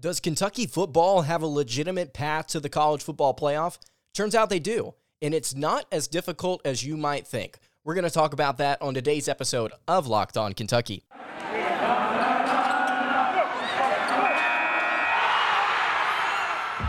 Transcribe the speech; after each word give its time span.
Does 0.00 0.18
Kentucky 0.18 0.66
football 0.66 1.22
have 1.22 1.42
a 1.42 1.46
legitimate 1.46 2.14
path 2.14 2.46
to 2.48 2.60
the 2.60 2.70
college 2.70 3.02
football 3.02 3.36
playoff? 3.36 3.76
Turns 4.14 4.34
out 4.34 4.48
they 4.48 4.58
do, 4.58 4.94
and 5.20 5.34
it's 5.34 5.54
not 5.54 5.84
as 5.92 6.08
difficult 6.08 6.62
as 6.64 6.82
you 6.82 6.96
might 6.96 7.26
think. 7.26 7.58
We're 7.84 7.92
going 7.92 8.04
to 8.04 8.10
talk 8.10 8.32
about 8.32 8.56
that 8.58 8.80
on 8.80 8.94
today's 8.94 9.28
episode 9.28 9.72
of 9.86 10.06
Locked 10.06 10.38
On 10.38 10.54
Kentucky. 10.54 11.04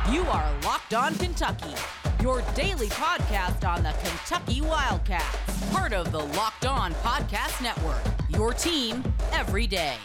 You 0.10 0.22
are 0.22 0.50
Locked 0.64 0.94
On 0.94 1.14
Kentucky, 1.16 1.76
your 2.22 2.42
daily 2.56 2.88
podcast 2.88 3.68
on 3.68 3.84
the 3.84 3.92
Kentucky 4.04 4.62
Wildcats, 4.62 5.70
part 5.72 5.92
of 5.92 6.14
the 6.14 6.20
Locked 6.20 6.66
On 6.66 6.94
Podcast 6.94 7.62
Network, 7.62 8.02
your 8.30 8.54
team 8.54 9.04
every 9.34 9.68
day. 9.68 9.98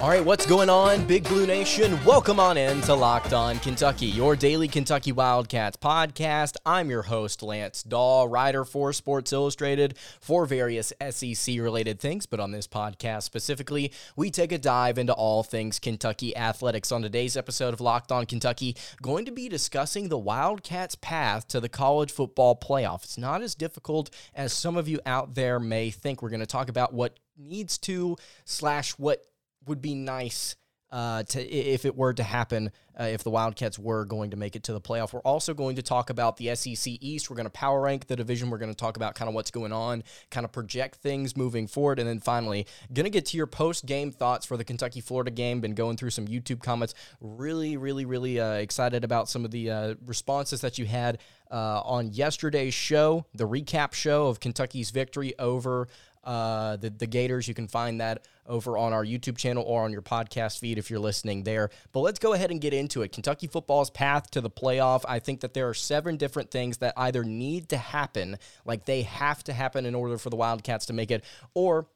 All 0.00 0.08
right, 0.08 0.24
what's 0.24 0.44
going 0.44 0.68
on, 0.68 1.06
Big 1.06 1.22
Blue 1.22 1.46
Nation? 1.46 2.04
Welcome 2.04 2.40
on 2.40 2.58
in 2.58 2.80
to 2.82 2.94
Locked 2.94 3.32
On 3.32 3.60
Kentucky, 3.60 4.06
your 4.06 4.34
daily 4.34 4.66
Kentucky 4.66 5.12
Wildcats 5.12 5.76
podcast. 5.76 6.56
I'm 6.66 6.90
your 6.90 7.02
host, 7.02 7.44
Lance 7.44 7.84
Dawe, 7.84 8.24
writer 8.24 8.64
for 8.64 8.92
Sports 8.92 9.32
Illustrated 9.32 9.96
for 10.20 10.46
various 10.46 10.92
SEC 11.10 11.58
related 11.60 12.00
things. 12.00 12.26
But 12.26 12.40
on 12.40 12.50
this 12.50 12.66
podcast 12.66 13.22
specifically, 13.22 13.92
we 14.16 14.32
take 14.32 14.50
a 14.50 14.58
dive 14.58 14.98
into 14.98 15.12
all 15.12 15.44
things 15.44 15.78
Kentucky 15.78 16.36
athletics. 16.36 16.90
On 16.90 17.00
today's 17.00 17.36
episode 17.36 17.72
of 17.72 17.80
Locked 17.80 18.10
On 18.10 18.26
Kentucky, 18.26 18.76
going 19.00 19.24
to 19.24 19.32
be 19.32 19.48
discussing 19.48 20.08
the 20.08 20.18
Wildcats' 20.18 20.96
path 20.96 21.46
to 21.48 21.60
the 21.60 21.68
college 21.68 22.10
football 22.10 22.56
playoff. 22.56 23.04
It's 23.04 23.16
not 23.16 23.42
as 23.42 23.54
difficult 23.54 24.10
as 24.34 24.52
some 24.52 24.76
of 24.76 24.88
you 24.88 24.98
out 25.06 25.36
there 25.36 25.60
may 25.60 25.92
think. 25.92 26.20
We're 26.20 26.30
going 26.30 26.40
to 26.40 26.46
talk 26.46 26.68
about 26.68 26.92
what 26.92 27.20
needs 27.38 27.78
to 27.78 28.16
slash 28.44 28.90
what 28.92 29.24
would 29.66 29.82
be 29.82 29.94
nice 29.94 30.56
uh, 30.94 31.24
to 31.24 31.42
if 31.44 31.84
it 31.84 31.96
were 31.96 32.12
to 32.12 32.22
happen 32.22 32.70
uh, 32.98 33.04
if 33.04 33.24
the 33.24 33.30
Wildcats 33.30 33.80
were 33.80 34.04
going 34.04 34.30
to 34.30 34.36
make 34.36 34.54
it 34.54 34.62
to 34.62 34.72
the 34.72 34.80
playoff. 34.80 35.12
We're 35.12 35.20
also 35.20 35.52
going 35.52 35.74
to 35.74 35.82
talk 35.82 36.08
about 36.08 36.36
the 36.36 36.54
SEC 36.54 36.92
East. 37.00 37.28
We're 37.28 37.34
going 37.34 37.46
to 37.46 37.50
power 37.50 37.80
rank 37.80 38.06
the 38.06 38.14
division. 38.14 38.48
We're 38.48 38.58
going 38.58 38.70
to 38.70 38.76
talk 38.76 38.96
about 38.96 39.16
kind 39.16 39.28
of 39.28 39.34
what's 39.34 39.50
going 39.50 39.72
on, 39.72 40.04
kind 40.30 40.44
of 40.44 40.52
project 40.52 40.98
things 40.98 41.36
moving 41.36 41.66
forward, 41.66 41.98
and 41.98 42.08
then 42.08 42.20
finally, 42.20 42.68
going 42.92 43.04
to 43.04 43.10
get 43.10 43.26
to 43.26 43.36
your 43.36 43.48
post 43.48 43.86
game 43.86 44.12
thoughts 44.12 44.46
for 44.46 44.56
the 44.56 44.62
Kentucky 44.62 45.00
Florida 45.00 45.32
game. 45.32 45.60
Been 45.60 45.74
going 45.74 45.96
through 45.96 46.10
some 46.10 46.28
YouTube 46.28 46.62
comments. 46.62 46.94
Really, 47.20 47.76
really, 47.76 48.04
really 48.04 48.38
uh, 48.38 48.52
excited 48.52 49.02
about 49.02 49.28
some 49.28 49.44
of 49.44 49.50
the 49.50 49.70
uh, 49.72 49.94
responses 50.06 50.60
that 50.60 50.78
you 50.78 50.86
had 50.86 51.18
uh, 51.50 51.80
on 51.80 52.12
yesterday's 52.12 52.74
show, 52.74 53.26
the 53.34 53.48
recap 53.48 53.94
show 53.94 54.28
of 54.28 54.38
Kentucky's 54.38 54.90
victory 54.90 55.36
over 55.40 55.88
uh, 56.24 56.76
the, 56.76 56.90
the 56.90 57.06
Gators. 57.06 57.46
You 57.46 57.54
can 57.54 57.68
find 57.68 58.00
that 58.00 58.26
over 58.46 58.76
on 58.76 58.92
our 58.92 59.04
YouTube 59.04 59.36
channel 59.36 59.64
or 59.64 59.84
on 59.84 59.92
your 59.92 60.02
podcast 60.02 60.58
feed 60.58 60.78
if 60.78 60.90
you're 60.90 61.00
listening 61.00 61.44
there. 61.44 61.70
But 61.92 62.00
let's 62.00 62.18
go 62.18 62.32
ahead 62.32 62.50
and 62.50 62.60
get 62.60 62.74
into 62.74 63.02
it. 63.02 63.12
Kentucky 63.12 63.46
football's 63.46 63.90
path 63.90 64.30
to 64.32 64.40
the 64.40 64.50
playoff. 64.50 65.02
I 65.08 65.18
think 65.18 65.40
that 65.40 65.54
there 65.54 65.68
are 65.68 65.74
seven 65.74 66.16
different 66.16 66.50
things 66.50 66.78
that 66.78 66.94
either 66.96 67.24
need 67.24 67.68
to 67.70 67.76
happen, 67.76 68.38
like 68.64 68.84
they 68.84 69.02
have 69.02 69.44
to 69.44 69.52
happen 69.52 69.86
in 69.86 69.94
order 69.94 70.18
for 70.18 70.30
the 70.30 70.36
Wildcats 70.36 70.86
to 70.86 70.92
make 70.92 71.10
it, 71.10 71.24
or 71.54 71.86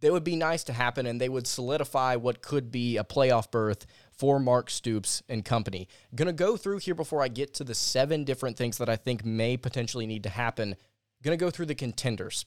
they 0.00 0.10
would 0.10 0.24
be 0.24 0.36
nice 0.36 0.64
to 0.64 0.72
happen 0.72 1.06
and 1.06 1.20
they 1.20 1.28
would 1.28 1.46
solidify 1.46 2.16
what 2.16 2.42
could 2.42 2.70
be 2.70 2.96
a 2.96 3.04
playoff 3.04 3.50
berth 3.50 3.86
for 4.12 4.38
Mark 4.38 4.70
Stoops 4.70 5.22
and 5.28 5.44
company. 5.44 5.88
Gonna 6.14 6.32
go 6.32 6.56
through 6.56 6.78
here 6.78 6.94
before 6.94 7.22
I 7.22 7.28
get 7.28 7.54
to 7.54 7.64
the 7.64 7.74
seven 7.74 8.24
different 8.24 8.56
things 8.56 8.78
that 8.78 8.88
I 8.88 8.96
think 8.96 9.24
may 9.24 9.56
potentially 9.56 10.06
need 10.06 10.22
to 10.22 10.28
happen. 10.28 10.76
Gonna 11.22 11.36
go 11.36 11.50
through 11.50 11.66
the 11.66 11.74
contenders. 11.74 12.44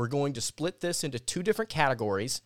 We're 0.00 0.08
going 0.08 0.32
to 0.32 0.40
split 0.40 0.80
this 0.80 1.04
into 1.04 1.18
two 1.18 1.42
different 1.42 1.68
categories 1.68 2.40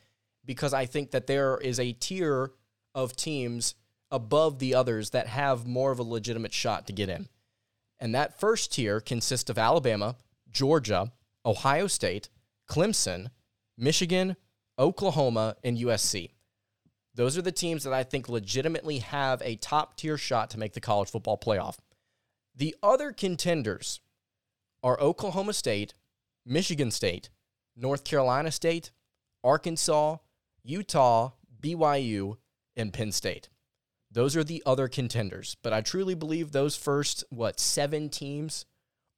because 0.45 0.75
I 0.75 0.87
think 0.87 1.13
that 1.13 1.29
there 1.29 1.57
is 1.57 1.79
a 1.79 1.93
tier 1.93 2.51
of 2.97 3.15
teams 3.15 3.77
above 4.11 4.59
the 4.59 4.75
others 4.75 5.11
that 5.11 5.29
have 5.29 5.65
more 5.65 5.93
of 5.93 6.01
a 6.01 6.03
legitimate 6.03 6.53
shot 6.53 6.89
to 6.89 6.93
get 6.93 7.09
in. 7.09 7.29
And 8.01 8.13
that 8.13 8.41
first 8.41 8.73
tier 8.73 8.99
consists 8.99 9.49
of 9.51 9.57
Alabama, 9.57 10.17
Georgia, 10.51 11.13
Ohio 11.47 11.87
State, 11.87 12.29
Clemson, 12.69 13.29
Michigan, 13.79 14.35
Oklahoma, 14.77 15.55
and 15.63 15.79
USC. 15.79 16.33
Those 17.15 17.39
are 17.39 17.43
the 17.43 17.53
teams 17.53 17.85
that 17.85 17.93
I 17.93 18.03
think 18.03 18.29
legitimately 18.29 18.99
have 18.99 19.41
a 19.43 19.55
top 19.55 19.97
tier 19.97 20.19
shot 20.19 20.51
to 20.51 20.59
make 20.59 20.73
the 20.73 20.81
college 20.81 21.09
football 21.09 21.39
playoff. 21.39 21.77
The 22.53 22.75
other 22.83 23.13
contenders 23.13 24.01
are 24.83 24.99
Oklahoma 24.99 25.53
State, 25.53 25.95
Michigan 26.45 26.91
State, 26.91 27.31
North 27.77 28.05
Carolina 28.05 28.51
State, 28.51 28.91
Arkansas, 29.43 30.17
Utah, 30.63 31.33
BYU, 31.61 32.37
and 32.77 32.93
Penn 32.93 33.13
State. 33.13 33.49
Those 34.11 34.37
are 34.37 34.45
the 34.45 34.63
other 34.65 34.89
contenders. 34.89 35.57
But 35.63 35.73
I 35.73 35.81
truly 35.81 36.15
believe 36.15 36.53
those 36.53 36.77
first, 36.77 37.25
what, 37.31 37.59
seven 37.59 38.09
teams 38.09 38.65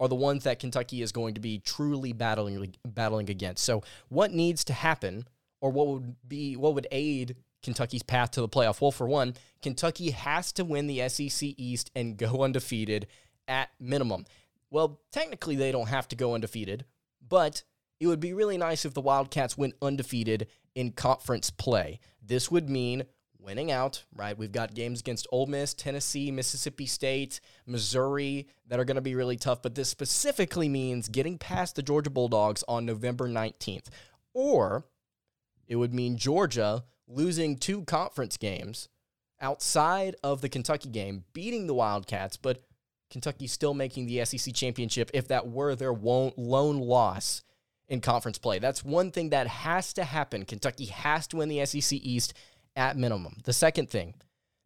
are 0.01 0.09
the 0.09 0.15
ones 0.15 0.45
that 0.45 0.59
Kentucky 0.59 1.03
is 1.03 1.13
going 1.13 1.35
to 1.35 1.41
be 1.41 1.59
truly 1.59 2.13
battling 2.13 2.75
battling 2.87 3.31
against. 3.31 3.65
So 3.65 3.83
what 4.09 4.33
needs 4.33 4.65
to 4.65 4.73
happen 4.73 5.27
or 5.61 5.71
what 5.71 5.87
would 5.87 6.17
be 6.27 6.57
what 6.57 6.75
would 6.75 6.87
aid 6.91 7.37
Kentucky's 7.63 8.03
path 8.03 8.33
to 8.33 8.41
the 8.41 8.49
playoff? 8.49 8.81
Well, 8.81 8.91
for 8.91 9.07
one, 9.07 9.35
Kentucky 9.63 10.11
has 10.11 10.53
to 10.53 10.65
win 10.65 10.87
the 10.87 11.09
SEC 11.09 11.55
East 11.57 11.91
and 11.95 12.17
go 12.17 12.43
undefeated 12.43 13.07
at 13.49 13.71
minimum. 13.81 14.27
Well, 14.71 15.01
technically 15.13 15.57
they 15.57 15.73
don't 15.73 15.89
have 15.89 16.09
to 16.09 16.17
go 16.17 16.35
undefeated, 16.35 16.85
but 17.27 17.63
it 18.01 18.07
would 18.07 18.21
be 18.21 18.33
really 18.33 18.59
nice 18.59 18.85
if 18.85 18.95
the 18.95 19.01
Wildcats 19.01 19.57
went 19.57 19.75
undefeated 19.81 20.49
in 20.75 20.93
conference 20.93 21.51
play. 21.51 22.01
This 22.23 22.51
would 22.51 22.69
mean 22.69 23.05
winning 23.39 23.71
out, 23.71 24.05
right? 24.15 24.37
We've 24.37 24.53
got 24.53 24.75
games 24.75 25.01
against 25.01 25.27
Ole 25.31 25.47
Miss, 25.47 25.73
Tennessee, 25.73 26.31
Mississippi 26.31 26.85
State, 26.85 27.41
Missouri 27.65 28.49
that 28.67 28.81
are 28.81 28.85
going 28.85 28.97
to 28.97 29.01
be 29.01 29.15
really 29.15 29.37
tough, 29.37 29.63
but 29.63 29.75
this 29.75 29.89
specifically 29.89 30.69
means 30.69 31.09
getting 31.09 31.39
past 31.39 31.77
the 31.77 31.83
Georgia 31.83 32.11
Bulldogs 32.11 32.65
on 32.67 32.85
November 32.85 33.29
19th. 33.29 33.87
Or 34.35 34.85
it 35.67 35.77
would 35.77 35.95
mean 35.95 36.17
Georgia 36.17 36.85
losing 37.07 37.57
two 37.57 37.85
conference 37.85 38.37
games 38.37 38.89
outside 39.41 40.17
of 40.25 40.41
the 40.41 40.49
Kentucky 40.49 40.89
game, 40.89 41.25
beating 41.33 41.67
the 41.67 41.75
Wildcats, 41.75 42.37
but 42.37 42.65
Kentucky 43.11 43.47
still 43.47 43.75
making 43.75 44.07
the 44.07 44.25
SEC 44.25 44.53
championship 44.55 45.11
if 45.15 45.29
that 45.29 45.49
were 45.49 45.75
their 45.77 45.93
lone 45.95 46.33
loss 46.79 47.43
in 47.89 48.01
conference 48.01 48.39
play. 48.39 48.59
That's 48.59 48.85
one 48.85 49.11
thing 49.11 49.31
that 49.31 49.47
has 49.47 49.93
to 49.95 50.05
happen. 50.05 50.45
Kentucky 50.45 50.87
has 50.87 51.27
to 51.29 51.37
win 51.37 51.49
the 51.49 51.65
SEC 51.65 51.99
East 52.03 52.35
at 52.75 52.97
minimum. 52.97 53.39
The 53.45 53.53
second 53.53 53.91
thing, 53.91 54.15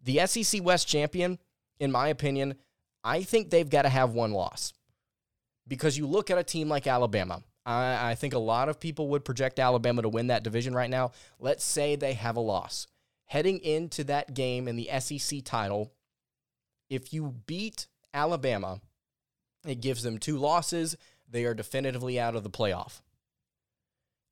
the 0.03 0.27
SEC 0.27 0.63
West 0.65 0.89
champion, 0.89 1.39
in 1.79 1.93
my 1.93 2.09
opinion, 2.09 2.55
I 3.05 3.23
think 3.23 3.51
they've 3.51 3.69
got 3.69 3.83
to 3.83 3.89
have 3.89 4.11
one 4.11 4.33
loss. 4.33 4.73
Because 5.69 5.97
you 5.97 6.07
look 6.07 6.31
at 6.31 6.39
a 6.39 6.43
team 6.45 6.69
like 6.69 6.87
Alabama, 6.87 7.43
I, 7.65 8.11
I, 8.11 8.15
think 8.17 8.35
a 8.35 8.39
lot 8.39 8.69
of 8.69 8.81
people 8.81 9.09
would 9.09 9.25
project 9.25 9.61
Alabama 9.61 10.03
to 10.03 10.09
win 10.09 10.29
that 10.29 10.43
division 10.43 10.75
right 10.75 10.91
now. 10.91 11.13
Let's 11.39 11.63
say 11.63 11.95
they 11.95 12.15
have 12.15 12.37
a 12.37 12.41
loss. 12.41 12.89
Heading 13.27 13.61
into 13.61 14.03
that 14.05 14.35
game 14.35 14.67
in 14.67 14.75
the 14.75 14.91
SEC 14.99 15.45
title, 15.45 15.93
if 16.89 17.13
you 17.13 17.37
beat 17.47 17.87
Alabama, 18.13 18.81
it 19.65 19.81
gives 19.81 20.03
them 20.03 20.19
two 20.19 20.39
losses. 20.39 20.97
They 21.29 21.45
are 21.45 21.55
definitively 21.55 22.19
out 22.19 22.35
of 22.35 22.43
the 22.43 22.51
playoff 22.51 23.01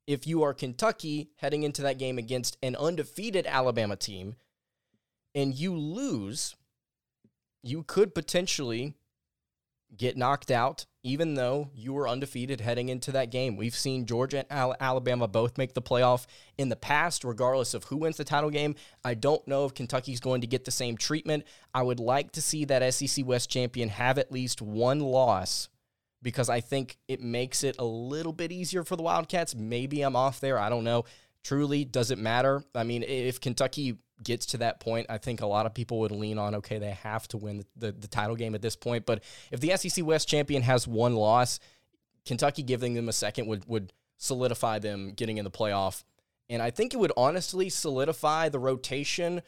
if 0.09 0.25
you 0.25 0.41
are 0.41 0.55
Kentucky 0.55 1.29
heading 1.35 1.61
into 1.61 1.83
that 1.83 1.99
game 1.99 2.17
against 2.17 2.57
an 2.63 2.75
undefeated 2.75 3.45
Alabama 3.45 3.95
team 3.95 4.35
and 5.35 5.53
you 5.53 5.77
lose, 5.77 6.55
you 7.61 7.83
could 7.83 8.15
potentially 8.15 8.95
get 9.95 10.17
knocked 10.17 10.49
out, 10.49 10.87
even 11.03 11.35
though 11.35 11.69
you 11.75 11.93
were 11.93 12.09
undefeated 12.09 12.59
heading 12.59 12.89
into 12.89 13.11
that 13.11 13.29
game. 13.29 13.55
We've 13.55 13.75
seen 13.75 14.07
Georgia 14.07 14.51
and 14.51 14.75
Alabama 14.79 15.27
both 15.27 15.59
make 15.59 15.75
the 15.75 15.81
playoff 15.81 16.25
in 16.57 16.69
the 16.69 16.75
past, 16.75 17.23
regardless 17.23 17.75
of 17.75 17.83
who 17.83 17.97
wins 17.97 18.17
the 18.17 18.23
title 18.23 18.49
game. 18.49 18.73
I 19.05 19.13
don't 19.13 19.47
know 19.47 19.65
if 19.65 19.75
Kentucky's 19.75 20.19
going 20.19 20.41
to 20.41 20.47
get 20.47 20.65
the 20.65 20.71
same 20.71 20.97
treatment. 20.97 21.43
I 21.71 21.83
would 21.83 21.99
like 21.99 22.31
to 22.31 22.41
see 22.41 22.65
that 22.65 22.95
SEC 22.95 23.27
West 23.27 23.51
champion 23.51 23.89
have 23.89 24.17
at 24.17 24.31
least 24.31 24.59
one 24.59 25.01
loss 25.01 25.69
because 26.21 26.49
I 26.49 26.59
think 26.59 26.97
it 27.07 27.21
makes 27.21 27.63
it 27.63 27.75
a 27.79 27.85
little 27.85 28.33
bit 28.33 28.51
easier 28.51 28.83
for 28.83 28.95
the 28.95 29.03
Wildcats. 29.03 29.55
Maybe 29.55 30.01
I'm 30.01 30.15
off 30.15 30.39
there. 30.39 30.59
I 30.59 30.69
don't 30.69 30.83
know. 30.83 31.05
Truly, 31.43 31.85
does 31.85 32.11
it 32.11 32.17
matter? 32.17 32.63
I 32.75 32.83
mean, 32.83 33.03
if 33.03 33.39
Kentucky 33.39 33.97
gets 34.21 34.47
to 34.47 34.57
that 34.57 34.79
point, 34.79 35.07
I 35.09 35.17
think 35.17 35.41
a 35.41 35.45
lot 35.45 35.65
of 35.65 35.73
people 35.73 35.99
would 35.99 36.11
lean 36.11 36.37
on, 36.37 36.55
okay, 36.55 36.77
they 36.77 36.91
have 36.91 37.27
to 37.29 37.37
win 37.37 37.57
the, 37.57 37.65
the, 37.77 37.91
the 37.93 38.07
title 38.07 38.35
game 38.35 38.55
at 38.55 38.61
this 38.61 38.75
point. 38.75 39.05
But 39.05 39.23
if 39.51 39.61
the 39.61 39.75
SEC 39.77 40.05
West 40.05 40.27
champion 40.27 40.61
has 40.63 40.87
one 40.87 41.15
loss, 41.15 41.59
Kentucky 42.25 42.63
giving 42.63 42.93
them 42.93 43.07
a 43.07 43.13
second 43.13 43.47
would, 43.47 43.65
would 43.67 43.93
solidify 44.17 44.79
them 44.79 45.13
getting 45.13 45.37
in 45.37 45.45
the 45.45 45.51
playoff. 45.51 46.03
And 46.49 46.61
I 46.61 46.71
think 46.71 46.93
it 46.93 46.97
would 46.97 47.13
honestly 47.15 47.69
solidify 47.69 48.49
the 48.49 48.59
rotation 48.59 49.41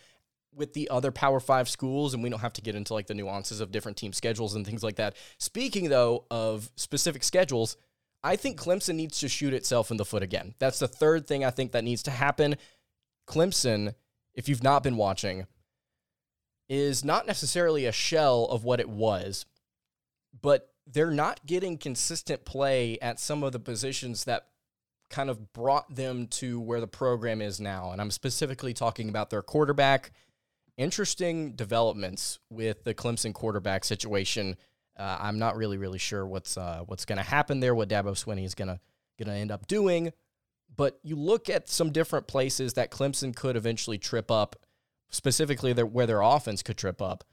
with 0.53 0.74
the 0.74 0.89
other 0.89 1.12
Power 1.12 1.39
Five 1.39 1.69
schools, 1.69 2.13
and 2.13 2.21
we 2.21 2.30
don't 2.30 2.39
have 2.39 2.53
to 2.53 2.62
get 2.62 2.75
into 2.75 2.94
like 2.94 3.07
the 3.07 3.13
nuances 3.13 3.62
of 3.62 3.71
different 3.71 3.98
team 3.98 4.13
schedules 4.13 4.56
and 4.56 4.65
things 4.65 4.83
like 4.83 4.95
that. 4.95 5.15
Speaking 5.38 5.89
though 5.89 6.25
of 6.30 6.69
specific 6.75 7.24
schedules, 7.24 7.77
I 8.24 8.36
think 8.36 8.59
Clemson 8.59 8.95
needs 8.95 9.19
to 9.19 9.30
shoot 9.30 9.53
itself 9.53 9.92
in 9.92 9.98
the 9.98 10.06
foot 10.06 10.24
again. 10.24 10.53
That's 10.59 10.80
the 10.80 10.88
third 10.88 11.27
thing 11.27 11.44
I 11.44 11.50
think 11.50 11.71
that 11.71 11.83
needs 11.83 12.03
to 12.03 12.12
happen. 12.12 12.56
Clemson, 13.27 13.95
if 14.36 14.48
you've 14.48 14.63
not 14.63 14.83
been 14.83 14.98
watching, 14.98 15.48
is 16.69 17.03
not 17.03 17.27
necessarily 17.27 17.86
a 17.86 17.92
shell 17.92 18.45
of 18.45 18.63
what 18.63 18.80
it 18.80 18.89
was, 18.89 19.45
but 20.42 20.69
they're 20.88 21.12
not 21.12 21.45
getting 21.45 21.77
consistent 21.77 22.45
play 22.45 22.98
at 23.01 23.19
some 23.19 23.44
of 23.44 23.51
the 23.51 23.59
positions 23.59 24.25
that 24.25 24.48
kind 25.09 25.30
of 25.30 25.53
brought 25.53 25.94
them 25.94 26.27
to 26.27 26.59
where 26.59 26.80
the 26.80 26.88
program 26.88 27.42
is 27.42 27.59
now. 27.59 27.92
And 27.92 28.00
I'm 28.00 28.12
specifically 28.12 28.74
talking 28.74 29.09
about 29.09 29.30
their 29.30 29.42
quarterback. 29.42 30.12
Interesting 30.78 31.54
developments 31.54 32.40
with 32.50 32.84
the 32.84 32.94
Clemson 32.94 33.34
quarterback 33.34 33.84
situation. 33.84 34.56
Uh, 34.98 35.18
I'm 35.20 35.40
not 35.40 35.56
really, 35.56 35.78
really 35.78 36.00
sure 36.00 36.26
what's 36.26 36.58
uh, 36.58 36.84
what's 36.86 37.06
going 37.06 37.18
to 37.18 37.24
happen 37.24 37.60
there. 37.60 37.76
What 37.76 37.90
Dabo 37.90 38.12
Swinney 38.12 38.46
is 38.46 38.56
going 38.56 38.70
to 38.70 38.80
going 39.18 39.34
to 39.36 39.40
end 39.40 39.52
up 39.52 39.68
doing. 39.68 40.12
But 40.76 41.00
you 41.04 41.16
look 41.16 41.50
at 41.50 41.70
some 41.70 41.92
different 41.92 42.28
places 42.28 42.74
that 42.74 42.92
Clemson 42.92 43.36
could 43.36 43.56
eventually 43.56 43.98
trip 43.98 44.32
up, 44.32 44.56
specifically 45.10 45.74
their, 45.74 45.86
where 45.86 46.08
their 46.08 46.22
offense 46.22 46.64
could 46.64 46.78
trip 46.78 47.02
up. 47.02 47.24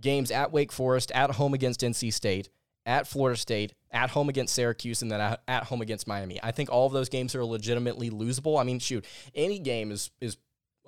Games 0.00 0.30
at 0.30 0.52
Wake 0.52 0.70
Forest, 0.70 1.10
at 1.12 1.32
home 1.32 1.54
against 1.54 1.80
NC 1.80 2.12
State, 2.12 2.50
at 2.86 3.08
Florida 3.08 3.36
State, 3.36 3.74
at 3.90 4.10
home 4.10 4.28
against 4.28 4.54
Syracuse, 4.54 5.02
and 5.02 5.10
then 5.10 5.36
at 5.48 5.64
home 5.64 5.82
against 5.82 6.06
Miami. 6.06 6.38
I 6.42 6.52
think 6.52 6.70
all 6.70 6.86
of 6.86 6.92
those 6.92 7.08
games 7.08 7.34
are 7.34 7.44
legitimately 7.44 8.10
losable. 8.10 8.60
I 8.60 8.64
mean, 8.64 8.78
shoot, 8.78 9.04
any 9.34 9.58
game 9.58 9.90
is 9.90 10.10
is 10.20 10.36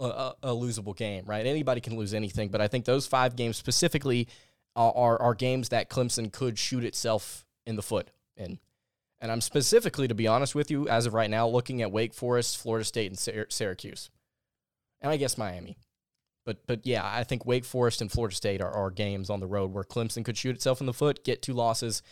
a, 0.04 0.34
a 0.42 0.48
losable 0.50 0.96
game, 0.96 1.24
right? 1.26 1.46
Anybody 1.46 1.80
can 1.80 1.96
lose 1.96 2.14
anything, 2.14 2.48
but 2.48 2.60
I 2.60 2.68
think 2.68 2.84
those 2.84 3.06
five 3.06 3.36
games 3.36 3.56
specifically 3.56 4.28
are, 4.76 4.92
are, 4.94 5.22
are 5.22 5.34
games 5.34 5.68
that 5.70 5.90
Clemson 5.90 6.32
could 6.32 6.58
shoot 6.58 6.84
itself 6.84 7.44
in 7.66 7.76
the 7.76 7.82
foot 7.82 8.10
in. 8.36 8.58
And 9.20 9.30
I'm 9.30 9.42
specifically, 9.42 10.08
to 10.08 10.14
be 10.14 10.26
honest 10.26 10.54
with 10.54 10.70
you, 10.70 10.88
as 10.88 11.04
of 11.06 11.12
right 11.12 11.28
now, 11.28 11.46
looking 11.46 11.82
at 11.82 11.92
Wake 11.92 12.14
Forest, 12.14 12.56
Florida 12.56 12.84
State, 12.84 13.10
and 13.10 13.18
Syracuse, 13.52 14.08
and 15.02 15.12
I 15.12 15.18
guess 15.18 15.36
Miami. 15.36 15.76
But 16.46 16.66
but 16.66 16.86
yeah, 16.86 17.02
I 17.04 17.24
think 17.24 17.44
Wake 17.44 17.66
Forest 17.66 18.00
and 18.00 18.10
Florida 18.10 18.34
State 18.34 18.62
are, 18.62 18.70
are 18.70 18.90
games 18.90 19.28
on 19.28 19.40
the 19.40 19.46
road 19.46 19.72
where 19.72 19.84
Clemson 19.84 20.24
could 20.24 20.38
shoot 20.38 20.56
itself 20.56 20.80
in 20.80 20.86
the 20.86 20.94
foot, 20.94 21.22
get 21.22 21.42
two 21.42 21.52
losses, 21.52 22.02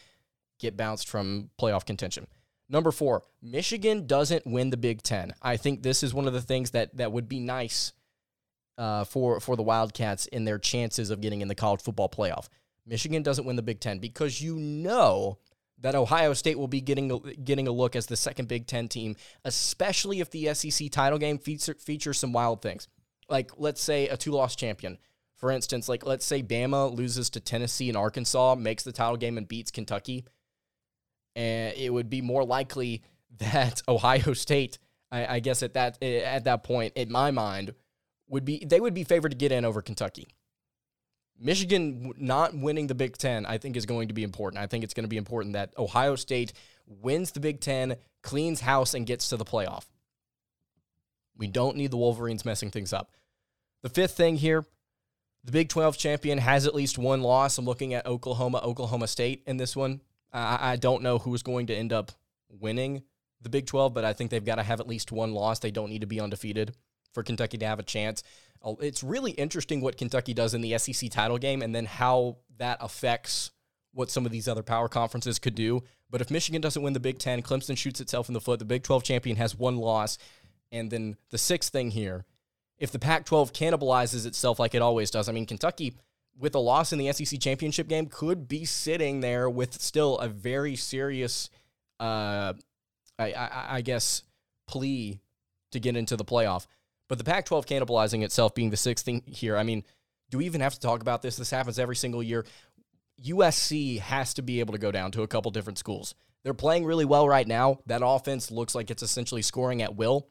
get 0.58 0.76
bounced 0.76 1.08
from 1.08 1.48
playoff 1.58 1.86
contention. 1.86 2.26
Number 2.68 2.90
four, 2.90 3.22
Michigan 3.42 4.06
doesn't 4.06 4.46
win 4.46 4.70
the 4.70 4.76
Big 4.76 5.02
Ten. 5.02 5.34
I 5.40 5.56
think 5.56 5.82
this 5.82 6.02
is 6.02 6.12
one 6.12 6.26
of 6.26 6.32
the 6.32 6.42
things 6.42 6.72
that 6.72 6.96
that 6.96 7.12
would 7.12 7.28
be 7.28 7.40
nice 7.40 7.92
uh, 8.76 9.04
for 9.04 9.40
for 9.40 9.56
the 9.56 9.62
Wildcats 9.62 10.26
in 10.26 10.44
their 10.44 10.58
chances 10.58 11.10
of 11.10 11.20
getting 11.20 11.40
in 11.40 11.48
the 11.48 11.54
college 11.54 11.82
football 11.82 12.08
playoff. 12.08 12.48
Michigan 12.86 13.22
doesn't 13.22 13.44
win 13.44 13.56
the 13.56 13.62
Big 13.62 13.80
Ten 13.80 13.98
because 13.98 14.40
you 14.40 14.56
know 14.56 15.38
that 15.80 15.94
Ohio 15.94 16.32
State 16.34 16.58
will 16.58 16.68
be 16.68 16.80
getting 16.80 17.10
a, 17.12 17.18
getting 17.36 17.68
a 17.68 17.72
look 17.72 17.94
as 17.94 18.06
the 18.06 18.16
second 18.16 18.48
Big 18.48 18.66
Ten 18.66 18.88
team, 18.88 19.16
especially 19.44 20.20
if 20.20 20.30
the 20.30 20.52
SEC 20.54 20.90
title 20.90 21.18
game 21.18 21.38
feature, 21.38 21.74
features 21.74 22.18
some 22.18 22.32
wild 22.32 22.62
things. 22.62 22.88
Like, 23.28 23.52
let's 23.56 23.82
say 23.82 24.08
a 24.08 24.16
two 24.16 24.32
loss 24.32 24.56
champion. 24.56 24.98
For 25.36 25.52
instance, 25.52 25.88
like 25.88 26.04
let's 26.04 26.24
say 26.24 26.42
Bama 26.42 26.94
loses 26.94 27.30
to 27.30 27.40
Tennessee 27.40 27.88
and 27.88 27.96
Arkansas, 27.96 28.56
makes 28.56 28.82
the 28.82 28.90
title 28.90 29.16
game 29.16 29.38
and 29.38 29.46
beats 29.46 29.70
Kentucky. 29.70 30.24
And 31.38 31.76
it 31.76 31.90
would 31.90 32.10
be 32.10 32.20
more 32.20 32.44
likely 32.44 33.02
that 33.38 33.82
Ohio 33.88 34.32
State, 34.32 34.78
I, 35.10 35.36
I 35.36 35.40
guess 35.40 35.62
at 35.62 35.74
that 35.74 35.98
eh, 36.02 36.20
at 36.20 36.44
that 36.44 36.64
point, 36.64 36.94
in 36.96 37.10
my 37.10 37.30
mind, 37.30 37.74
would 38.28 38.44
be 38.44 38.64
they 38.64 38.80
would 38.80 38.94
be 38.94 39.04
favored 39.04 39.30
to 39.30 39.36
get 39.36 39.52
in 39.52 39.64
over 39.64 39.80
Kentucky. 39.80 40.26
Michigan 41.40 42.12
not 42.16 42.56
winning 42.56 42.88
the 42.88 42.96
Big 42.96 43.16
Ten, 43.16 43.46
I 43.46 43.58
think, 43.58 43.76
is 43.76 43.86
going 43.86 44.08
to 44.08 44.14
be 44.14 44.24
important. 44.24 44.60
I 44.60 44.66
think 44.66 44.82
it's 44.82 44.94
going 44.94 45.04
to 45.04 45.08
be 45.08 45.16
important 45.16 45.52
that 45.52 45.72
Ohio 45.78 46.16
State 46.16 46.52
wins 46.84 47.30
the 47.30 47.38
Big 47.38 47.60
Ten, 47.60 47.94
cleans 48.22 48.60
house, 48.60 48.94
and 48.94 49.06
gets 49.06 49.28
to 49.28 49.36
the 49.36 49.44
playoff. 49.44 49.84
We 51.36 51.46
don't 51.46 51.76
need 51.76 51.92
the 51.92 51.96
Wolverines 51.96 52.44
messing 52.44 52.72
things 52.72 52.92
up. 52.92 53.12
The 53.82 53.88
fifth 53.88 54.16
thing 54.16 54.36
here 54.36 54.66
the 55.44 55.52
Big 55.52 55.68
12 55.68 55.96
champion 55.96 56.38
has 56.38 56.66
at 56.66 56.74
least 56.74 56.98
one 56.98 57.22
loss. 57.22 57.56
I'm 57.56 57.64
looking 57.64 57.94
at 57.94 58.06
Oklahoma, 58.06 58.60
Oklahoma 58.62 59.06
State 59.06 59.42
in 59.46 59.56
this 59.56 59.74
one. 59.74 60.00
I, 60.32 60.72
I 60.72 60.76
don't 60.76 61.02
know 61.02 61.18
who's 61.18 61.42
going 61.42 61.66
to 61.68 61.74
end 61.74 61.92
up 61.92 62.12
winning 62.48 63.02
the 63.40 63.48
Big 63.48 63.66
12, 63.66 63.94
but 63.94 64.04
I 64.04 64.12
think 64.12 64.30
they've 64.30 64.44
got 64.44 64.56
to 64.56 64.62
have 64.62 64.80
at 64.80 64.88
least 64.88 65.12
one 65.12 65.32
loss. 65.32 65.58
They 65.58 65.70
don't 65.70 65.90
need 65.90 66.00
to 66.00 66.06
be 66.06 66.20
undefeated 66.20 66.74
for 67.12 67.22
Kentucky 67.22 67.58
to 67.58 67.66
have 67.66 67.78
a 67.78 67.84
chance. 67.84 68.22
Oh, 68.62 68.76
it's 68.80 69.02
really 69.02 69.32
interesting 69.32 69.80
what 69.80 69.96
Kentucky 69.96 70.34
does 70.34 70.54
in 70.54 70.60
the 70.60 70.76
SEC 70.78 71.10
title 71.10 71.38
game 71.38 71.62
and 71.62 71.74
then 71.74 71.86
how 71.86 72.38
that 72.58 72.78
affects 72.80 73.52
what 73.92 74.10
some 74.10 74.26
of 74.26 74.32
these 74.32 74.48
other 74.48 74.62
power 74.62 74.88
conferences 74.88 75.38
could 75.38 75.54
do. 75.54 75.82
But 76.10 76.20
if 76.20 76.30
Michigan 76.30 76.60
doesn't 76.60 76.82
win 76.82 76.92
the 76.92 77.00
Big 77.00 77.18
Ten, 77.18 77.42
Clemson 77.42 77.76
shoots 77.76 78.00
itself 78.00 78.28
in 78.28 78.34
the 78.34 78.40
foot. 78.40 78.58
The 78.58 78.64
Big 78.64 78.82
12 78.82 79.04
champion 79.04 79.36
has 79.36 79.56
one 79.56 79.76
loss. 79.76 80.18
And 80.72 80.90
then 80.90 81.16
the 81.30 81.38
sixth 81.38 81.72
thing 81.72 81.90
here 81.90 82.24
if 82.78 82.92
the 82.92 82.98
Pac 82.98 83.24
12 83.24 83.52
cannibalizes 83.52 84.26
itself 84.26 84.58
like 84.58 84.74
it 84.74 84.82
always 84.82 85.10
does, 85.10 85.28
I 85.28 85.32
mean, 85.32 85.46
Kentucky, 85.46 85.96
with 86.38 86.54
a 86.54 86.58
loss 86.58 86.92
in 86.92 86.98
the 86.98 87.12
SEC 87.12 87.40
championship 87.40 87.88
game, 87.88 88.06
could 88.06 88.48
be 88.48 88.64
sitting 88.64 89.20
there 89.20 89.50
with 89.50 89.80
still 89.80 90.18
a 90.18 90.28
very 90.28 90.76
serious, 90.76 91.50
uh, 91.98 92.54
I, 93.18 93.32
I, 93.32 93.66
I 93.70 93.80
guess, 93.80 94.22
plea 94.66 95.20
to 95.72 95.80
get 95.80 95.96
into 95.96 96.16
the 96.16 96.24
playoff. 96.24 96.66
But 97.08 97.18
the 97.18 97.24
Pac 97.24 97.46
12 97.46 97.66
cannibalizing 97.66 98.22
itself 98.22 98.54
being 98.54 98.70
the 98.70 98.76
sixth 98.76 99.04
thing 99.04 99.22
here, 99.26 99.56
I 99.56 99.62
mean, 99.62 99.82
do 100.30 100.38
we 100.38 100.46
even 100.46 100.60
have 100.60 100.74
to 100.74 100.80
talk 100.80 101.00
about 101.00 101.22
this? 101.22 101.36
This 101.36 101.50
happens 101.50 101.78
every 101.78 101.96
single 101.96 102.22
year. 102.22 102.44
USC 103.24 103.98
has 103.98 104.34
to 104.34 104.42
be 104.42 104.60
able 104.60 104.72
to 104.72 104.78
go 104.78 104.92
down 104.92 105.10
to 105.12 105.22
a 105.22 105.26
couple 105.26 105.50
different 105.50 105.78
schools. 105.78 106.14
They're 106.44 106.54
playing 106.54 106.84
really 106.84 107.04
well 107.04 107.28
right 107.28 107.46
now. 107.46 107.80
That 107.86 108.02
offense 108.04 108.50
looks 108.50 108.74
like 108.74 108.90
it's 108.90 109.02
essentially 109.02 109.42
scoring 109.42 109.82
at 109.82 109.96
will. 109.96 110.28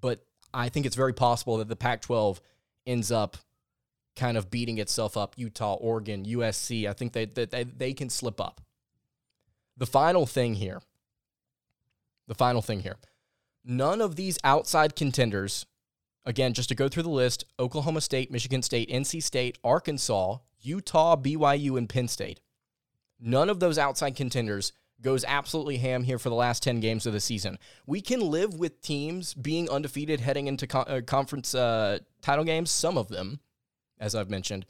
But 0.00 0.24
I 0.52 0.68
think 0.68 0.84
it's 0.84 0.96
very 0.96 1.14
possible 1.14 1.58
that 1.58 1.68
the 1.68 1.76
Pac 1.76 2.02
12 2.02 2.40
ends 2.86 3.10
up 3.10 3.36
kind 4.16 4.36
of 4.36 4.50
beating 4.50 4.78
itself 4.78 5.16
up. 5.16 5.34
Utah, 5.36 5.74
Oregon, 5.74 6.24
USC. 6.24 6.88
I 6.88 6.92
think 6.92 7.12
they, 7.12 7.26
they, 7.26 7.64
they 7.64 7.92
can 7.92 8.10
slip 8.10 8.40
up. 8.40 8.60
The 9.76 9.86
final 9.86 10.26
thing 10.26 10.54
here, 10.54 10.80
the 12.26 12.34
final 12.34 12.62
thing 12.62 12.80
here, 12.80 12.96
none 13.64 14.00
of 14.00 14.16
these 14.16 14.38
outside 14.42 14.96
contenders 14.96 15.66
Again, 16.26 16.54
just 16.54 16.68
to 16.70 16.74
go 16.74 16.88
through 16.88 17.04
the 17.04 17.08
list 17.08 17.44
Oklahoma 17.58 18.00
State, 18.00 18.32
Michigan 18.32 18.60
State, 18.60 18.90
NC 18.90 19.22
State, 19.22 19.58
Arkansas, 19.62 20.38
Utah, 20.60 21.14
BYU, 21.16 21.78
and 21.78 21.88
Penn 21.88 22.08
State. 22.08 22.40
None 23.20 23.48
of 23.48 23.60
those 23.60 23.78
outside 23.78 24.16
contenders 24.16 24.72
goes 25.00 25.24
absolutely 25.24 25.76
ham 25.76 26.02
here 26.02 26.18
for 26.18 26.28
the 26.28 26.34
last 26.34 26.64
10 26.64 26.80
games 26.80 27.06
of 27.06 27.12
the 27.12 27.20
season. 27.20 27.58
We 27.86 28.00
can 28.00 28.20
live 28.20 28.54
with 28.54 28.80
teams 28.80 29.34
being 29.34 29.70
undefeated 29.70 30.20
heading 30.20 30.48
into 30.48 30.66
uh, 30.76 31.00
conference 31.02 31.54
uh, 31.54 32.00
title 32.22 32.44
games, 32.44 32.72
some 32.72 32.98
of 32.98 33.08
them, 33.08 33.38
as 33.98 34.14
I've 34.14 34.30
mentioned, 34.30 34.66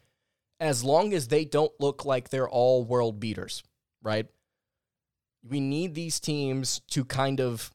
as 0.61 0.83
long 0.83 1.13
as 1.13 1.29
they 1.29 1.45
don't 1.45 1.73
look 1.79 2.05
like 2.05 2.29
they're 2.29 2.49
all 2.49 2.85
world 2.85 3.21
beaters, 3.21 3.63
right? 4.03 4.27
We 5.43 5.61
need 5.61 5.95
these 5.95 6.19
teams 6.19 6.81
to 6.91 7.05
kind 7.05 7.41
of, 7.41 7.71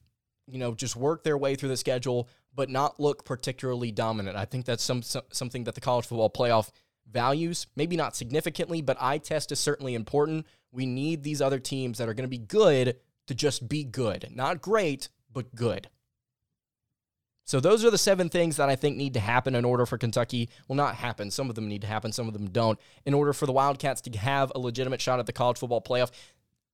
you 0.47 0.57
know, 0.57 0.73
just 0.73 0.95
work 0.95 1.23
their 1.23 1.37
way 1.37 1.55
through 1.55 1.69
the 1.69 1.77
schedule, 1.77 2.27
but 2.53 2.69
not 2.69 2.99
look 2.99 3.23
particularly 3.23 3.91
dominant. 3.91 4.35
I 4.35 4.45
think 4.45 4.65
that's 4.65 4.83
some, 4.83 5.01
some 5.01 5.23
something 5.31 5.63
that 5.65 5.75
the 5.75 5.81
college 5.81 6.05
football 6.05 6.29
playoff 6.29 6.69
values. 7.09 7.67
Maybe 7.75 7.95
not 7.95 8.15
significantly, 8.15 8.81
but 8.81 8.97
eye 8.99 9.19
test 9.19 9.51
is 9.51 9.59
certainly 9.59 9.95
important. 9.95 10.47
We 10.71 10.85
need 10.85 11.23
these 11.23 11.41
other 11.41 11.59
teams 11.59 11.97
that 11.97 12.09
are 12.09 12.13
going 12.13 12.29
to 12.29 12.29
be 12.29 12.37
good 12.37 12.97
to 13.27 13.35
just 13.35 13.69
be 13.69 13.83
good. 13.83 14.27
Not 14.33 14.61
great, 14.61 15.09
but 15.31 15.53
good. 15.55 15.89
So 17.51 17.59
those 17.59 17.83
are 17.83 17.91
the 17.91 17.97
seven 17.97 18.29
things 18.29 18.55
that 18.55 18.69
I 18.69 18.77
think 18.77 18.95
need 18.95 19.15
to 19.15 19.19
happen 19.19 19.55
in 19.55 19.65
order 19.65 19.85
for 19.85 19.97
Kentucky. 19.97 20.47
Well, 20.69 20.77
not 20.77 20.95
happen. 20.95 21.29
Some 21.29 21.49
of 21.49 21.55
them 21.55 21.67
need 21.67 21.81
to 21.81 21.87
happen, 21.87 22.13
some 22.13 22.29
of 22.29 22.33
them 22.33 22.49
don't. 22.49 22.79
In 23.05 23.13
order 23.13 23.33
for 23.33 23.45
the 23.45 23.51
Wildcats 23.51 23.99
to 23.99 24.17
have 24.17 24.53
a 24.55 24.57
legitimate 24.57 25.01
shot 25.01 25.19
at 25.19 25.25
the 25.25 25.33
college 25.33 25.57
football 25.57 25.81
playoff. 25.81 26.11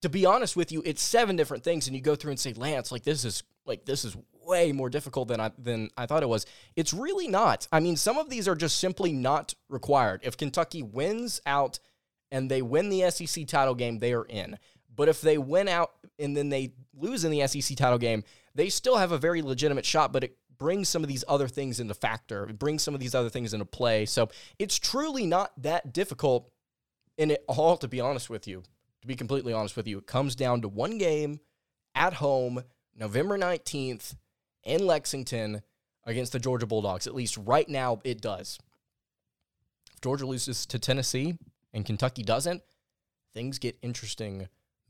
To 0.04 0.10
be 0.10 0.24
honest 0.24 0.56
with 0.56 0.72
you, 0.72 0.84
it's 0.86 1.02
seven 1.02 1.36
different 1.36 1.64
things, 1.64 1.88
and 1.88 1.96
you 1.96 2.02
go 2.04 2.14
through 2.14 2.30
and 2.30 2.40
say, 2.40 2.54
Lance, 2.54 2.92
like 2.92 3.02
this 3.02 3.26
is 3.26 3.42
like 3.66 3.86
this 3.86 4.06
is 4.06 4.16
way 4.46 4.72
more 4.72 4.88
difficult 4.88 5.30
than 5.30 5.40
I 5.40 5.50
than 5.58 5.90
I 5.98 6.06
thought 6.06 6.22
it 6.22 6.30
was. 6.30 6.46
It's 6.76 6.94
really 6.94 7.28
not. 7.28 7.68
I 7.72 7.80
mean, 7.80 7.96
some 7.96 8.20
of 8.20 8.30
these 8.30 8.48
are 8.48 8.54
just 8.54 8.80
simply 8.80 9.12
not 9.12 9.56
required. 9.70 10.22
If 10.22 10.38
Kentucky 10.38 10.84
wins 10.84 11.42
out 11.48 11.80
and 12.30 12.52
they 12.52 12.62
win 12.62 12.90
the 12.90 13.10
SEC 13.10 13.48
title 13.48 13.74
game, 13.74 13.98
they 13.98 14.14
are 14.14 14.26
in. 14.26 14.60
But 14.96 15.10
if 15.10 15.22
they 15.22 15.40
win 15.40 15.70
out 15.70 15.94
and 16.20 16.38
then 16.38 16.50
they 16.50 16.74
lose 16.96 17.24
in 17.24 17.32
the 17.32 17.48
SEC 17.48 17.76
title 17.76 17.98
game, 17.98 18.24
they 18.54 18.70
still 18.70 18.98
have 18.98 19.12
a 19.12 19.18
very 19.18 19.42
legitimate 19.42 19.86
shot, 19.86 20.14
but 20.14 20.24
it 20.24 20.38
brings 20.58 20.90
some 20.90 21.04
of 21.04 21.08
these 21.08 21.24
other 21.28 21.48
things 21.48 21.80
into 21.80 21.94
factor. 21.94 22.48
It 22.50 22.60
brings 22.60 22.84
some 22.84 22.94
of 22.94 23.00
these 23.00 23.16
other 23.16 23.30
things 23.30 23.54
into 23.54 23.66
play. 23.66 24.06
So 24.06 24.30
it's 24.60 24.78
truly 24.78 25.26
not 25.26 25.52
that 25.62 25.94
difficult. 25.94 26.50
in 27.18 27.32
it 27.32 27.44
all, 27.48 27.78
to 27.78 27.88
be 27.88 28.00
honest 28.00 28.30
with 28.30 28.48
you, 28.48 28.64
to 29.02 29.08
be 29.08 29.16
completely 29.16 29.54
honest 29.54 29.76
with 29.76 29.88
you, 29.88 29.98
it 29.98 30.08
comes 30.08 30.36
down 30.36 30.62
to 30.62 30.68
one 30.68 30.98
game 30.98 31.40
at 31.96 32.14
home, 32.14 32.64
November 32.96 33.38
19th 33.38 34.16
in 34.64 34.86
Lexington 34.86 35.62
against 36.06 36.32
the 36.32 36.40
Georgia 36.40 36.68
Bulldogs. 36.68 37.08
At 37.08 37.16
least 37.16 37.38
right 37.38 37.68
now, 37.68 38.00
it 38.04 38.22
does. 38.22 38.60
If 39.94 40.02
Georgia 40.02 40.26
loses 40.26 40.66
to 40.68 40.80
Tennessee 40.80 41.38
and 41.74 41.86
Kentucky 41.86 42.24
doesn't, 42.24 42.62
things 43.34 43.60
get 43.60 43.78
interesting 43.82 44.48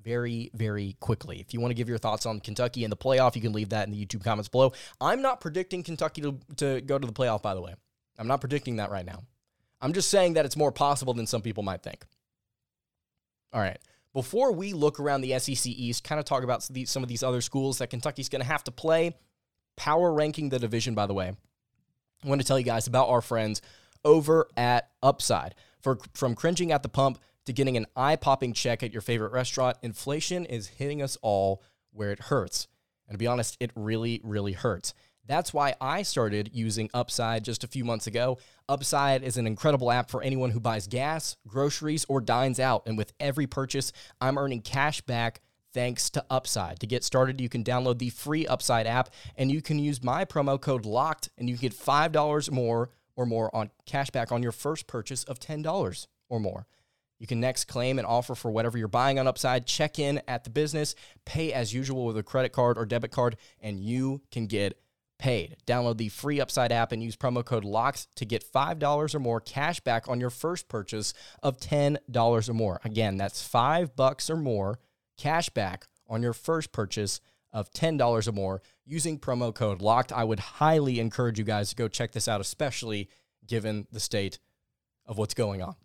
very, 0.08 0.50
very 0.54 0.96
quickly. 1.02 1.42
If 1.42 1.54
you 1.54 1.60
want 1.60 1.72
to 1.72 1.76
give 1.76 1.90
your 1.90 1.98
thoughts 1.98 2.26
on 2.26 2.40
Kentucky 2.40 2.86
and 2.86 2.92
the 2.92 2.98
playoff, 2.98 3.36
you 3.36 3.42
can 3.42 3.52
leave 3.52 3.70
that 3.70 3.86
in 3.88 3.92
the 3.92 4.06
YouTube 4.06 4.24
comments 4.24 4.48
below. 4.48 4.72
I'm 5.02 5.22
not 5.22 5.42
predicting 5.42 5.84
Kentucky 5.84 6.22
to, 6.22 6.40
to 6.56 6.80
go 6.80 6.98
to 6.98 7.06
the 7.06 7.12
playoff, 7.12 7.42
by 7.42 7.54
the 7.54 7.62
way. 7.62 7.76
I'm 8.18 8.28
not 8.28 8.40
predicting 8.40 8.78
that 8.78 8.90
right 8.90 9.06
now. 9.06 9.24
I'm 9.82 9.92
just 9.92 10.10
saying 10.10 10.36
that 10.36 10.46
it's 10.46 10.56
more 10.56 10.72
possible 10.72 11.14
than 11.14 11.28
some 11.28 11.42
people 11.42 11.62
might 11.62 11.84
think. 11.84 12.06
All 13.52 13.60
right. 13.60 13.78
Before 14.14 14.54
we 14.54 14.72
look 14.72 14.98
around 14.98 15.22
the 15.22 15.38
SEC 15.40 15.68
East, 15.68 16.06
kind 16.06 16.20
of 16.20 16.26
talk 16.26 16.42
about 16.42 16.64
some 16.64 17.04
of 17.04 17.10
these 17.10 17.22
other 17.22 17.42
schools 17.42 17.80
that 17.80 17.90
Kentucky's 17.90 18.30
going 18.30 18.42
to 18.42 18.48
have 18.48 18.64
to 18.64 18.72
play, 18.72 19.14
power 19.76 20.14
ranking 20.14 20.48
the 20.48 20.58
division, 20.58 20.96
by 20.96 21.06
the 21.06 21.14
way, 21.14 21.34
I 22.24 22.28
want 22.28 22.40
to 22.40 22.48
tell 22.48 22.58
you 22.58 22.66
guys 22.66 22.88
about 22.88 23.10
our 23.10 23.22
friends 23.22 23.62
over 24.06 24.48
at 24.56 24.90
Upside. 25.04 25.54
For, 25.82 26.00
from 26.14 26.34
cringing 26.34 26.72
at 26.72 26.82
the 26.82 26.90
pump 26.90 27.20
to 27.48 27.54
getting 27.54 27.78
an 27.78 27.88
eye 27.96 28.18
popping 28.18 28.54
check 28.54 28.84
at 28.84 28.94
your 28.94 29.02
favorite 29.02 29.32
restaurant, 29.32 29.78
inflation 29.82 30.46
is 30.46 30.68
hitting 30.68 31.02
us 31.02 31.18
all 31.22 31.64
where 31.92 32.12
it 32.12 32.20
hurts. 32.20 32.68
And 33.08 33.16
to 33.16 33.18
be 33.18 33.28
honest, 33.28 33.58
it 33.60 33.72
really, 33.76 34.22
really 34.24 34.52
hurts. 34.52 34.94
That's 35.26 35.54
why 35.54 35.74
I 35.82 36.04
started 36.04 36.52
using 36.54 36.90
Upside 36.94 37.44
just 37.44 37.64
a 37.64 37.68
few 37.68 37.84
months 37.84 38.06
ago. 38.06 38.38
Upside 38.70 39.24
is 39.24 39.38
an 39.38 39.48
incredible 39.48 39.92
app 39.92 40.10
for 40.10 40.22
anyone 40.22 40.52
who 40.52 40.60
buys 40.60 40.88
gas, 40.88 41.36
groceries, 41.48 42.06
or 42.08 42.22
dines 42.22 42.60
out. 42.60 42.84
And 42.86 42.98
with 42.98 43.14
every 43.20 43.48
purchase, 43.48 43.92
I'm 44.22 44.38
earning 44.38 44.62
cash 44.62 45.02
back 45.02 45.42
thanks 45.74 46.10
to 46.12 46.26
Upside. 46.30 46.80
To 46.82 46.88
get 46.88 47.04
started, 47.04 47.40
you 47.40 47.50
can 47.50 47.64
download 47.64 48.00
the 48.00 48.10
free 48.10 48.46
Upside 48.46 48.88
app 48.88 49.10
and 49.36 49.52
you 49.52 49.62
can 49.62 49.80
use 49.80 50.04
my 50.04 50.26
promo 50.26 50.60
code 50.60 50.86
LOCKED 50.86 51.30
and 51.38 51.50
you 51.50 51.56
get 51.56 51.74
$5 51.74 52.52
more 52.52 52.90
or 53.16 53.26
more 53.26 53.54
on 53.56 53.70
cash 53.86 54.10
back 54.10 54.32
on 54.32 54.44
your 54.44 54.52
first 54.52 54.88
purchase 54.88 55.24
of 55.26 55.40
$10 55.40 56.08
or 56.30 56.40
more. 56.40 56.68
You 57.20 57.28
can 57.28 57.40
next 57.40 57.66
claim 57.66 58.00
an 58.00 58.06
offer 58.06 58.36
for 58.36 58.52
whatever 58.52 58.78
you're 58.78 58.88
buying 58.88 59.18
on 59.18 59.28
Upside, 59.28 59.66
check 59.66 59.98
in 60.00 60.22
at 60.28 60.44
the 60.44 60.50
business, 60.50 60.96
pay 61.26 61.52
as 61.52 61.74
usual 61.74 62.06
with 62.06 62.18
a 62.18 62.24
credit 62.24 62.52
card 62.52 62.78
or 62.78 62.86
debit 62.86 63.12
card, 63.12 63.38
and 63.60 63.80
you 63.80 64.22
can 64.32 64.46
get 64.46 64.80
paid. 65.18 65.58
Download 65.66 65.98
the 65.98 66.10
free 66.10 66.40
Upside 66.40 66.72
app 66.72 66.92
and 66.92 67.04
use 67.04 67.16
promo 67.16 67.44
code 67.44 67.66
LOCKS 67.66 68.08
to 68.16 68.26
get 68.26 68.46
$5 68.46 69.16
or 69.16 69.20
more 69.20 69.42
cash 69.42 69.80
back 69.80 70.08
on 70.08 70.20
your 70.20 70.30
first 70.30 70.68
purchase 70.68 71.14
of 71.42 71.58
$10 71.60 72.50
or 72.50 72.54
more. 72.54 72.80
Again, 72.84 73.18
that's 73.18 73.42
5 73.42 73.96
bucks 73.96 74.30
or 74.30 74.38
more 74.38 74.80
cash 75.18 75.50
back 75.50 75.88
on 76.08 76.22
your 76.22 76.34
first 76.34 76.72
purchase 76.72 77.20
of 77.52 77.72
$10 77.72 78.28
or 78.28 78.32
more 78.32 78.62
using 78.86 79.18
promo 79.18 79.54
code 79.56 79.82
LOCKED. 79.82 80.12
I 80.12 80.24
would 80.24 80.40
highly 80.40 81.00
encourage 81.00 81.40
you 81.40 81.46
guys 81.46 81.70
to 81.70 81.76
go 81.76 81.88
check 81.88 82.12
this 82.12 82.28
out, 82.28 82.40
especially 82.40 83.10
given 83.48 83.88
the 83.92 84.00
state 84.00 84.38
of 85.08 85.18
what's 85.18 85.34
going 85.34 85.64
on. 85.64 85.76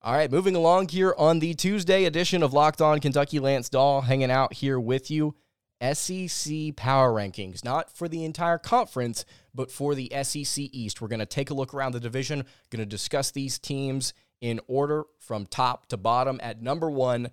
All 0.00 0.12
right, 0.12 0.30
moving 0.30 0.54
along 0.54 0.90
here 0.90 1.12
on 1.18 1.40
the 1.40 1.54
Tuesday 1.54 2.04
edition 2.04 2.44
of 2.44 2.52
Locked 2.52 2.80
On 2.80 3.00
Kentucky, 3.00 3.40
Lance 3.40 3.68
Dawe 3.68 4.00
hanging 4.00 4.30
out 4.30 4.52
here 4.54 4.78
with 4.78 5.10
you. 5.10 5.34
SEC 5.82 6.76
power 6.76 7.12
rankings, 7.12 7.64
not 7.64 7.90
for 7.90 8.08
the 8.08 8.24
entire 8.24 8.58
conference, 8.58 9.24
but 9.52 9.72
for 9.72 9.96
the 9.96 10.12
SEC 10.22 10.68
East. 10.70 11.00
We're 11.00 11.08
going 11.08 11.18
to 11.18 11.26
take 11.26 11.50
a 11.50 11.54
look 11.54 11.74
around 11.74 11.92
the 11.92 12.00
division, 12.00 12.44
going 12.70 12.78
to 12.78 12.86
discuss 12.86 13.32
these 13.32 13.58
teams 13.58 14.14
in 14.40 14.60
order 14.68 15.02
from 15.18 15.46
top 15.46 15.86
to 15.86 15.96
bottom. 15.96 16.38
At 16.44 16.62
number 16.62 16.88
one, 16.88 17.32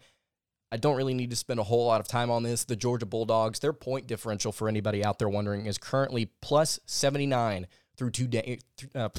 I 0.72 0.77
don't 0.77 0.98
really 0.98 1.13
need 1.13 1.29
to 1.29 1.36
spend 1.36 1.60
a 1.60 1.63
whole 1.63 1.86
lot 1.86 2.01
of 2.01 2.07
time 2.07 2.31
on 2.31 2.41
this. 2.41 2.65
The 2.65 2.75
Georgia 2.75 3.05
Bulldogs, 3.05 3.60
their 3.60 3.74
point 3.74 4.07
differential 4.07 4.51
for 4.51 4.67
anybody 4.67 5.05
out 5.05 5.19
there 5.19 5.29
wondering 5.29 5.67
is 5.67 5.77
currently 5.77 6.31
plus 6.41 6.79
79 6.88 7.67
through 7.95 8.10
two 8.10 8.27
day, 8.27 8.57
uh, 8.95 9.10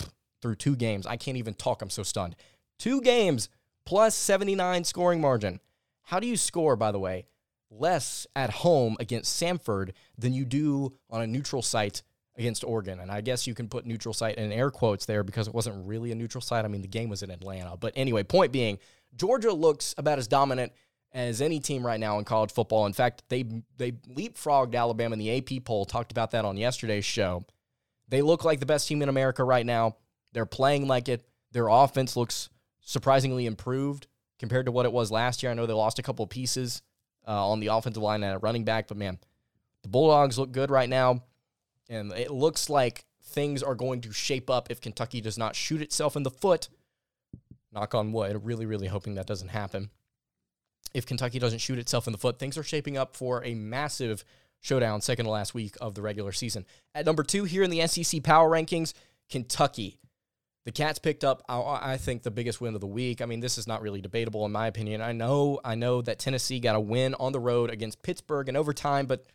through 0.43 0.57
two 0.57 0.75
games. 0.75 1.07
I 1.07 1.17
can't 1.17 1.37
even 1.37 1.55
talk. 1.55 1.81
I'm 1.81 1.91
so 1.91 2.03
stunned. 2.03 2.35
Two 2.79 3.01
games 3.01 3.49
plus 3.85 4.15
79 4.15 4.85
scoring 4.85 5.21
margin. 5.21 5.61
How 6.03 6.21
do 6.21 6.27
you 6.27 6.37
score, 6.37 6.77
by 6.77 6.93
the 6.93 6.99
way? 6.99 7.27
less 7.71 8.27
at 8.37 8.51
home 8.51 8.97
against 9.01 9.41
Samford 9.41 9.93
than 10.19 10.33
you 10.33 10.45
do 10.45 10.93
on 11.11 11.23
a 11.23 11.27
neutral 11.27 11.63
site 11.63 12.03
against 12.37 12.65
Oregon. 12.65 13.01
And 13.01 13.11
I 13.11 13.21
guess 13.21 13.47
you 13.47 13.55
can 13.55 13.69
put 13.69 13.87
neutral 13.87 14.13
site 14.13 14.37
in 14.37 14.53
air 14.53 14.71
quotes 14.71 15.07
there 15.07 15.23
because 15.23 15.49
it 15.49 15.55
wasn't 15.55 15.87
really 15.87 16.13
a 16.13 16.15
neutral 16.15 16.43
site. 16.43 16.65
I 16.65 16.69
mean, 16.69 16.83
the 16.83 16.89
game 16.89 17.09
was 17.09 17.23
in 17.23 17.31
Atlanta. 17.31 17.77
But 17.77 17.93
anyway, 17.97 18.23
point 18.23 18.53
being, 18.53 18.79
Georgia 19.17 19.53
looks 19.53 19.95
about 19.97 20.19
as 20.19 20.29
dominant 20.29 20.73
as 21.13 21.41
any 21.41 21.61
team 21.61 21.85
right 21.85 22.01
now 22.01 22.19
in 22.19 22.25
college 22.25 22.53
football. 22.53 22.87
In 22.87 22.93
fact, 22.93 23.23
they 23.29 23.45
they 23.79 23.93
leapfrogged 23.93 24.75
Alabama 24.75 25.15
in 25.15 25.19
the 25.19 25.39
AP 25.39 25.65
poll. 25.65 25.87
Talked 25.87 26.13
about 26.13 26.33
that 26.33 26.45
on 26.45 26.57
yesterday's 26.57 27.05
show. 27.05 27.45
They 28.09 28.23
look 28.23 28.45
like 28.45 28.61
the 28.61 28.67
best 28.67 28.87
team 28.87 29.03
in 29.03 29.09
America 29.09 29.43
right 29.43 29.65
now. 29.65 29.97
They're 30.33 30.47
playing 30.47 30.87
like 30.87 31.09
it. 31.09 31.27
Their 31.53 31.69
offense 31.69 32.17
looks 32.17 32.51
surprisingly 32.87 33.45
improved 33.45 34.07
compared 34.39 34.65
to 34.65 34.73
what 34.73 34.87
it 34.87 34.93
was 34.93 35.11
last 35.11 35.43
year. 35.43 35.53
I 35.53 35.55
know 35.55 35.67
they 35.67 35.75
lost 35.75 35.99
a 35.99 36.03
couple 36.03 36.27
pieces 36.27 36.81
uh, 37.27 37.49
on 37.49 37.61
the 37.61 37.67
offensive 37.67 38.03
line 38.03 38.23
and 38.23 38.33
at 38.33 38.43
running 38.43 38.65
back. 38.65 38.89
But 38.89 38.97
man, 38.97 39.19
the 39.83 39.89
Bulldogs 39.89 40.39
look 40.39 40.53
good 40.53 40.71
right 40.71 40.89
now, 40.89 41.23
and 41.91 42.13
it 42.13 42.31
looks 42.31 42.71
like 42.71 43.05
things 43.23 43.63
are 43.63 43.75
going 43.75 44.01
to 44.03 44.13
shape 44.13 44.49
up 44.49 44.71
if 44.71 44.81
Kentucky 44.81 45.21
does 45.21 45.37
not 45.37 45.57
shoot 45.57 45.83
itself 45.83 46.17
in 46.17 46.23
the 46.23 46.31
foot. 46.31 46.69
Knock 47.73 47.95
on 47.95 48.13
wood. 48.13 48.47
Really, 48.47 48.65
really 48.65 48.87
hoping 48.87 49.17
that 49.17 49.27
doesn't 49.27 49.49
happen. 49.49 49.91
If 50.95 51.05
Kentucky 51.05 51.39
doesn't 51.39 51.59
shoot 51.59 51.79
itself 51.79 52.07
in 52.07 52.13
the 52.13 52.19
foot, 52.19 52.39
things 52.39 52.57
are 52.57 52.63
shaping 52.63 52.97
up 52.97 53.17
for 53.17 53.45
a 53.45 53.55
massive 53.55 54.25
showdown, 54.61 55.01
second 55.01 55.27
to 55.27 55.31
last 55.31 55.53
week 55.53 55.77
of 55.81 55.95
the 55.95 56.03
regular 56.03 56.33
season. 56.33 56.65
At 56.95 57.05
number 57.05 57.23
two 57.23 57.45
here 57.45 57.63
in 57.63 57.71
the 57.71 57.87
SEC 57.87 58.23
Power 58.23 58.49
Rankings, 58.49 58.95
Kentucky. 59.29 59.99
The 60.67 60.73
Cats 60.73 60.99
picked 60.99 61.23
up, 61.23 61.45
I 61.49 61.97
think, 61.97 62.25
the 62.25 62.31
biggest 62.33 62.61
win 62.61 62.75
of 62.75 62.81
the 62.81 62.89
week. 62.89 63.23
I 63.23 63.27
mean, 63.27 63.39
this 63.39 63.57
is 63.57 63.69
not 63.69 63.83
really 63.83 64.01
debatable 64.01 64.45
in 64.45 64.51
my 64.51 64.67
opinion. 64.67 65.01
I 65.01 65.13
know, 65.13 65.61
I 65.65 65.77
know 65.77 66.03
that 66.03 66.19
Tennessee 66.19 66.59
got 66.59 66.75
a 66.75 66.81
win 66.81 67.15
on 67.21 67.31
the 67.31 67.39
road 67.39 67.71
against 67.71 68.03
Pittsburgh 68.03 68.49
in 68.49 68.57
overtime, 68.57 69.07
but 69.07 69.27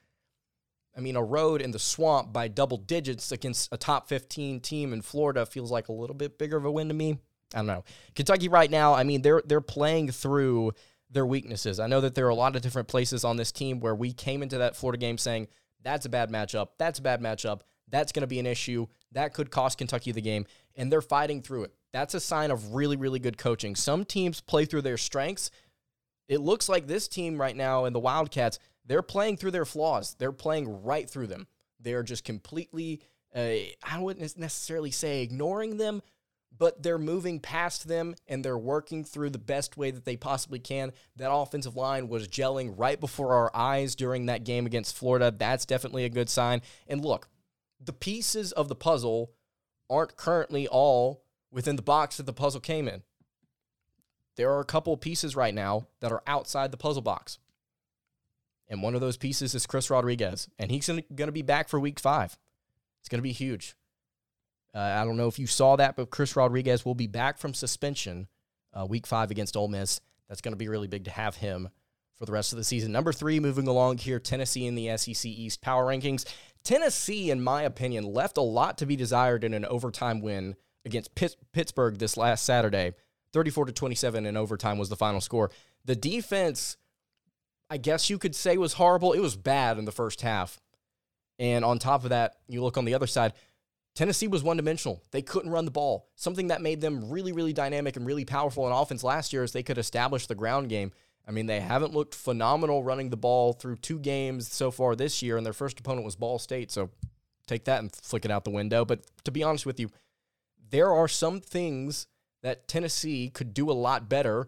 I 0.96 1.00
mean, 1.00 1.16
a 1.16 1.24
road 1.24 1.62
in 1.62 1.72
the 1.72 1.80
swamp 1.80 2.34
by 2.34 2.50
double 2.50 2.76
digits 2.76 3.32
against 3.32 3.72
a 3.72 3.78
top 3.78 4.10
15 4.10 4.60
team 4.60 4.92
in 4.92 5.02
Florida 5.02 5.46
feels 5.46 5.72
like 5.72 5.88
a 5.88 5.94
little 5.94 6.18
bit 6.18 6.38
bigger 6.38 6.58
of 6.58 6.66
a 6.66 6.72
win 6.72 6.90
to 6.90 6.94
me. 6.94 7.18
I 7.54 7.60
don't 7.60 7.68
know. 7.68 7.86
Kentucky 8.14 8.50
right 8.50 8.70
now, 8.70 8.94
I 8.94 9.04
mean, 9.04 9.22
they're 9.22 9.42
they're 9.46 9.62
playing 9.62 10.12
through 10.12 10.74
their 11.10 11.26
weaknesses. 11.26 11.80
I 11.80 11.88
know 11.88 12.02
that 12.02 12.14
there 12.14 12.26
are 12.26 12.30
a 12.30 12.36
lot 12.36 12.58
of 12.58 12.62
different 12.62 12.90
places 12.90 13.24
on 13.24 13.38
this 13.38 13.54
team 13.54 13.80
where 13.80 13.96
we 13.96 14.12
came 14.12 14.44
into 14.44 14.58
that 14.58 14.76
Florida 14.76 14.98
game 14.98 15.18
saying 15.18 15.48
that's 15.82 16.06
a 16.06 16.10
bad 16.10 16.30
matchup, 16.30 16.70
that's 16.78 17.00
a 17.00 17.02
bad 17.02 17.22
matchup, 17.22 17.62
that's 17.90 18.12
going 18.12 18.22
to 18.22 18.28
be 18.28 18.40
an 18.40 18.46
issue. 18.46 18.88
That 19.14 19.34
could 19.34 19.52
cost 19.52 19.78
Kentucky 19.78 20.12
the 20.14 20.22
game, 20.22 20.46
and 20.76 20.92
they're 20.92 21.02
fighting 21.02 21.42
through 21.42 21.64
it. 21.64 21.74
That's 21.94 22.14
a 22.14 22.20
sign 22.20 22.52
of 22.52 22.74
really, 22.74 22.96
really 22.96 23.20
good 23.20 23.38
coaching. 23.38 23.76
Some 23.76 24.06
teams 24.06 24.42
play 24.42 24.66
through 24.66 24.84
their 24.84 24.98
strengths. 24.98 25.52
It 26.28 26.40
looks 26.40 26.70
like 26.70 26.88
this 26.88 27.08
team 27.08 27.40
right 27.40 27.56
now 27.56 27.86
and 27.86 27.94
the 27.94 28.00
Wildcats, 28.00 28.60
they're 28.86 29.02
playing 29.02 29.38
through 29.38 29.52
their 29.52 29.66
flaws. 29.66 30.16
They're 30.18 30.32
playing 30.32 30.84
right 30.84 31.10
through 31.10 31.28
them. 31.28 31.48
They're 31.80 32.04
just 32.04 32.24
completely, 32.24 33.02
uh, 33.36 33.56
I 33.84 34.00
wouldn't 34.00 34.38
necessarily 34.38 34.92
say 34.92 35.22
ignoring 35.22 35.78
them, 35.78 36.02
but 36.58 36.84
they're 36.84 36.98
moving 36.98 37.40
past 37.40 37.88
them 37.88 38.16
and 38.28 38.46
they're 38.46 38.58
working 38.58 39.04
through 39.04 39.32
the 39.32 39.40
best 39.40 39.78
way 39.78 39.92
that 39.92 40.06
they 40.06 40.16
possibly 40.16 40.60
can. 40.60 40.92
That 41.16 41.32
offensive 41.32 41.76
line 41.76 42.08
was 42.08 42.28
gelling 42.28 42.74
right 42.78 43.00
before 43.00 43.34
our 43.34 43.52
eyes 43.54 43.96
during 43.96 44.28
that 44.28 44.44
game 44.44 44.66
against 44.66 44.96
Florida. 44.96 45.34
That's 45.36 45.66
definitely 45.66 46.06
a 46.06 46.10
good 46.10 46.30
sign. 46.30 46.62
And 46.88 47.04
look, 47.04 47.28
the 47.84 47.94
pieces 47.94 48.52
of 48.52 48.68
the 48.68 48.76
puzzle 48.76 49.32
aren't 49.92 50.16
currently 50.16 50.68
all 50.68 51.22
within 51.52 51.76
the 51.76 51.82
box 51.82 52.18
that 52.18 52.26
the 52.26 52.34
puzzle 52.34 52.62
came 52.62 52.88
in. 52.88 53.04
There 54.38 54.52
are 54.52 54.62
a 54.62 54.66
couple 54.66 54.96
pieces 54.96 55.36
right 55.36 55.54
now 55.54 55.88
that 56.00 56.12
are 56.12 56.24
outside 56.26 56.72
the 56.72 56.78
puzzle 56.78 57.02
box. 57.02 57.38
And 58.70 58.82
one 58.82 58.96
of 58.96 59.02
those 59.02 59.18
pieces 59.18 59.54
is 59.54 59.68
Chris 59.68 59.90
Rodriguez, 59.90 60.48
and 60.58 60.72
he's 60.72 60.88
going 60.88 61.04
to 61.18 61.32
be 61.34 61.42
back 61.42 61.68
for 61.68 61.78
week 61.78 62.00
five. 62.00 62.38
It's 63.02 63.10
going 63.10 63.20
to 63.20 63.24
be 63.24 63.34
huge. 63.34 63.76
Uh, 64.74 64.80
I 64.80 65.04
don't 65.04 65.18
know 65.18 65.28
if 65.28 65.38
you 65.38 65.48
saw 65.48 65.76
that, 65.76 65.98
but 65.98 66.10
Chris 66.10 66.38
Rodriguez 66.38 66.86
will 66.86 66.96
be 66.96 67.08
back 67.08 67.38
from 67.38 67.54
suspension 67.54 68.30
uh, 68.74 68.86
week 68.86 69.06
five 69.06 69.30
against 69.30 69.58
Ole 69.58 69.68
Miss. 69.68 70.00
That's 70.30 70.40
going 70.40 70.54
to 70.54 70.58
be 70.58 70.70
really 70.70 70.88
big 70.88 71.04
to 71.04 71.12
have 71.12 71.36
him 71.36 71.70
for 72.16 72.26
the 72.26 72.32
rest 72.32 72.54
of 72.54 72.58
the 72.58 72.64
season. 72.64 72.94
Number 72.94 73.12
three, 73.12 73.42
moving 73.42 73.68
along 73.68 73.98
here, 73.98 74.20
Tennessee 74.20 74.66
in 74.66 74.76
the 74.76 74.96
SEC 74.96 75.26
East 75.26 75.62
Power 75.62 75.86
Rankings. 75.86 76.24
Tennessee, 76.64 77.32
in 77.32 77.44
my 77.44 77.64
opinion, 77.64 78.06
left 78.06 78.38
a 78.38 78.42
lot 78.42 78.78
to 78.78 78.86
be 78.86 78.96
desired 78.96 79.44
in 79.44 79.54
an 79.54 79.66
overtime 79.66 80.22
win 80.22 80.56
against 80.86 81.16
Pitt- 81.16 81.38
Pittsburgh 81.52 81.98
this 81.98 82.18
last 82.18 82.46
Saturday. 82.46 82.94
34 83.34 83.66
to 83.66 83.72
27 83.72 84.26
in 84.26 84.38
overtime 84.38 84.78
was 84.78 84.90
the 84.90 84.96
final 84.96 85.22
score. 85.22 85.52
The 85.86 85.96
defense, 85.96 86.78
I 87.70 87.78
guess 87.78 88.10
you 88.10 88.18
could 88.18 88.36
say, 88.36 88.58
was 88.58 88.74
horrible. 88.74 89.14
It 89.14 89.20
was 89.20 89.36
bad 89.36 89.78
in 89.78 89.86
the 89.86 89.92
first 89.92 90.22
half. 90.22 90.60
And 91.40 91.66
on 91.66 91.80
top 91.80 92.04
of 92.04 92.12
that, 92.12 92.36
you 92.48 92.62
look 92.62 92.78
on 92.78 92.86
the 92.86 92.94
other 92.94 93.08
side, 93.08 93.34
Tennessee 93.96 94.28
was 94.28 94.44
one 94.44 94.58
dimensional. 94.58 95.02
They 95.12 95.22
couldn't 95.22 95.52
run 95.52 95.66
the 95.66 95.72
ball. 95.72 96.08
Something 96.16 96.48
that 96.48 96.62
made 96.62 96.82
them 96.82 97.10
really, 97.10 97.32
really 97.32 97.54
dynamic 97.54 97.98
and 97.98 98.06
really 98.06 98.26
powerful 98.26 98.68
in 98.68 98.74
offense 98.74 99.04
last 99.04 99.34
year 99.34 99.44
is 99.44 99.52
they 99.52 99.64
could 99.64 99.78
establish 99.78 100.28
the 100.28 100.36
ground 100.36 100.70
game. 100.70 100.92
I 101.28 101.32
mean, 101.32 101.46
they 101.46 101.60
haven't 101.60 101.94
looked 101.94 102.16
phenomenal 102.16 102.84
running 102.84 103.10
the 103.10 103.18
ball 103.18 103.54
through 103.54 103.78
two 103.78 104.00
games 104.00 104.52
so 104.52 104.72
far 104.72 104.96
this 104.96 105.22
year, 105.22 105.38
and 105.38 105.46
their 105.46 105.54
first 105.54 105.80
opponent 105.80 106.04
was 106.06 106.16
Ball 106.16 106.40
State. 106.40 106.72
So 106.72 106.90
take 107.48 107.66
that 107.66 107.80
and 107.80 107.92
flick 107.96 108.26
it 108.26 108.32
out 108.32 108.44
the 108.44 108.50
window. 108.50 108.86
But 108.86 109.02
to 109.24 109.32
be 109.32 109.44
honest 109.44 109.66
with 109.66 109.80
you, 109.80 109.90
there 110.70 110.92
are 110.92 111.08
some 111.08 111.40
things 111.40 112.08
that 112.44 112.68
Tennessee 112.68 113.30
could 113.30 113.54
do 113.54 113.70
a 113.70 113.74
lot 113.74 114.10
better 114.10 114.48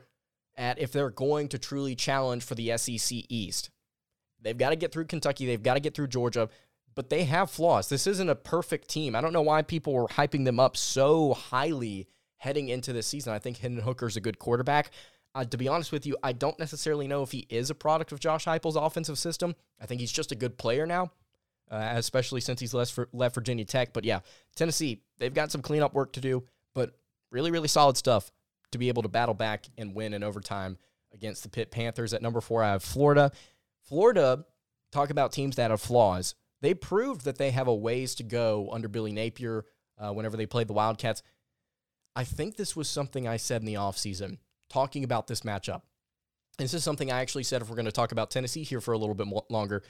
at 0.55 0.79
if 0.79 0.91
they're 0.91 1.09
going 1.09 1.47
to 1.49 1.59
truly 1.59 1.95
challenge 1.95 2.43
for 2.43 2.55
the 2.55 2.75
SEC 2.77 3.19
East. 3.29 3.69
They've 4.41 4.57
got 4.57 4.71
to 4.71 4.75
get 4.75 4.91
through 4.91 5.05
Kentucky, 5.05 5.45
they've 5.45 5.61
got 5.61 5.75
to 5.75 5.79
get 5.79 5.93
through 5.95 6.07
Georgia. 6.07 6.49
but 6.95 7.09
they 7.09 7.23
have 7.23 7.49
flaws. 7.49 7.89
This 7.89 8.07
isn't 8.07 8.29
a 8.29 8.35
perfect 8.35 8.87
team. 8.87 9.15
I 9.15 9.21
don't 9.21 9.33
know 9.33 9.41
why 9.41 9.61
people 9.61 9.93
were 9.93 10.07
hyping 10.07 10.45
them 10.45 10.59
up 10.59 10.77
so 10.77 11.33
highly 11.33 12.07
heading 12.37 12.69
into 12.69 12.93
this 12.93 13.07
season. 13.07 13.33
I 13.33 13.39
think 13.39 13.57
Hendon 13.57 13.83
Hooker's 13.83 14.17
a 14.17 14.21
good 14.21 14.39
quarterback. 14.39 14.91
Uh, 15.35 15.43
to 15.43 15.57
be 15.57 15.67
honest 15.67 15.91
with 15.91 16.05
you, 16.05 16.15
I 16.21 16.31
don't 16.31 16.59
necessarily 16.59 17.07
know 17.07 17.23
if 17.23 17.31
he 17.31 17.47
is 17.49 17.69
a 17.69 17.75
product 17.75 18.11
of 18.11 18.19
Josh 18.19 18.45
Heupel's 18.45 18.75
offensive 18.75 19.17
system. 19.17 19.55
I 19.81 19.85
think 19.85 19.99
he's 19.99 20.11
just 20.11 20.31
a 20.31 20.35
good 20.35 20.57
player 20.57 20.85
now, 20.85 21.11
uh, 21.71 21.93
especially 21.95 22.39
since 22.39 22.59
he's 22.59 22.73
left, 22.73 22.93
for, 22.93 23.09
left 23.13 23.33
Virginia 23.33 23.65
Tech. 23.65 23.93
But 23.93 24.03
yeah, 24.03 24.19
Tennessee, 24.55 25.01
they've 25.17 25.33
got 25.33 25.51
some 25.51 25.61
cleanup 25.61 25.93
work 25.93 26.13
to 26.13 26.21
do, 26.21 26.43
but 26.75 26.91
really, 27.31 27.49
really 27.49 27.67
solid 27.67 27.97
stuff 27.97 28.31
to 28.71 28.77
be 28.77 28.89
able 28.89 29.01
to 29.03 29.09
battle 29.09 29.33
back 29.33 29.65
and 29.77 29.95
win 29.95 30.13
in 30.13 30.23
overtime 30.23 30.77
against 31.13 31.43
the 31.43 31.49
Pitt 31.49 31.71
Panthers. 31.71 32.13
At 32.13 32.21
number 32.21 32.41
four, 32.41 32.63
I 32.63 32.71
have 32.71 32.83
Florida. 32.83 33.31
Florida, 33.81 34.45
talk 34.91 35.09
about 35.09 35.31
teams 35.31 35.55
that 35.55 35.71
have 35.71 35.81
flaws. 35.81 36.35
They 36.61 36.73
proved 36.73 37.25
that 37.25 37.37
they 37.37 37.51
have 37.51 37.67
a 37.67 37.75
ways 37.75 38.15
to 38.15 38.23
go 38.23 38.69
under 38.71 38.87
Billy 38.87 39.11
Napier 39.11 39.65
uh, 39.97 40.11
whenever 40.11 40.37
they 40.37 40.45
played 40.45 40.67
the 40.67 40.73
Wildcats. 40.73 41.23
I 42.15 42.23
think 42.23 42.55
this 42.55 42.75
was 42.75 42.87
something 42.87 43.27
I 43.27 43.37
said 43.37 43.61
in 43.61 43.65
the 43.65 43.73
offseason 43.73 44.37
talking 44.73 45.03
about 45.03 45.27
this 45.27 45.41
matchup. 45.41 45.81
This 46.57 46.73
is 46.73 46.83
something 46.83 47.11
I 47.11 47.21
actually 47.21 47.43
said 47.43 47.61
if 47.61 47.69
we're 47.69 47.75
going 47.75 47.85
to 47.85 47.91
talk 47.91 48.11
about 48.11 48.31
Tennessee 48.31 48.63
here 48.63 48.81
for 48.81 48.93
a 48.93 48.97
little 48.97 49.13
bit 49.13 49.27
longer. 49.49 49.83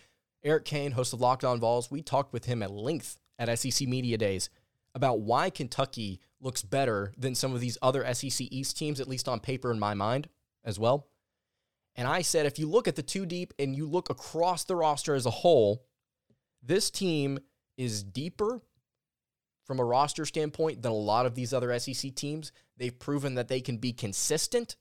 Eric 0.44 0.66
Kane, 0.66 0.92
host 0.92 1.14
of 1.14 1.22
Locked 1.22 1.46
On 1.46 1.58
Vols, 1.60 1.90
we 1.90 2.02
talked 2.02 2.34
with 2.34 2.46
him 2.46 2.62
at 2.62 2.70
length 2.70 3.18
at 3.40 3.58
SEC 3.58 3.88
Media 3.88 4.18
Days 4.18 4.50
about 4.94 5.22
why 5.22 5.50
Kentucky 5.50 6.20
looks 6.42 6.62
better 6.62 7.14
than 7.18 7.34
some 7.34 7.56
of 7.56 7.62
these 7.62 7.78
other 7.82 8.14
SEC 8.14 8.48
East 8.52 8.78
teams, 8.78 9.00
at 9.00 9.08
least 9.08 9.30
on 9.30 9.40
paper 9.40 9.72
in 9.72 9.80
my 9.80 9.94
mind 9.94 10.28
as 10.66 10.78
well. 10.78 11.08
And 11.96 12.06
I 12.06 12.22
said, 12.22 12.46
if 12.46 12.60
you 12.60 12.68
look 12.68 12.88
at 12.88 12.98
the 12.98 13.04
two 13.04 13.26
deep 13.26 13.54
and 13.58 13.74
you 13.74 13.88
look 13.88 14.10
across 14.10 14.66
the 14.66 14.76
roster 14.76 15.16
as 15.16 15.26
a 15.26 15.32
whole, 15.32 15.86
this 16.62 16.92
team 16.92 17.40
is 17.78 18.04
deeper 18.04 18.62
from 19.66 19.80
a 19.80 19.86
roster 19.86 20.26
standpoint 20.26 20.82
than 20.82 20.92
a 20.92 20.96
lot 20.96 21.26
of 21.26 21.36
these 21.36 21.54
other 21.54 21.78
SEC 21.80 22.14
teams. 22.16 22.52
They've 22.78 22.98
proven 22.98 23.36
that 23.36 23.48
they 23.48 23.62
can 23.62 23.78
be 23.78 23.94
consistent 23.94 24.76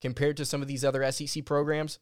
compared 0.00 0.36
to 0.38 0.44
some 0.44 0.62
of 0.62 0.68
these 0.68 0.84
other 0.84 1.10
SEC 1.10 1.44
programs. 1.44 1.98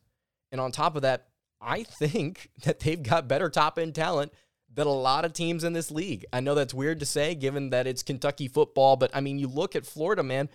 And 0.52 0.60
on 0.60 0.72
top 0.72 0.96
of 0.96 1.02
that, 1.02 1.28
I 1.60 1.82
think 1.82 2.50
that 2.64 2.80
they've 2.80 3.02
got 3.02 3.28
better 3.28 3.50
top 3.50 3.78
end 3.78 3.94
talent 3.94 4.32
than 4.72 4.86
a 4.86 4.92
lot 4.92 5.24
of 5.24 5.32
teams 5.32 5.64
in 5.64 5.72
this 5.72 5.90
league. 5.90 6.24
I 6.32 6.40
know 6.40 6.54
that's 6.54 6.74
weird 6.74 7.00
to 7.00 7.06
say 7.06 7.34
given 7.34 7.70
that 7.70 7.86
it's 7.86 8.02
Kentucky 8.02 8.48
football, 8.48 8.96
but 8.96 9.10
I 9.14 9.20
mean, 9.20 9.38
you 9.38 9.48
look 9.48 9.74
at 9.74 9.86
Florida, 9.86 10.22
man, 10.22 10.48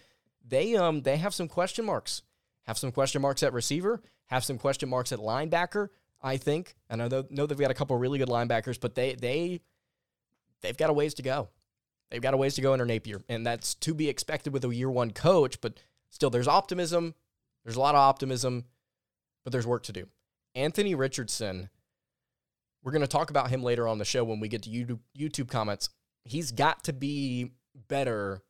they 0.47 0.75
um 0.75 1.01
they 1.01 1.17
have 1.17 1.33
some 1.33 1.47
question 1.47 1.85
marks. 1.85 2.21
Have 2.63 2.77
some 2.77 2.91
question 2.91 3.21
marks 3.21 3.41
at 3.41 3.53
receiver, 3.53 4.01
have 4.27 4.43
some 4.43 4.57
question 4.57 4.87
marks 4.89 5.11
at 5.11 5.19
linebacker, 5.19 5.89
I 6.21 6.37
think. 6.37 6.75
And 6.89 7.01
I 7.01 7.07
know, 7.07 7.45
they've 7.47 7.57
got 7.57 7.71
a 7.71 7.75
couple 7.75 7.97
really 7.97 8.19
good 8.19 8.29
linebackers, 8.29 8.79
but 8.79 8.95
they 8.95 9.15
they 9.15 9.61
they've 10.61 10.77
got 10.77 10.89
a 10.89 10.93
ways 10.93 11.13
to 11.15 11.21
go. 11.21 11.49
They've 12.09 12.21
got 12.21 12.33
a 12.33 12.37
ways 12.37 12.55
to 12.55 12.61
go 12.61 12.73
under 12.73 12.85
Napier, 12.85 13.21
and 13.29 13.45
that's 13.45 13.73
to 13.75 13.93
be 13.93 14.09
expected 14.09 14.51
with 14.51 14.65
a 14.65 14.75
year 14.75 14.91
one 14.91 15.11
coach. 15.11 15.61
But 15.61 15.79
still, 16.09 16.29
there's 16.29 16.47
optimism. 16.47 17.15
There's 17.63 17.77
a 17.77 17.79
lot 17.79 17.95
of 17.95 17.99
optimism, 17.99 18.65
but 19.43 19.53
there's 19.53 19.67
work 19.67 19.83
to 19.83 19.93
do. 19.93 20.07
Anthony 20.55 20.95
Richardson, 20.95 21.69
we're 22.83 22.91
going 22.91 23.01
to 23.01 23.07
talk 23.07 23.29
about 23.29 23.49
him 23.49 23.63
later 23.63 23.87
on 23.87 23.97
the 23.97 24.05
show 24.05 24.23
when 24.23 24.39
we 24.39 24.47
get 24.47 24.63
to 24.63 24.99
YouTube, 25.17 25.49
comments. 25.49 25.89
He's 26.25 26.51
got 26.51 26.83
to 26.85 26.93
be 26.93 27.51
better 27.87 28.41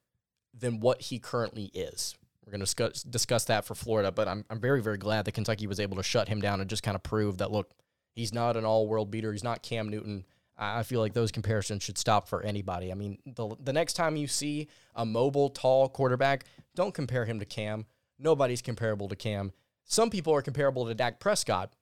than 0.58 0.80
what 0.80 1.02
he 1.02 1.20
currently 1.20 1.66
is. 1.66 2.16
We're 2.46 2.52
going 2.52 2.62
to 2.62 2.66
discuss, 2.66 3.04
discuss 3.04 3.46
that 3.46 3.66
for 3.66 3.76
Florida, 3.76 4.12
but 4.12 4.28
I'm, 4.28 4.44
I'm 4.50 4.60
very, 4.60 4.82
very 4.82 4.98
glad 4.98 5.26
that 5.26 5.34
Kentucky 5.34 5.68
was 5.68 5.80
able 5.80 5.98
to 5.98 6.04
shut 6.04 6.28
him 6.28 6.42
down 6.42 6.60
and 6.60 6.70
just 6.70 6.84
kind 6.84 6.96
of 6.96 7.04
prove 7.04 7.38
that, 7.38 7.52
look, 7.52 7.70
he's 8.16 8.34
not 8.34 8.58
an 8.58 8.66
all 8.66 8.88
world 8.88 9.12
beater. 9.12 9.32
He's 9.32 9.44
not 9.44 9.62
Cam 9.62 9.90
Newton. 9.90 10.26
I 10.64 10.84
feel 10.84 11.00
like 11.00 11.14
those 11.14 11.32
comparisons 11.32 11.82
should 11.82 11.98
stop 11.98 12.30
for 12.30 12.44
anybody. 12.44 12.92
I 12.92 12.96
mean, 12.96 13.18
the, 13.26 13.56
the 13.60 13.74
next 13.74 13.94
time 13.94 14.16
you 14.16 14.28
see 14.28 14.68
a 14.96 15.04
mobile, 15.04 15.50
tall 15.50 15.90
quarterback, 15.90 16.46
don't 16.76 16.94
compare 16.94 17.26
him 17.26 17.40
to 17.40 17.46
Cam. 17.46 17.88
Nobody's 18.20 18.62
comparable 18.62 19.10
to 19.10 19.16
Cam. 19.16 19.54
Some 19.86 20.12
people 20.12 20.34
are 20.36 20.44
comparable 20.44 20.86
to 20.86 20.94
Dak 20.94 21.20
Prescott, 21.20 21.74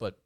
but 0.00 0.18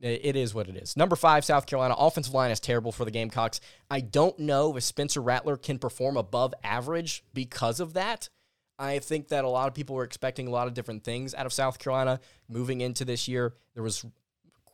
it 0.00 0.36
is 0.36 0.54
what 0.54 0.68
it 0.68 0.76
is. 0.76 0.96
Number 0.96 1.16
five, 1.16 1.44
South 1.44 1.66
Carolina. 1.66 1.94
Offensive 1.98 2.32
line 2.32 2.50
is 2.50 2.60
terrible 2.60 2.92
for 2.92 3.04
the 3.04 3.10
Gamecocks. 3.10 3.60
I 3.90 4.00
don't 4.00 4.38
know 4.38 4.74
if 4.76 4.82
Spencer 4.82 5.20
Rattler 5.20 5.58
can 5.58 5.78
perform 5.78 6.16
above 6.16 6.54
average 6.64 7.22
because 7.34 7.78
of 7.78 7.92
that. 7.92 8.30
I 8.78 8.98
think 9.00 9.28
that 9.28 9.44
a 9.44 9.48
lot 9.48 9.68
of 9.68 9.74
people 9.74 9.96
were 9.96 10.04
expecting 10.04 10.46
a 10.46 10.50
lot 10.50 10.66
of 10.66 10.74
different 10.74 11.04
things 11.04 11.34
out 11.34 11.46
of 11.46 11.52
South 11.52 11.78
Carolina 11.78 12.20
moving 12.48 12.80
into 12.80 13.04
this 13.04 13.28
year. 13.28 13.54
There 13.74 13.82
was 13.82 14.04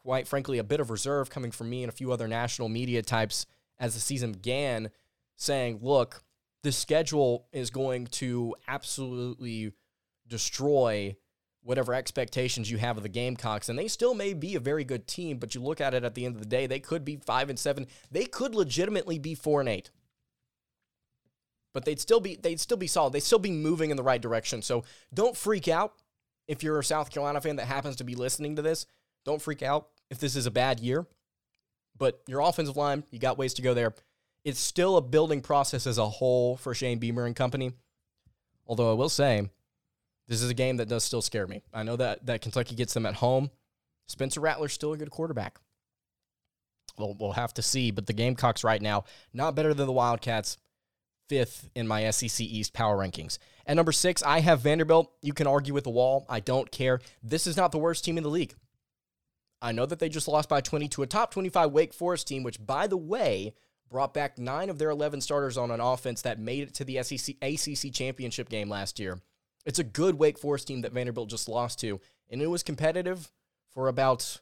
quite 0.03 0.27
frankly, 0.27 0.59
a 0.59 0.65
bit 0.65 0.81
of 0.81 0.91
reserve 0.91 1.31
coming 1.31 1.51
from 1.51 1.71
me 1.71 1.83
and 1.83 1.93
a 1.93 1.95
few 1.95 2.13
other 2.13 2.29
national 2.29 2.69
media 2.69 3.03
types 3.03 3.47
as 3.79 3.95
the 3.95 4.01
season 4.01 4.33
began, 4.33 4.91
saying, 5.37 5.79
look, 5.83 6.23
the 6.63 6.73
schedule 6.73 7.47
is 7.53 7.71
going 7.71 8.07
to 8.07 8.55
absolutely 8.69 9.73
destroy 10.29 11.17
whatever 11.63 11.95
expectations 11.95 12.71
you 12.71 12.79
have 12.79 12.97
of 12.97 13.03
the 13.03 13.09
Gamecocks. 13.09 13.69
And 13.69 13.79
they 13.79 13.89
still 13.89 14.15
may 14.15 14.35
be 14.35 14.57
a 14.57 14.61
very 14.61 14.85
good 14.85 15.07
team, 15.07 15.39
but 15.39 15.55
you 15.55 15.63
look 15.63 15.81
at 15.81 15.95
it 15.95 16.05
at 16.05 16.15
the 16.15 16.27
end 16.27 16.35
of 16.35 16.41
the 16.41 16.49
day, 16.49 16.67
they 16.67 16.81
could 16.81 17.05
be 17.05 17.17
five 17.17 17.49
and 17.49 17.59
seven. 17.59 17.87
They 18.11 18.25
could 18.25 18.55
legitimately 18.55 19.19
be 19.19 19.35
four 19.35 19.61
and 19.61 19.69
eight. 19.69 19.91
But 21.73 21.85
they'd 21.85 22.01
still 22.01 22.21
be 22.21 22.37
they'd 22.37 22.61
still 22.61 22.77
be 22.77 22.87
solid. 22.87 23.15
They'd 23.15 23.21
still 23.21 23.39
be 23.39 23.51
moving 23.51 23.91
in 23.91 23.97
the 23.97 24.03
right 24.03 24.21
direction. 24.21 24.61
So 24.61 24.85
don't 25.15 25.37
freak 25.37 25.69
out 25.69 25.95
if 26.47 26.63
you're 26.63 26.79
a 26.79 26.85
South 26.85 27.11
Carolina 27.11 27.41
fan 27.41 27.57
that 27.57 27.67
happens 27.67 27.97
to 27.97 28.05
be 28.05 28.15
listening 28.15 28.57
to 28.57 28.63
this. 28.63 28.85
Don't 29.25 29.43
freak 29.43 29.63
out 29.63 29.89
if 30.11 30.19
this 30.19 30.37
is 30.37 30.47
a 30.47 30.51
bad 30.51 30.81
year, 30.81 31.07
but 31.97 32.23
your 32.27 32.41
offensive 32.41 32.77
line, 32.77 33.05
you 33.11 33.19
got 33.19 33.39
ways 33.39 33.55
to 33.55 33.63
go 33.63 33.75
there. 33.75 33.95
It's 34.45 34.61
still 34.61 34.97
a 34.97 35.03
building 35.03 35.41
process 35.41 35.87
as 35.87 35.99
a 35.99 36.09
whole 36.09 36.57
for 36.57 36.75
Shane 36.75 36.99
Beamer 36.99 37.27
and 37.27 37.37
company. 37.37 37.73
Although 38.67 38.91
I 38.91 38.95
will 38.95 39.09
say, 39.09 39.49
this 40.29 40.43
is 40.43 40.51
a 40.51 40.55
game 40.55 40.79
that 40.79 40.89
does 40.89 41.05
still 41.05 41.23
scare 41.23 41.47
me. 41.47 41.63
I 41.73 41.83
know 41.83 41.97
that 41.97 42.27
that 42.27 42.43
Kentucky 42.43 42.75
gets 42.75 42.95
them 42.95 43.07
at 43.07 43.15
home. 43.15 43.51
Spencer 44.09 44.41
Rattler's 44.41 44.73
still 44.73 44.93
a 44.93 44.97
good 44.97 45.11
quarterback. 45.11 45.59
Well, 46.99 47.17
we'll 47.19 47.33
have 47.33 47.55
to 47.55 47.63
see. 47.63 47.91
But 47.91 48.07
the 48.07 48.13
Gamecocks 48.13 48.65
right 48.65 48.83
now, 48.83 49.05
not 49.33 49.55
better 49.55 49.75
than 49.75 49.87
the 49.87 49.93
Wildcats, 49.93 50.59
fifth 51.29 51.71
in 51.75 51.89
my 51.89 52.11
SEC 52.11 52.41
East 52.41 52.73
power 52.73 52.97
rankings. 52.97 53.39
At 53.67 53.77
number 53.77 53.93
six, 53.93 54.23
I 54.23 54.41
have 54.41 54.61
Vanderbilt. 54.61 55.11
You 55.23 55.33
can 55.33 55.47
argue 55.47 55.73
with 55.73 55.85
the 55.85 55.91
wall. 55.91 56.27
I 56.29 56.41
don't 56.41 56.71
care. 56.71 57.01
This 57.23 57.47
is 57.47 57.57
not 57.57 57.73
the 57.73 57.79
worst 57.79 58.05
team 58.05 58.19
in 58.19 58.25
the 58.25 58.31
league. 58.31 58.55
I 59.63 59.71
know 59.71 59.87
that 59.87 60.01
they 60.01 60.09
just 60.09 60.27
lost 60.27 60.49
by 60.49 60.61
20 60.61 60.89
to 60.89 61.03
a 61.03 61.07
top 61.07 61.31
25 61.31 61.71
Wake 61.71 61.95
Forest 61.95 62.27
team, 62.27 62.43
which, 62.43 62.65
by 62.65 62.89
the 62.89 62.97
way, 62.97 63.55
brought 63.89 64.13
back 64.13 64.37
nine 64.37 64.69
of 64.69 64.79
their 64.79 64.91
11 64.91 65.21
starters 65.21 65.57
on 65.57 65.71
an 65.71 65.81
offense 65.81 66.23
that 66.23 66.41
made 66.41 66.65
it 66.65 66.75
to 66.75 66.85
the 66.85 67.01
SEC 67.03 67.37
ACC 67.41 67.93
championship 67.93 68.49
game 68.49 68.69
last 68.69 68.99
year. 68.99 69.21
It's 69.65 69.79
a 69.79 69.85
good 69.85 70.17
Wake 70.17 70.39
Forest 70.39 70.67
team 70.67 70.81
that 70.81 70.93
Vanderbilt 70.93 71.31
just 71.31 71.49
lost 71.49 71.79
to, 71.81 72.01
and 72.29 72.43
it 72.43 72.49
was 72.49 72.65
competitive 72.65 73.31
for 73.73 73.87
about, 73.87 74.41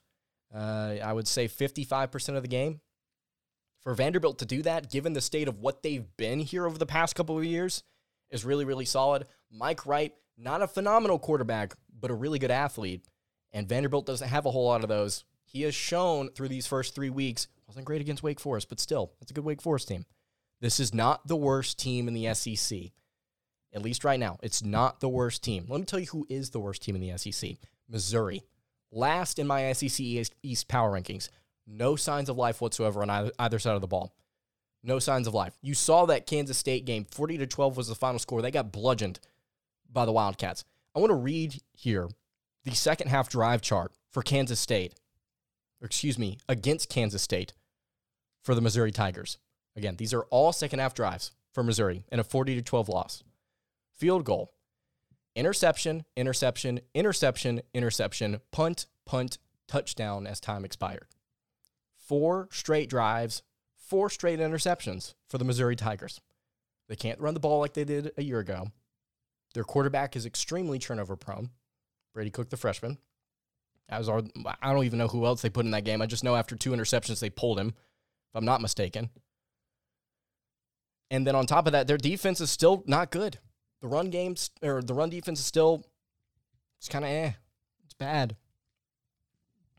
uh, 0.54 0.96
I 1.04 1.12
would 1.12 1.28
say, 1.28 1.46
55% 1.46 2.36
of 2.36 2.42
the 2.42 2.48
game. 2.48 2.80
For 3.82 3.94
Vanderbilt 3.94 4.38
to 4.38 4.46
do 4.46 4.62
that, 4.62 4.90
given 4.90 5.12
the 5.12 5.20
state 5.20 5.48
of 5.48 5.58
what 5.58 5.82
they've 5.82 6.04
been 6.16 6.40
here 6.40 6.66
over 6.66 6.78
the 6.78 6.86
past 6.86 7.14
couple 7.14 7.36
of 7.36 7.44
years, 7.44 7.82
is 8.30 8.44
really, 8.44 8.64
really 8.64 8.84
solid. 8.84 9.26
Mike 9.50 9.84
Wright, 9.84 10.14
not 10.38 10.62
a 10.62 10.68
phenomenal 10.68 11.18
quarterback, 11.18 11.74
but 11.98 12.10
a 12.10 12.14
really 12.14 12.38
good 12.38 12.50
athlete. 12.50 13.04
And 13.52 13.68
Vanderbilt 13.68 14.06
doesn't 14.06 14.28
have 14.28 14.46
a 14.46 14.50
whole 14.50 14.66
lot 14.66 14.82
of 14.82 14.88
those. 14.88 15.24
He 15.44 15.62
has 15.62 15.74
shown 15.74 16.30
through 16.30 16.48
these 16.48 16.66
first 16.66 16.94
three 16.94 17.10
weeks, 17.10 17.48
wasn't 17.66 17.86
great 17.86 18.00
against 18.00 18.22
Wake 18.22 18.38
Forest, 18.38 18.68
but 18.68 18.78
still, 18.78 19.12
it's 19.20 19.30
a 19.30 19.34
good 19.34 19.44
Wake 19.44 19.60
Forest 19.62 19.88
team. 19.88 20.06
This 20.60 20.78
is 20.78 20.94
not 20.94 21.26
the 21.26 21.36
worst 21.36 21.78
team 21.78 22.06
in 22.06 22.14
the 22.14 22.32
SEC. 22.34 22.78
At 23.72 23.82
least 23.82 24.04
right 24.04 24.20
now, 24.20 24.38
it's 24.42 24.62
not 24.62 25.00
the 25.00 25.08
worst 25.08 25.42
team. 25.42 25.66
Let 25.68 25.78
me 25.78 25.86
tell 25.86 26.00
you 26.00 26.06
who 26.06 26.26
is 26.28 26.50
the 26.50 26.60
worst 26.60 26.82
team 26.82 26.96
in 26.96 27.00
the 27.00 27.16
SEC 27.16 27.56
Missouri. 27.88 28.42
Last 28.92 29.38
in 29.38 29.46
my 29.46 29.72
SEC 29.72 30.00
East 30.42 30.68
power 30.68 30.92
rankings. 30.92 31.28
No 31.66 31.94
signs 31.94 32.28
of 32.28 32.36
life 32.36 32.60
whatsoever 32.60 33.02
on 33.02 33.30
either 33.38 33.58
side 33.58 33.74
of 33.74 33.80
the 33.80 33.86
ball. 33.86 34.12
No 34.82 34.98
signs 34.98 35.26
of 35.26 35.34
life. 35.34 35.56
You 35.62 35.74
saw 35.74 36.06
that 36.06 36.26
Kansas 36.26 36.58
State 36.58 36.84
game, 36.84 37.06
40 37.10 37.38
to 37.38 37.46
12 37.46 37.76
was 37.76 37.88
the 37.88 37.94
final 37.94 38.18
score. 38.18 38.42
They 38.42 38.50
got 38.50 38.72
bludgeoned 38.72 39.20
by 39.90 40.04
the 40.04 40.12
Wildcats. 40.12 40.64
I 40.94 40.98
want 40.98 41.10
to 41.10 41.16
read 41.16 41.60
here 41.72 42.08
the 42.64 42.72
second 42.72 43.08
half 43.08 43.28
drive 43.28 43.62
chart 43.62 43.92
for 44.10 44.22
Kansas 44.22 44.60
State, 44.60 44.94
excuse 45.82 46.18
me, 46.18 46.38
against 46.48 46.88
Kansas 46.88 47.22
State 47.22 47.54
for 48.42 48.54
the 48.54 48.60
Missouri 48.60 48.92
Tigers. 48.92 49.38
Again, 49.76 49.96
these 49.96 50.12
are 50.12 50.24
all 50.30 50.52
second 50.52 50.78
half 50.78 50.94
drives 50.94 51.32
for 51.52 51.62
Missouri 51.62 52.04
in 52.10 52.20
a 52.20 52.24
40 52.24 52.56
to 52.56 52.62
12 52.62 52.88
loss. 52.88 53.22
Field 53.92 54.24
goal, 54.24 54.52
interception, 55.34 56.04
interception, 56.16 56.80
interception, 56.94 57.60
interception, 57.74 58.40
punt, 58.50 58.86
punt, 59.06 59.38
touchdown 59.68 60.26
as 60.26 60.40
time 60.40 60.64
expired. 60.64 61.06
Four 61.96 62.48
straight 62.50 62.90
drives, 62.90 63.42
four 63.76 64.10
straight 64.10 64.40
interceptions 64.40 65.14
for 65.28 65.38
the 65.38 65.44
Missouri 65.44 65.76
Tigers. 65.76 66.20
They 66.88 66.96
can't 66.96 67.20
run 67.20 67.34
the 67.34 67.40
ball 67.40 67.60
like 67.60 67.74
they 67.74 67.84
did 67.84 68.10
a 68.16 68.22
year 68.22 68.40
ago. 68.40 68.68
Their 69.54 69.64
quarterback 69.64 70.16
is 70.16 70.26
extremely 70.26 70.78
turnover 70.78 71.16
prone. 71.16 71.50
Brady 72.12 72.30
Cook, 72.30 72.50
the 72.50 72.56
freshman. 72.56 72.98
As 73.88 74.08
are 74.08 74.22
I 74.62 74.72
don't 74.72 74.84
even 74.84 74.98
know 74.98 75.08
who 75.08 75.26
else 75.26 75.42
they 75.42 75.50
put 75.50 75.64
in 75.64 75.72
that 75.72 75.84
game. 75.84 76.00
I 76.00 76.06
just 76.06 76.24
know 76.24 76.36
after 76.36 76.54
two 76.54 76.70
interceptions 76.70 77.20
they 77.20 77.30
pulled 77.30 77.58
him, 77.58 77.68
if 77.68 78.36
I'm 78.36 78.44
not 78.44 78.60
mistaken. 78.60 79.10
And 81.10 81.26
then 81.26 81.34
on 81.34 81.46
top 81.46 81.66
of 81.66 81.72
that, 81.72 81.88
their 81.88 81.96
defense 81.96 82.40
is 82.40 82.50
still 82.50 82.84
not 82.86 83.10
good. 83.10 83.38
The 83.80 83.88
run 83.88 84.10
games 84.10 84.50
or 84.62 84.80
the 84.80 84.94
run 84.94 85.10
defense 85.10 85.40
is 85.40 85.46
still 85.46 85.84
it's 86.78 86.88
kind 86.88 87.04
of 87.04 87.10
eh. 87.10 87.32
It's 87.84 87.94
bad. 87.94 88.36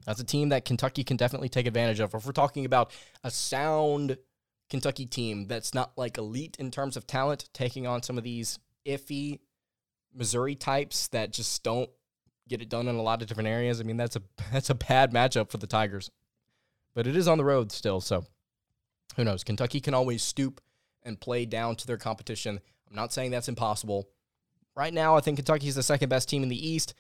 That's 0.06 0.20
a 0.20 0.26
team 0.26 0.50
that 0.50 0.66
Kentucky 0.66 1.04
can 1.04 1.18
definitely 1.18 1.50
take 1.50 1.68
advantage 1.68 2.00
of. 2.00 2.14
If 2.14 2.26
we're 2.26 2.32
talking 2.32 2.66
about 2.66 2.92
a 3.24 3.32
sound 3.32 4.18
Kentucky 4.70 5.06
team 5.06 5.48
that's 5.48 5.74
not 5.74 5.98
like 5.98 6.18
elite 6.18 6.58
in 6.60 6.72
terms 6.72 6.98
of 6.98 7.08
talent, 7.08 7.50
taking 7.54 7.88
on 7.88 8.04
some 8.04 8.18
of 8.18 8.24
these 8.24 8.60
iffy 8.86 9.40
Missouri 10.14 10.56
types 10.56 11.08
that 11.10 11.32
just 11.32 11.64
don't 11.64 11.90
get 12.48 12.62
it 12.62 12.70
done 12.70 12.88
in 12.88 12.96
a 12.96 13.02
lot 13.02 13.22
of 13.22 13.28
different 13.28 13.50
areas. 13.50 13.80
I 13.80 13.84
mean, 13.84 13.98
that's 13.98 14.16
a 14.16 14.22
that's 14.52 14.70
a 14.70 14.76
bad 14.76 15.12
matchup 15.12 15.50
for 15.50 15.58
the 15.58 15.68
Tigers. 15.68 16.12
But 16.94 17.08
it 17.08 17.16
is 17.16 17.28
on 17.28 17.38
the 17.38 17.46
road 17.46 17.72
still, 17.72 18.02
so 18.02 18.26
who 19.16 19.24
knows? 19.24 19.44
Kentucky 19.44 19.80
can 19.80 19.94
always 19.94 20.24
stoop 20.24 20.62
and 21.04 21.20
play 21.20 21.46
down 21.46 21.76
to 21.78 21.88
their 21.88 21.98
competition. 21.98 22.60
I'm 22.90 22.96
not 22.96 23.14
saying 23.14 23.32
that's 23.32 23.50
impossible. 23.50 24.08
Right 24.76 24.94
now, 24.94 25.16
I 25.16 25.22
think 25.22 25.38
Kentucky 25.38 25.68
is 25.68 25.76
the 25.76 25.84
second 25.84 26.10
best 26.10 26.30
team 26.30 26.44
in 26.44 26.50
the 26.50 26.68
East, 26.68 26.94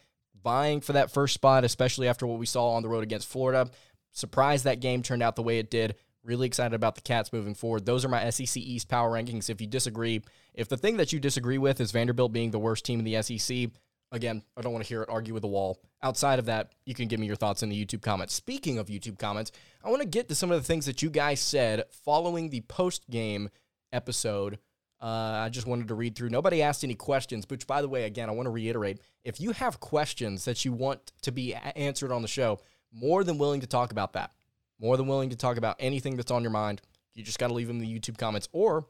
vying 0.43 0.82
for 0.82 0.93
that 0.93 1.12
first 1.12 1.34
spot, 1.34 1.63
especially 1.63 2.08
after 2.08 2.25
what 2.27 2.39
we 2.39 2.45
saw 2.45 2.71
on 2.71 2.84
the 2.84 2.89
road 2.89 3.04
against 3.04 3.30
Florida. 3.30 3.69
Surprised 4.12 4.65
that 4.65 4.82
game 4.82 5.04
turned 5.04 5.23
out 5.23 5.36
the 5.36 5.43
way 5.43 5.60
it 5.60 5.71
did. 5.71 5.95
Really 6.23 6.47
excited 6.47 6.75
about 6.75 6.95
the 6.95 7.01
Cats 7.01 7.34
moving 7.34 7.56
forward. 7.56 7.86
Those 7.86 8.06
are 8.06 8.10
my 8.10 8.30
SEC 8.30 8.58
East 8.58 8.88
power 8.89 9.10
rankings. 9.12 9.49
If 9.49 9.62
you 9.62 9.67
disagree, 9.67 10.21
if 10.54 10.67
the 10.67 10.77
thing 10.77 10.97
that 10.97 11.13
you 11.13 11.19
disagree 11.19 11.58
with 11.58 11.80
is 11.80 11.91
Vanderbilt 11.91 12.34
being 12.34 12.51
the 12.51 12.60
worst 12.60 12.86
team 12.86 12.99
in 12.99 13.06
the 13.06 13.21
SEC, 13.21 13.69
again, 14.12 14.43
I 14.58 14.62
don't 14.62 14.74
want 14.74 14.84
to 14.84 14.89
hear 14.89 15.04
it 15.04 15.10
argue 15.10 15.34
with 15.34 15.41
the 15.41 15.47
wall. 15.47 15.80
Outside 16.04 16.39
of 16.39 16.45
that, 16.45 16.71
you 16.86 16.93
can 16.93 17.08
give 17.08 17.19
me 17.19 17.28
your 17.28 17.36
thoughts 17.36 17.63
in 17.63 17.69
the 17.69 17.86
YouTube 17.86 18.02
comments. 18.02 18.34
Speaking 18.34 18.78
of 18.78 18.88
YouTube 18.88 19.17
comments, 19.17 19.52
I 19.84 19.89
want 19.89 20.02
to 20.02 20.08
get 20.08 20.30
to 20.30 20.36
some 20.36 20.52
of 20.52 20.60
the 20.60 20.65
things 20.65 20.86
that 20.86 21.02
you 21.02 21.10
guys 21.10 21.39
said 21.39 21.84
following 22.04 22.50
the 22.50 22.62
post 22.62 23.10
game 23.10 23.50
episode. 23.93 24.60
Uh, 25.02 25.41
I 25.45 25.50
just 25.50 25.65
wanted 25.65 25.88
to 25.88 25.95
read 25.95 26.15
through. 26.15 26.30
Nobody 26.30 26.62
asked 26.62 26.84
any 26.84 26.93
questions, 26.93 27.45
which, 27.50 27.65
by 27.65 27.82
the 27.82 27.89
way, 27.89 28.04
again, 28.04 28.30
I 28.30 28.34
want 28.34 28.45
to 28.45 28.52
reiterate 28.52 29.00
if 29.24 29.39
you 29.39 29.52
have 29.52 29.80
questions 29.80 30.45
that 30.45 30.63
you 30.65 30.74
want 30.74 31.12
to 31.24 31.32
be 31.32 31.56
answered 31.56 32.12
on 32.12 32.21
the 32.21 32.28
show, 32.28 32.60
more 32.91 33.24
than 33.24 33.38
willing 33.38 33.62
to 33.62 33.67
talk 33.67 33.91
about 33.91 34.13
that. 34.13 34.32
More 34.80 34.97
than 34.97 35.08
willing 35.08 35.30
to 35.30 35.36
talk 35.36 35.58
about 35.58 35.76
anything 35.80 36.17
that's 36.17 36.32
on 36.32 36.41
your 36.41 36.52
mind. 36.52 36.82
You 37.13 37.24
just 37.24 37.39
got 37.39 37.47
to 37.47 37.54
leave 37.54 37.67
them 37.67 37.82
in 37.82 37.84
the 37.84 38.00
YouTube 38.00 38.17
comments. 38.17 38.47
Or 38.52 38.86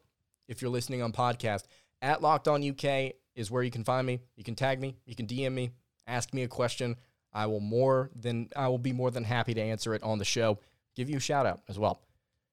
if 0.48 0.62
you're 0.62 0.72
listening 0.72 1.02
on 1.02 1.12
podcast, 1.12 1.64
at 2.02 2.22
Locked 2.22 2.48
On 2.48 2.68
UK 2.68 3.14
is 3.36 3.52
where 3.52 3.64
you 3.64 3.72
can 3.72 3.84
find 3.84 4.06
me. 4.06 4.20
You 4.36 4.44
can 4.44 4.56
tag 4.56 4.80
me, 4.80 4.96
you 5.06 5.16
can 5.16 5.28
DM 5.28 5.54
me, 5.54 5.72
ask 6.08 6.34
me 6.34 6.44
a 6.44 6.48
question. 6.48 6.96
I 7.34 7.46
will 7.46 7.62
more 7.62 8.10
than 8.16 8.50
I 8.56 8.68
will 8.68 8.78
be 8.78 8.92
more 8.92 9.12
than 9.12 9.24
happy 9.24 9.54
to 9.54 9.62
answer 9.62 9.94
it 9.94 10.04
on 10.04 10.18
the 10.18 10.26
show. 10.26 10.60
Give 10.96 11.10
you 11.10 11.18
a 11.18 11.22
shout 11.22 11.46
out 11.46 11.62
as 11.70 11.80
well. 11.80 12.02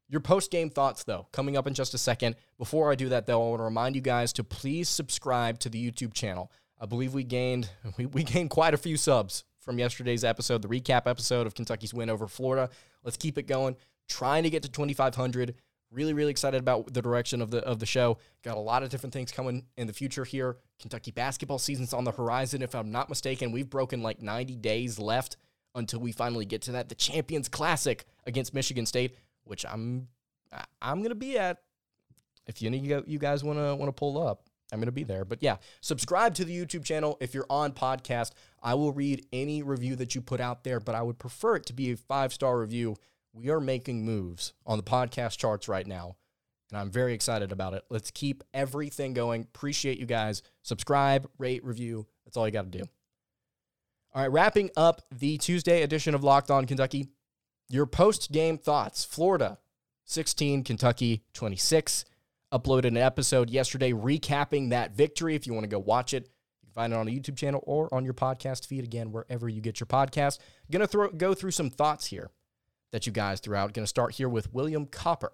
Your 0.09 0.21
post 0.21 0.51
game 0.51 0.71
thoughts, 0.71 1.05
though, 1.05 1.27
coming 1.33 1.57
up 1.57 1.67
in 1.67 1.75
just 1.75 1.93
a 1.93 1.99
second. 1.99 2.37
Before 2.57 2.91
I 2.91 2.95
do 2.95 3.11
that, 3.11 3.27
though, 3.27 3.45
I 3.45 3.51
want 3.51 3.61
to 3.61 3.65
remind 3.65 3.95
you 3.95 4.01
guys 4.01 4.33
to 4.35 4.45
please 4.45 4.89
subscribe 4.89 5.59
to 5.61 5.69
the 5.69 5.91
YouTube 5.91 6.15
channel. 6.15 6.51
I 6.81 6.87
believe 6.87 7.13
we 7.13 7.25
gained 7.25 7.69
we, 7.99 8.07
we 8.07 8.23
gained 8.23 8.51
quite 8.51 8.75
a 8.75 8.79
few 8.79 8.97
subs 8.97 9.45
from 9.61 9.79
yesterday's 9.79 10.25
episode, 10.25 10.63
the 10.63 10.69
recap 10.69 11.07
episode 11.07 11.47
of 11.47 11.55
Kentucky's 11.55 11.93
win 11.93 12.09
over 12.09 12.27
Florida. 12.27 12.71
Let's 13.05 13.19
keep 13.19 13.37
it 13.37 13.47
going. 13.47 13.77
Trying 14.09 14.45
to 14.45 14.51
get 14.51 14.63
to 14.63 14.71
2,500. 14.71 15.55
Really, 15.91 16.13
really 16.13 16.31
excited 16.31 16.61
about 16.61 16.93
the 16.93 17.01
direction 17.01 17.41
of 17.41 17.51
the 17.51 17.59
of 17.59 17.79
the 17.79 17.87
show. 17.87 18.19
Got 18.43 18.59
a 18.59 18.61
lot 18.61 18.83
of 18.83 18.91
different 18.91 19.15
things 19.15 19.33
coming 19.33 19.65
in 19.79 19.87
the 19.87 19.93
future 19.95 20.25
here. 20.25 20.59
Kentucky 20.79 21.11
basketball 21.11 21.59
season's 21.59 21.95
on 21.95 22.05
the 22.05 22.13
horizon. 22.13 22.61
If 22.61 22.75
I'm 22.75 22.91
not 22.91 23.09
mistaken, 23.09 23.53
we've 23.53 23.71
broken 23.71 24.03
like 24.03 24.21
90 24.21 24.57
days 24.57 24.99
left 24.99 25.39
until 25.75 26.01
we 26.01 26.13
finally 26.13 26.45
get 26.45 26.63
to 26.63 26.73
that. 26.73 26.91
The 26.91 26.95
Champions 26.95 27.49
Classic 27.49 28.05
against 28.27 28.53
Michigan 28.53 28.85
State, 28.85 29.17
which 29.45 29.65
I'm 29.67 30.09
I'm 30.83 31.03
gonna 31.03 31.15
be 31.15 31.39
at. 31.39 31.63
If 32.47 32.61
you 32.63 32.71
you 33.07 33.19
guys 33.19 33.43
wanna 33.43 33.75
wanna 33.75 33.93
pull 33.93 34.23
up, 34.23 34.45
I'm 34.73 34.81
gonna 34.81 34.93
be 34.93 35.05
there. 35.05 35.25
But 35.25 35.43
yeah, 35.43 35.57
subscribe 35.81 36.35
to 36.35 36.45
the 36.45 36.57
YouTube 36.57 36.85
channel 36.85 37.17
if 37.21 37.35
you're 37.35 37.47
on 37.49 37.73
podcast. 37.73 38.33
I 38.63 38.75
will 38.75 38.93
read 38.93 39.27
any 39.33 39.63
review 39.63 39.97
that 39.97 40.15
you 40.15 40.21
put 40.21 40.41
out 40.41 40.65
there, 40.65 40.81
but 40.81 40.95
I 40.95 41.03
would 41.03 41.19
prefer 41.19 41.57
it 41.57 41.67
to 41.67 41.73
be 41.73 41.93
a 41.93 41.97
five 41.97 42.33
star 42.33 42.59
review 42.59 42.97
we 43.39 43.51
are 43.51 43.61
making 43.61 44.05
moves 44.05 44.53
on 44.67 44.79
the 44.79 44.85
podcast 44.85 45.39
charts 45.39 45.69
right 45.69 45.87
now, 45.87 46.17
and 46.71 46.81
I'm 46.81 46.91
very 46.91 47.15
excited 47.15 47.53
about 47.53 47.75
it. 47.75 47.85
Let's 47.89 48.11
keep 48.11 48.43
everything 48.53 49.15
going. 49.15 49.43
Appreciate 49.43 49.99
you 49.99 50.07
guys. 50.07 50.43
Subscribe, 50.63 51.29
rate, 51.39 51.65
review. 51.65 52.07
That's 52.25 52.37
all 52.37 52.47
you 52.47 52.53
got 52.53 52.71
to 52.71 52.79
do. 52.79 52.85
All 54.15 54.23
right, 54.23 54.33
wrapping 54.33 54.71
up 54.77 55.03
the 55.15 55.39
Tuesday 55.39 55.83
edition 55.83 56.15
of 56.15 56.25
Locked 56.25 56.51
On 56.51 56.65
Kentucky. 56.65 57.09
Your 57.69 57.87
post 57.87 58.33
game 58.33 58.59
thoughts 58.59 59.05
Florida 59.05 59.59
16, 60.07 60.65
Kentucky 60.65 61.25
26. 61.35 62.05
Uploaded 62.53 62.87
an 62.87 62.97
episode 62.97 63.51
yesterday 63.51 63.93
recapping 63.93 64.71
that 64.71 64.97
victory. 64.97 65.35
If 65.35 65.47
you 65.47 65.53
want 65.53 65.65
to 65.65 65.69
go 65.69 65.79
watch 65.79 66.15
it, 66.15 66.31
you 66.63 66.67
can 66.67 66.73
find 66.73 66.93
it 66.95 66.97
on 66.97 67.07
a 67.07 67.11
YouTube 67.11 67.37
channel 67.37 67.63
or 67.67 67.93
on 67.95 68.05
your 68.05 68.15
podcast 68.15 68.67
feed 68.67 68.85
again, 68.85 69.13
wherever 69.13 69.49
you 69.49 69.61
get 69.61 69.79
your 69.79 69.87
podcast. 69.87 70.39
To 70.73 70.87
throw, 70.87 71.11
go 71.11 71.35
through 71.35 71.51
some 71.51 71.69
thoughts 71.69 72.07
here 72.07 72.31
that 72.93 73.07
you 73.07 73.13
guys 73.13 73.41
threw 73.41 73.57
out. 73.57 73.73
Going 73.73 73.85
to 73.85 73.89
start 73.89 74.15
here 74.15 74.29
with 74.29 74.53
William 74.53 74.87
Copper. 74.87 75.33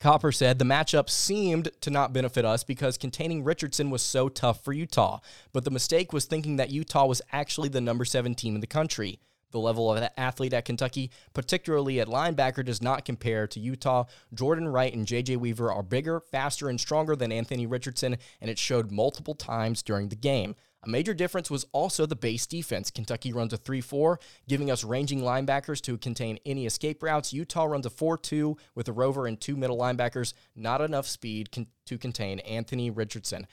Copper 0.00 0.32
said 0.32 0.58
the 0.58 0.64
matchup 0.64 1.10
seemed 1.10 1.68
to 1.82 1.90
not 1.90 2.14
benefit 2.14 2.44
us 2.44 2.64
because 2.64 2.96
containing 2.96 3.44
Richardson 3.44 3.90
was 3.90 4.00
so 4.00 4.30
tough 4.30 4.64
for 4.64 4.72
Utah, 4.72 5.20
but 5.52 5.64
the 5.64 5.70
mistake 5.70 6.12
was 6.12 6.24
thinking 6.24 6.56
that 6.56 6.70
Utah 6.70 7.04
was 7.04 7.20
actually 7.32 7.68
the 7.68 7.82
number 7.82 8.06
seven 8.06 8.34
team 8.34 8.54
in 8.54 8.62
the 8.62 8.66
country. 8.66 9.20
The 9.50 9.58
level 9.58 9.92
of 9.92 10.08
athlete 10.16 10.54
at 10.54 10.64
Kentucky, 10.64 11.10
particularly 11.34 12.00
at 12.00 12.08
linebacker, 12.08 12.64
does 12.64 12.80
not 12.80 13.04
compare 13.04 13.46
to 13.48 13.60
Utah. 13.60 14.04
Jordan 14.32 14.68
Wright 14.68 14.94
and 14.94 15.06
J.J. 15.06 15.36
Weaver 15.36 15.72
are 15.72 15.82
bigger, 15.82 16.20
faster, 16.20 16.68
and 16.68 16.80
stronger 16.80 17.16
than 17.16 17.32
Anthony 17.32 17.66
Richardson, 17.66 18.16
and 18.40 18.48
it 18.48 18.58
showed 18.58 18.92
multiple 18.92 19.34
times 19.34 19.82
during 19.82 20.08
the 20.08 20.16
game. 20.16 20.54
A 20.82 20.88
major 20.88 21.12
difference 21.12 21.50
was 21.50 21.66
also 21.72 22.06
the 22.06 22.16
base 22.16 22.46
defense. 22.46 22.90
Kentucky 22.90 23.32
runs 23.32 23.52
a 23.52 23.58
3 23.58 23.80
4, 23.80 24.18
giving 24.48 24.70
us 24.70 24.82
ranging 24.82 25.20
linebackers 25.20 25.80
to 25.82 25.98
contain 25.98 26.38
any 26.46 26.64
escape 26.64 27.02
routes. 27.02 27.32
Utah 27.32 27.64
runs 27.64 27.84
a 27.84 27.90
4 27.90 28.16
2 28.16 28.56
with 28.74 28.88
a 28.88 28.92
rover 28.92 29.26
and 29.26 29.38
two 29.38 29.56
middle 29.56 29.78
linebackers, 29.78 30.32
not 30.56 30.80
enough 30.80 31.06
speed 31.06 31.52
con- 31.52 31.66
to 31.86 31.98
contain 31.98 32.40
Anthony 32.40 32.88
Richardson. 32.88 33.46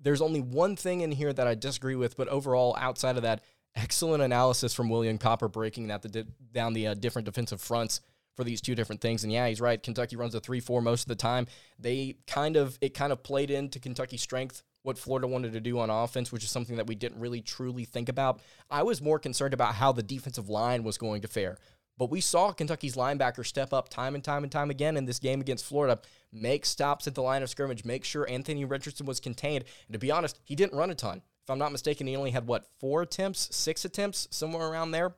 There's 0.00 0.20
only 0.20 0.40
one 0.40 0.76
thing 0.76 1.02
in 1.02 1.12
here 1.12 1.32
that 1.32 1.46
I 1.46 1.54
disagree 1.54 1.94
with, 1.94 2.16
but 2.16 2.28
overall, 2.28 2.76
outside 2.78 3.16
of 3.16 3.22
that, 3.22 3.42
excellent 3.76 4.22
analysis 4.22 4.74
from 4.74 4.88
William 4.88 5.18
Copper 5.18 5.48
breaking 5.48 5.86
that 5.88 6.02
the 6.02 6.08
di- 6.08 6.24
down 6.52 6.72
the 6.72 6.88
uh, 6.88 6.94
different 6.94 7.26
defensive 7.26 7.60
fronts 7.60 8.00
for 8.36 8.44
these 8.44 8.60
two 8.60 8.74
different 8.74 9.00
things. 9.00 9.22
And 9.22 9.32
yeah, 9.32 9.48
he's 9.48 9.60
right. 9.60 9.82
Kentucky 9.82 10.16
runs 10.16 10.34
a 10.34 10.40
3-4 10.40 10.82
most 10.82 11.02
of 11.02 11.08
the 11.08 11.14
time. 11.16 11.46
They 11.78 12.16
kind 12.26 12.56
of 12.56 12.76
it 12.80 12.92
kind 12.92 13.12
of 13.12 13.22
played 13.22 13.50
into 13.50 13.78
Kentucky's 13.78 14.20
strength 14.20 14.62
what 14.86 14.96
Florida 14.96 15.26
wanted 15.26 15.52
to 15.52 15.60
do 15.60 15.80
on 15.80 15.90
offense, 15.90 16.30
which 16.30 16.44
is 16.44 16.50
something 16.50 16.76
that 16.76 16.86
we 16.86 16.94
didn't 16.94 17.18
really 17.18 17.40
truly 17.40 17.84
think 17.84 18.08
about. 18.08 18.40
I 18.70 18.84
was 18.84 19.02
more 19.02 19.18
concerned 19.18 19.52
about 19.52 19.74
how 19.74 19.90
the 19.90 20.02
defensive 20.02 20.48
line 20.48 20.84
was 20.84 20.96
going 20.96 21.22
to 21.22 21.28
fare. 21.28 21.58
But 21.98 22.10
we 22.10 22.20
saw 22.20 22.52
Kentucky's 22.52 22.94
linebacker 22.94 23.44
step 23.44 23.72
up 23.72 23.88
time 23.88 24.14
and 24.14 24.22
time 24.22 24.44
and 24.44 24.52
time 24.52 24.70
again 24.70 24.96
in 24.96 25.04
this 25.04 25.18
game 25.18 25.40
against 25.40 25.64
Florida, 25.64 25.98
make 26.32 26.64
stops 26.64 27.08
at 27.08 27.16
the 27.16 27.22
line 27.22 27.42
of 27.42 27.50
scrimmage, 27.50 27.84
make 27.84 28.04
sure 28.04 28.30
Anthony 28.30 28.64
Richardson 28.64 29.06
was 29.06 29.18
contained. 29.18 29.64
And 29.88 29.94
to 29.94 29.98
be 29.98 30.12
honest, 30.12 30.38
he 30.44 30.54
didn't 30.54 30.78
run 30.78 30.90
a 30.90 30.94
ton. 30.94 31.22
If 31.42 31.50
I'm 31.50 31.58
not 31.58 31.72
mistaken, 31.72 32.06
he 32.06 32.14
only 32.14 32.30
had 32.30 32.46
what, 32.46 32.66
four 32.78 33.02
attempts, 33.02 33.56
six 33.56 33.84
attempts, 33.84 34.28
somewhere 34.30 34.68
around 34.68 34.92
there. 34.92 35.16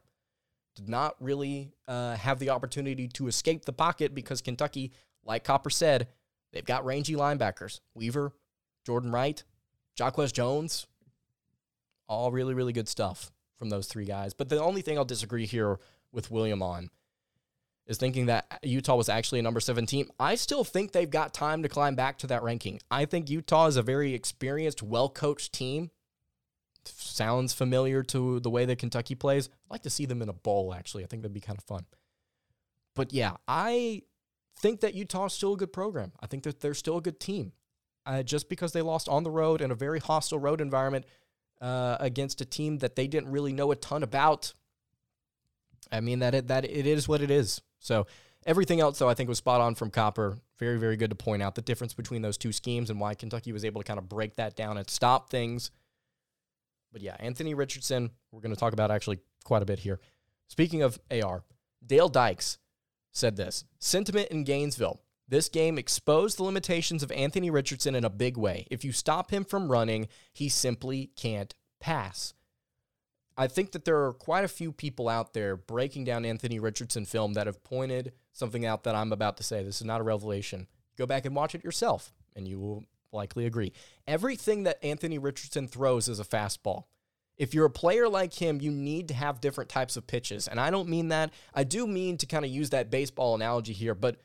Did 0.76 0.88
not 0.88 1.16
really 1.20 1.72
uh, 1.86 2.14
have 2.14 2.38
the 2.38 2.50
opportunity 2.50 3.08
to 3.08 3.26
escape 3.26 3.66
the 3.66 3.72
pocket 3.72 4.14
because 4.14 4.40
Kentucky, 4.40 4.92
like 5.24 5.44
Copper 5.44 5.70
said, 5.70 6.08
they've 6.52 6.64
got 6.64 6.86
rangy 6.86 7.16
linebackers. 7.16 7.80
Weaver, 7.94 8.32
Jordan 8.86 9.10
Wright, 9.10 9.42
Jaquez 9.98 10.32
Jones, 10.32 10.86
all 12.08 12.30
really, 12.30 12.54
really 12.54 12.72
good 12.72 12.88
stuff 12.88 13.30
from 13.56 13.70
those 13.70 13.86
three 13.86 14.04
guys. 14.04 14.32
But 14.34 14.48
the 14.48 14.62
only 14.62 14.82
thing 14.82 14.96
I'll 14.96 15.04
disagree 15.04 15.46
here 15.46 15.78
with 16.12 16.30
William 16.30 16.62
on 16.62 16.90
is 17.86 17.98
thinking 17.98 18.26
that 18.26 18.60
Utah 18.62 18.96
was 18.96 19.08
actually 19.08 19.38
a 19.40 19.42
number 19.42 19.60
seven 19.60 19.86
team. 19.86 20.10
I 20.20 20.34
still 20.34 20.62
think 20.62 20.92
they've 20.92 21.10
got 21.10 21.34
time 21.34 21.62
to 21.62 21.68
climb 21.68 21.94
back 21.94 22.18
to 22.18 22.26
that 22.28 22.42
ranking. 22.42 22.80
I 22.90 23.06
think 23.06 23.30
Utah 23.30 23.66
is 23.66 23.76
a 23.76 23.82
very 23.82 24.14
experienced, 24.14 24.82
well 24.82 25.08
coached 25.08 25.52
team. 25.52 25.90
Sounds 26.84 27.52
familiar 27.52 28.02
to 28.04 28.40
the 28.40 28.50
way 28.50 28.64
that 28.64 28.78
Kentucky 28.78 29.14
plays. 29.14 29.48
I'd 29.48 29.72
like 29.72 29.82
to 29.82 29.90
see 29.90 30.06
them 30.06 30.22
in 30.22 30.28
a 30.28 30.34
bowl, 30.34 30.72
actually. 30.74 31.04
I 31.04 31.06
think 31.06 31.22
that'd 31.22 31.34
be 31.34 31.40
kind 31.40 31.58
of 31.58 31.64
fun. 31.64 31.86
But 32.94 33.12
yeah, 33.12 33.36
I 33.46 34.02
think 34.58 34.80
that 34.80 34.94
Utah's 34.94 35.32
still 35.32 35.54
a 35.54 35.56
good 35.56 35.72
program. 35.72 36.12
I 36.20 36.26
think 36.26 36.44
that 36.44 36.60
they're 36.60 36.74
still 36.74 36.98
a 36.98 37.02
good 37.02 37.20
team 37.20 37.52
uh, 38.08 38.22
just 38.22 38.48
because 38.48 38.72
they 38.72 38.80
lost 38.80 39.08
on 39.08 39.22
the 39.22 39.30
road 39.30 39.60
in 39.60 39.70
a 39.70 39.74
very 39.74 40.00
hostile 40.00 40.38
road 40.38 40.62
environment 40.62 41.04
uh, 41.60 41.98
against 42.00 42.40
a 42.40 42.44
team 42.44 42.78
that 42.78 42.96
they 42.96 43.06
didn't 43.06 43.30
really 43.30 43.52
know 43.52 43.70
a 43.70 43.76
ton 43.76 44.02
about. 44.02 44.54
I 45.92 46.00
mean 46.00 46.20
that 46.20 46.34
it, 46.34 46.48
that 46.48 46.64
it 46.64 46.86
is 46.86 47.06
what 47.06 47.20
it 47.20 47.30
is. 47.30 47.60
So 47.78 48.06
everything 48.46 48.80
else, 48.80 48.98
though, 48.98 49.08
I 49.08 49.14
think 49.14 49.28
was 49.28 49.38
spot 49.38 49.60
on 49.60 49.74
from 49.74 49.90
Copper. 49.90 50.38
Very, 50.58 50.78
very 50.78 50.96
good 50.96 51.10
to 51.10 51.16
point 51.16 51.42
out 51.42 51.54
the 51.54 51.62
difference 51.62 51.92
between 51.92 52.22
those 52.22 52.38
two 52.38 52.50
schemes 52.50 52.88
and 52.88 52.98
why 52.98 53.14
Kentucky 53.14 53.52
was 53.52 53.64
able 53.64 53.82
to 53.82 53.86
kind 53.86 53.98
of 53.98 54.08
break 54.08 54.36
that 54.36 54.56
down 54.56 54.78
and 54.78 54.88
stop 54.88 55.28
things. 55.28 55.70
But 56.90 57.02
yeah, 57.02 57.16
Anthony 57.20 57.52
Richardson, 57.52 58.10
we're 58.32 58.40
going 58.40 58.54
to 58.54 58.58
talk 58.58 58.72
about 58.72 58.90
actually 58.90 59.18
quite 59.44 59.62
a 59.62 59.66
bit 59.66 59.80
here. 59.80 60.00
Speaking 60.48 60.80
of 60.80 60.98
AR, 61.10 61.44
Dale 61.84 62.08
Dykes 62.08 62.56
said 63.12 63.36
this 63.36 63.64
sentiment 63.78 64.28
in 64.30 64.44
Gainesville. 64.44 65.02
This 65.28 65.48
game 65.48 65.76
exposed 65.76 66.38
the 66.38 66.42
limitations 66.42 67.02
of 67.02 67.12
Anthony 67.12 67.50
Richardson 67.50 67.94
in 67.94 68.04
a 68.04 68.10
big 68.10 68.36
way. 68.36 68.66
If 68.70 68.84
you 68.84 68.92
stop 68.92 69.30
him 69.30 69.44
from 69.44 69.70
running, 69.70 70.08
he 70.32 70.48
simply 70.48 71.10
can't 71.16 71.54
pass. 71.80 72.32
I 73.36 73.46
think 73.46 73.72
that 73.72 73.84
there 73.84 74.04
are 74.04 74.14
quite 74.14 74.44
a 74.44 74.48
few 74.48 74.72
people 74.72 75.08
out 75.08 75.34
there 75.34 75.56
breaking 75.56 76.04
down 76.04 76.24
Anthony 76.24 76.58
Richardson 76.58 77.04
film 77.04 77.34
that 77.34 77.46
have 77.46 77.62
pointed 77.62 78.12
something 78.32 78.66
out 78.66 78.84
that 78.84 78.96
I'm 78.96 79.12
about 79.12 79.36
to 79.36 79.42
say. 79.42 79.62
This 79.62 79.80
is 79.80 79.86
not 79.86 80.00
a 80.00 80.04
revelation. 80.04 80.66
Go 80.96 81.06
back 81.06 81.24
and 81.24 81.36
watch 81.36 81.54
it 81.54 81.62
yourself, 81.62 82.12
and 82.34 82.48
you 82.48 82.58
will 82.58 82.84
likely 83.12 83.46
agree. 83.46 83.72
Everything 84.06 84.64
that 84.64 84.82
Anthony 84.84 85.18
Richardson 85.18 85.68
throws 85.68 86.08
is 86.08 86.18
a 86.18 86.24
fastball. 86.24 86.84
If 87.36 87.54
you're 87.54 87.66
a 87.66 87.70
player 87.70 88.08
like 88.08 88.34
him, 88.34 88.60
you 88.60 88.72
need 88.72 89.06
to 89.08 89.14
have 89.14 89.40
different 89.40 89.70
types 89.70 89.96
of 89.96 90.08
pitches. 90.08 90.48
And 90.48 90.58
I 90.58 90.70
don't 90.70 90.88
mean 90.88 91.08
that. 91.08 91.30
I 91.54 91.62
do 91.62 91.86
mean 91.86 92.16
to 92.18 92.26
kind 92.26 92.44
of 92.44 92.50
use 92.50 92.70
that 92.70 92.90
baseball 92.90 93.36
analogy 93.36 93.72
here, 93.72 93.94
but 93.94 94.16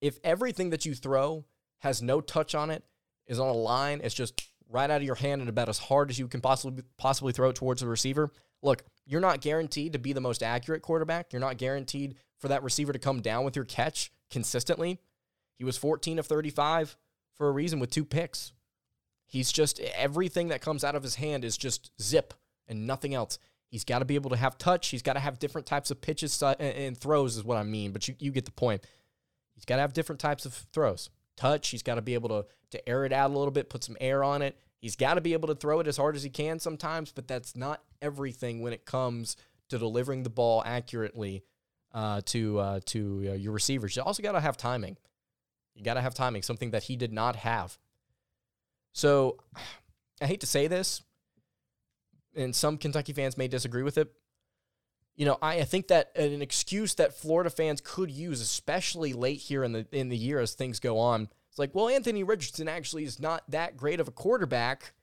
if 0.00 0.18
everything 0.24 0.70
that 0.70 0.84
you 0.84 0.94
throw 0.94 1.44
has 1.78 2.02
no 2.02 2.20
touch 2.20 2.54
on 2.54 2.70
it, 2.70 2.84
is 3.26 3.38
on 3.38 3.48
a 3.48 3.52
line, 3.52 4.00
it's 4.02 4.14
just 4.14 4.48
right 4.68 4.90
out 4.90 5.00
of 5.00 5.02
your 5.04 5.14
hand 5.14 5.40
and 5.40 5.48
about 5.48 5.68
as 5.68 5.78
hard 5.78 6.10
as 6.10 6.18
you 6.18 6.28
can 6.28 6.40
possibly 6.40 6.82
possibly 6.98 7.32
throw 7.32 7.50
it 7.50 7.56
towards 7.56 7.80
the 7.80 7.86
receiver. 7.86 8.32
Look, 8.62 8.84
you're 9.06 9.20
not 9.20 9.40
guaranteed 9.40 9.92
to 9.92 9.98
be 9.98 10.12
the 10.12 10.20
most 10.20 10.42
accurate 10.42 10.82
quarterback. 10.82 11.32
You're 11.32 11.40
not 11.40 11.56
guaranteed 11.56 12.16
for 12.38 12.48
that 12.48 12.62
receiver 12.62 12.92
to 12.92 12.98
come 12.98 13.20
down 13.20 13.44
with 13.44 13.56
your 13.56 13.64
catch 13.64 14.12
consistently. 14.30 14.98
He 15.56 15.64
was 15.64 15.76
14 15.76 16.18
of 16.18 16.26
35 16.26 16.96
for 17.34 17.48
a 17.48 17.52
reason 17.52 17.78
with 17.78 17.90
two 17.90 18.04
picks. 18.04 18.52
He's 19.26 19.52
just 19.52 19.78
everything 19.80 20.48
that 20.48 20.60
comes 20.60 20.82
out 20.82 20.96
of 20.96 21.02
his 21.02 21.14
hand 21.14 21.44
is 21.44 21.56
just 21.56 21.92
zip 22.02 22.34
and 22.66 22.86
nothing 22.86 23.14
else. 23.14 23.38
He's 23.68 23.84
got 23.84 24.00
to 24.00 24.04
be 24.04 24.16
able 24.16 24.30
to 24.30 24.36
have 24.36 24.58
touch. 24.58 24.88
He's 24.88 25.02
got 25.02 25.12
to 25.12 25.20
have 25.20 25.38
different 25.38 25.68
types 25.68 25.92
of 25.92 26.00
pitches 26.00 26.42
and 26.42 26.98
throws, 26.98 27.36
is 27.36 27.44
what 27.44 27.56
I 27.56 27.62
mean. 27.62 27.92
But 27.92 28.08
you, 28.08 28.16
you 28.18 28.32
get 28.32 28.44
the 28.44 28.50
point. 28.50 28.84
He's 29.60 29.66
got 29.66 29.76
to 29.76 29.82
have 29.82 29.92
different 29.92 30.22
types 30.22 30.46
of 30.46 30.54
throws. 30.72 31.10
Touch, 31.36 31.68
he's 31.68 31.82
got 31.82 31.96
to 31.96 32.02
be 32.02 32.14
able 32.14 32.30
to, 32.30 32.46
to 32.70 32.88
air 32.88 33.04
it 33.04 33.12
out 33.12 33.30
a 33.30 33.36
little 33.36 33.50
bit, 33.50 33.68
put 33.68 33.84
some 33.84 33.96
air 34.00 34.24
on 34.24 34.40
it. 34.40 34.58
He's 34.80 34.96
got 34.96 35.14
to 35.14 35.20
be 35.20 35.34
able 35.34 35.48
to 35.48 35.54
throw 35.54 35.80
it 35.80 35.86
as 35.86 35.98
hard 35.98 36.16
as 36.16 36.22
he 36.22 36.30
can 36.30 36.58
sometimes, 36.58 37.12
but 37.12 37.28
that's 37.28 37.54
not 37.54 37.82
everything 38.00 38.62
when 38.62 38.72
it 38.72 38.86
comes 38.86 39.36
to 39.68 39.76
delivering 39.76 40.22
the 40.22 40.30
ball 40.30 40.62
accurately 40.64 41.44
uh, 41.92 42.22
to 42.24 42.58
uh, 42.58 42.80
to 42.86 43.26
uh, 43.28 43.32
your 43.34 43.52
receivers. 43.52 43.96
You 43.96 44.02
also 44.02 44.22
got 44.22 44.32
to 44.32 44.40
have 44.40 44.56
timing. 44.56 44.96
You 45.74 45.84
got 45.84 45.94
to 45.94 46.00
have 46.00 46.14
timing, 46.14 46.40
something 46.40 46.70
that 46.70 46.84
he 46.84 46.96
did 46.96 47.12
not 47.12 47.36
have. 47.36 47.76
So 48.94 49.36
I 50.22 50.26
hate 50.26 50.40
to 50.40 50.46
say 50.46 50.68
this, 50.68 51.02
and 52.34 52.56
some 52.56 52.78
Kentucky 52.78 53.12
fans 53.12 53.36
may 53.36 53.48
disagree 53.48 53.82
with 53.82 53.98
it, 53.98 54.10
you 55.20 55.26
know, 55.26 55.36
I, 55.42 55.58
I 55.58 55.64
think 55.64 55.88
that 55.88 56.16
an 56.16 56.40
excuse 56.40 56.94
that 56.94 57.12
Florida 57.12 57.50
fans 57.50 57.82
could 57.84 58.10
use, 58.10 58.40
especially 58.40 59.12
late 59.12 59.38
here 59.38 59.62
in 59.62 59.72
the 59.72 59.86
in 59.92 60.08
the 60.08 60.16
year 60.16 60.40
as 60.40 60.54
things 60.54 60.80
go 60.80 60.98
on, 60.98 61.28
it's 61.50 61.58
like, 61.58 61.74
well, 61.74 61.90
Anthony 61.90 62.22
Richardson 62.22 62.68
actually 62.68 63.04
is 63.04 63.20
not 63.20 63.42
that 63.50 63.76
great 63.76 64.00
of 64.00 64.08
a 64.08 64.12
quarterback 64.12 64.94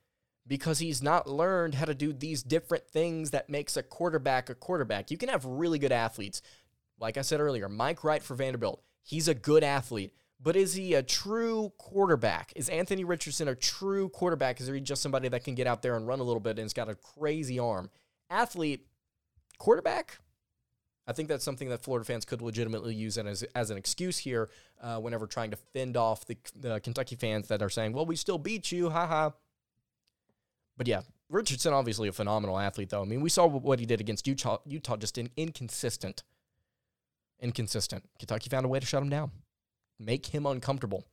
because 0.47 0.79
he's 0.79 1.03
not 1.03 1.29
learned 1.29 1.75
how 1.75 1.85
to 1.85 1.93
do 1.93 2.13
these 2.13 2.41
different 2.41 2.87
things 2.87 3.29
that 3.29 3.47
makes 3.47 3.77
a 3.77 3.83
quarterback 3.83 4.49
a 4.49 4.55
quarterback. 4.55 5.11
You 5.11 5.17
can 5.17 5.29
have 5.29 5.45
really 5.45 5.77
good 5.77 5.91
athletes. 5.91 6.41
Like 6.99 7.17
I 7.17 7.21
said 7.21 7.39
earlier, 7.39 7.69
Mike 7.69 8.03
Wright 8.03 8.23
for 8.23 8.33
Vanderbilt, 8.33 8.81
he's 9.03 9.27
a 9.27 9.35
good 9.35 9.63
athlete. 9.63 10.15
But 10.41 10.55
is 10.55 10.73
he 10.73 10.95
a 10.95 11.03
true 11.03 11.73
quarterback? 11.77 12.53
Is 12.55 12.69
Anthony 12.69 13.03
Richardson 13.03 13.49
a 13.49 13.55
true 13.55 14.09
quarterback? 14.09 14.59
Is 14.59 14.67
he 14.67 14.81
just 14.81 15.03
somebody 15.03 15.27
that 15.29 15.43
can 15.43 15.53
get 15.53 15.67
out 15.67 15.83
there 15.83 15.95
and 15.95 16.07
run 16.07 16.21
a 16.21 16.23
little 16.23 16.39
bit 16.39 16.57
and 16.57 16.61
has 16.61 16.73
got 16.73 16.89
a 16.89 16.95
crazy 16.95 17.59
arm? 17.59 17.91
Athlete, 18.31 18.87
quarterback. 19.57 20.19
I 21.07 21.13
think 21.13 21.29
that's 21.29 21.45
something 21.45 21.69
that 21.69 21.83
Florida 21.83 22.03
fans 22.03 22.25
could 22.25 22.41
legitimately 22.41 22.93
use 22.93 23.17
as, 23.17 23.43
as 23.55 23.69
an 23.69 23.77
excuse 23.77 24.17
here 24.17 24.49
uh, 24.81 24.97
whenever 24.97 25.25
trying 25.25 25.51
to 25.51 25.57
fend 25.57 25.95
off 25.95 26.25
the, 26.25 26.37
the 26.53 26.81
Kentucky 26.81 27.15
fans 27.15 27.47
that 27.47 27.61
are 27.61 27.69
saying, 27.69 27.93
well, 27.93 28.05
we 28.05 28.17
still 28.17 28.37
beat 28.37 28.71
you, 28.73 28.89
haha. 28.89 29.29
But 30.75 30.87
yeah, 30.87 31.01
Richardson, 31.29 31.73
obviously 31.73 32.09
a 32.09 32.11
phenomenal 32.11 32.59
athlete, 32.59 32.89
though. 32.89 33.01
I 33.01 33.05
mean, 33.05 33.21
we 33.21 33.29
saw 33.29 33.47
what 33.47 33.79
he 33.79 33.85
did 33.85 34.01
against 34.01 34.27
Utah, 34.27 34.57
Utah 34.65 34.97
just 34.97 35.17
in, 35.17 35.29
inconsistent. 35.37 36.23
Inconsistent. 37.39 38.03
Kentucky 38.19 38.49
found 38.49 38.65
a 38.65 38.69
way 38.69 38.79
to 38.79 38.85
shut 38.85 39.01
him 39.01 39.09
down, 39.09 39.31
make 39.97 40.25
him 40.25 40.45
uncomfortable. 40.45 41.05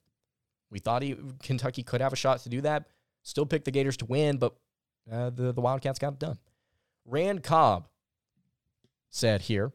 We 0.70 0.80
thought 0.80 1.02
he, 1.02 1.16
Kentucky 1.42 1.84
could 1.84 2.00
have 2.00 2.12
a 2.12 2.16
shot 2.16 2.40
to 2.40 2.48
do 2.48 2.60
that. 2.62 2.86
Still 3.22 3.46
picked 3.46 3.64
the 3.64 3.70
Gators 3.70 3.96
to 3.98 4.06
win, 4.06 4.38
but 4.38 4.56
uh, 5.10 5.30
the, 5.30 5.52
the 5.52 5.60
Wildcats 5.60 6.00
got 6.00 6.14
it 6.14 6.18
done. 6.18 6.38
Rand 7.06 7.42
Cobb 7.42 7.86
said 9.14 9.42
here. 9.42 9.72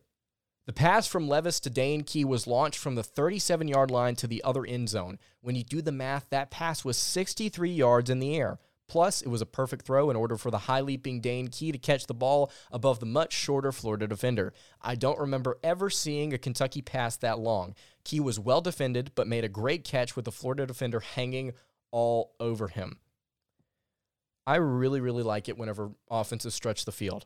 The 0.66 0.74
pass 0.74 1.08
from 1.08 1.28
Levis 1.28 1.60
to 1.62 1.70
Dane 1.70 2.04
Key 2.04 2.26
was 2.26 2.46
launched 2.46 2.78
from 2.78 2.96
the 2.96 3.04
37 3.04 3.68
yard 3.68 3.90
line 3.90 4.16
to 4.18 4.28
the 4.28 4.44
other 4.44 4.66
end 4.66 4.90
zone. 4.90 5.18
When 5.42 5.56
you 5.56 5.64
do 5.64 5.82
the 5.82 5.92
math, 5.92 6.28
that 6.30 6.52
pass 6.52 6.86
was 6.86 6.98
63 6.98 7.72
yards 7.72 8.10
in 8.10 8.20
the 8.20 8.36
air. 8.36 8.60
Plus, 8.88 9.22
it 9.22 9.30
was 9.30 9.42
a 9.42 9.46
perfect 9.46 9.86
throw 9.86 10.10
in 10.10 10.16
order 10.16 10.36
for 10.36 10.52
the 10.52 10.58
high 10.60 10.82
leaping 10.82 11.22
Dane 11.22 11.48
Key 11.48 11.72
to 11.72 11.78
catch 11.78 12.08
the 12.08 12.14
ball 12.14 12.52
above 12.72 13.00
the 13.00 13.06
much 13.06 13.34
shorter 13.34 13.72
Florida 13.72 14.08
defender. 14.08 14.54
I 14.82 14.96
don't 14.96 15.20
remember 15.20 15.58
ever 15.64 15.90
seeing 15.90 16.34
a 16.34 16.40
Kentucky 16.40 16.82
pass 16.82 17.16
that 17.18 17.40
long. 17.40 17.76
Key 18.04 18.20
was 18.20 18.40
well 18.40 18.62
defended, 18.62 19.12
but 19.16 19.28
made 19.28 19.44
a 19.44 19.50
great 19.50 19.84
catch 19.84 20.16
with 20.16 20.26
the 20.26 20.32
Florida 20.32 20.66
defender 20.66 21.00
hanging 21.00 21.54
all 21.92 22.34
over 22.40 22.68
him. 22.68 22.98
I 24.46 24.56
really, 24.56 25.00
really 25.00 25.24
like 25.24 25.48
it 25.48 25.58
whenever 25.58 25.92
offenses 26.10 26.56
stretch 26.56 26.86
the 26.86 26.92
field. 26.92 27.26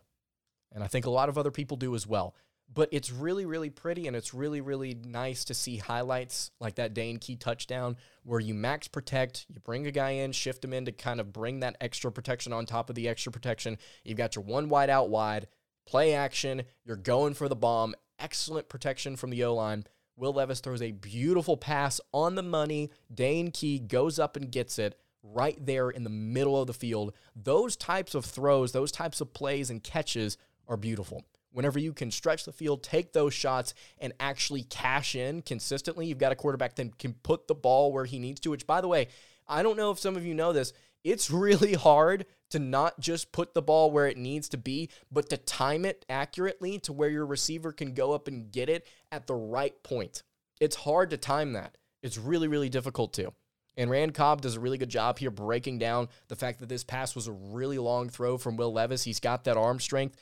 And 0.74 0.84
I 0.84 0.88
think 0.88 1.06
a 1.06 1.12
lot 1.12 1.30
of 1.30 1.38
other 1.38 1.52
people 1.52 1.78
do 1.78 1.96
as 1.96 2.08
well. 2.08 2.36
But 2.74 2.90
it's 2.92 3.12
really, 3.12 3.46
really 3.46 3.70
pretty 3.70 4.08
and 4.08 4.16
it's 4.16 4.34
really, 4.34 4.60
really 4.60 4.96
nice 4.96 5.46
to 5.46 5.54
see 5.54 5.78
highlights 5.78 6.50
like 6.60 6.76
that 6.76 6.94
Dane 6.94 7.20
Key 7.20 7.36
touchdown 7.36 7.98
where 8.24 8.40
you 8.40 8.56
max 8.56 8.88
protect, 8.88 9.46
you 9.48 9.60
bring 9.60 9.86
a 9.86 9.92
guy 9.92 10.12
in, 10.12 10.32
shift 10.32 10.64
him 10.64 10.74
in 10.74 10.86
to 10.86 10.92
kind 10.92 11.20
of 11.20 11.32
bring 11.32 11.60
that 11.60 11.78
extra 11.80 12.12
protection 12.12 12.52
on 12.52 12.66
top 12.66 12.90
of 12.90 12.96
the 12.96 13.08
extra 13.08 13.32
protection. 13.32 13.78
You've 14.04 14.18
got 14.18 14.36
your 14.36 14.44
one 14.44 14.70
wide 14.70 14.90
out 14.90 15.10
wide, 15.10 15.48
play 15.86 16.16
action, 16.16 16.64
you're 16.84 16.96
going 16.96 17.36
for 17.36 17.48
the 17.48 17.56
bomb, 17.56 17.94
excellent 18.18 18.70
protection 18.70 19.18
from 19.18 19.30
the 19.30 19.44
O 19.44 19.54
line. 19.54 19.86
Will 20.16 20.34
Levis 20.34 20.60
throws 20.60 20.82
a 20.82 20.92
beautiful 20.92 21.58
pass 21.58 22.00
on 22.12 22.36
the 22.36 22.44
money. 22.44 22.92
Dane 23.14 23.52
Key 23.52 23.80
goes 23.80 24.20
up 24.20 24.36
and 24.36 24.52
gets 24.52 24.80
it 24.80 24.98
right 25.24 25.58
there 25.64 25.90
in 25.90 26.04
the 26.04 26.10
middle 26.10 26.60
of 26.60 26.68
the 26.68 26.74
field. 26.74 27.14
Those 27.36 27.76
types 27.76 28.14
of 28.14 28.26
throws, 28.26 28.72
those 28.72 28.92
types 28.92 29.22
of 29.22 29.34
plays 29.34 29.70
and 29.70 29.84
catches 29.84 30.38
are 30.68 30.78
beautiful. 30.78 31.24
Whenever 31.52 31.78
you 31.78 31.94
can 31.94 32.10
stretch 32.10 32.46
the 32.46 32.52
field, 32.52 32.82
take 32.82 33.14
those 33.14 33.34
shots, 33.34 33.74
and 34.00 34.12
actually 34.20 34.64
cash 34.64 35.16
in 35.16 35.42
consistently, 35.44 36.08
you've 36.08 36.18
got 36.18 36.32
a 36.32 36.36
quarterback 36.36 36.76
that 36.76 36.98
can 36.98 37.14
put 37.14 37.48
the 37.48 37.56
ball 37.56 37.92
where 37.92 38.06
he 38.06 38.18
needs 38.18 38.40
to, 38.42 38.50
which, 38.50 38.66
by 38.66 38.82
the 38.82 38.88
way, 38.88 39.08
I 39.48 39.62
don't 39.62 39.78
know 39.78 39.92
if 39.92 40.00
some 40.00 40.16
of 40.16 40.26
you 40.26 40.34
know 40.34 40.52
this. 40.52 40.74
It's 41.04 41.30
really 41.30 41.74
hard 41.74 42.26
to 42.50 42.60
not 42.60 43.00
just 43.00 43.32
put 43.32 43.54
the 43.54 43.62
ball 43.62 43.92
where 43.92 44.08
it 44.08 44.18
needs 44.18 44.50
to 44.50 44.58
be, 44.58 44.90
but 45.12 45.30
to 45.30 45.38
time 45.38 45.86
it 45.86 46.06
accurately 46.10 46.80
to 46.80 46.94
where 46.94 47.10
your 47.10 47.26
receiver 47.26 47.72
can 47.72 47.94
go 47.94 48.14
up 48.14 48.28
and 48.28 48.52
get 48.52 48.70
it 48.70 48.88
at 49.12 49.28
the 49.28 49.36
right 49.36 49.82
point. 49.84 50.24
It's 50.60 50.76
hard 50.78 51.10
to 51.12 51.18
time 51.18 51.54
that. 51.54 51.78
It's 52.02 52.18
really, 52.18 52.48
really 52.48 52.70
difficult 52.70 53.14
to. 53.14 53.34
And 53.76 53.90
Rand 53.90 54.14
Cobb 54.14 54.42
does 54.42 54.56
a 54.56 54.60
really 54.60 54.78
good 54.78 54.90
job 54.90 55.18
here 55.18 55.32
breaking 55.32 55.80
down 55.80 56.10
the 56.28 56.36
fact 56.36 56.60
that 56.60 56.70
this 56.70 56.84
pass 56.84 57.16
was 57.16 57.28
a 57.28 57.32
really 57.32 57.80
long 57.80 58.10
throw 58.10 58.38
from 58.38 58.56
Will 58.56 58.72
Levis. 58.72 59.04
He's 59.04 59.20
got 59.20 59.44
that 59.46 59.58
arm 59.58 59.80
strength 59.80 60.16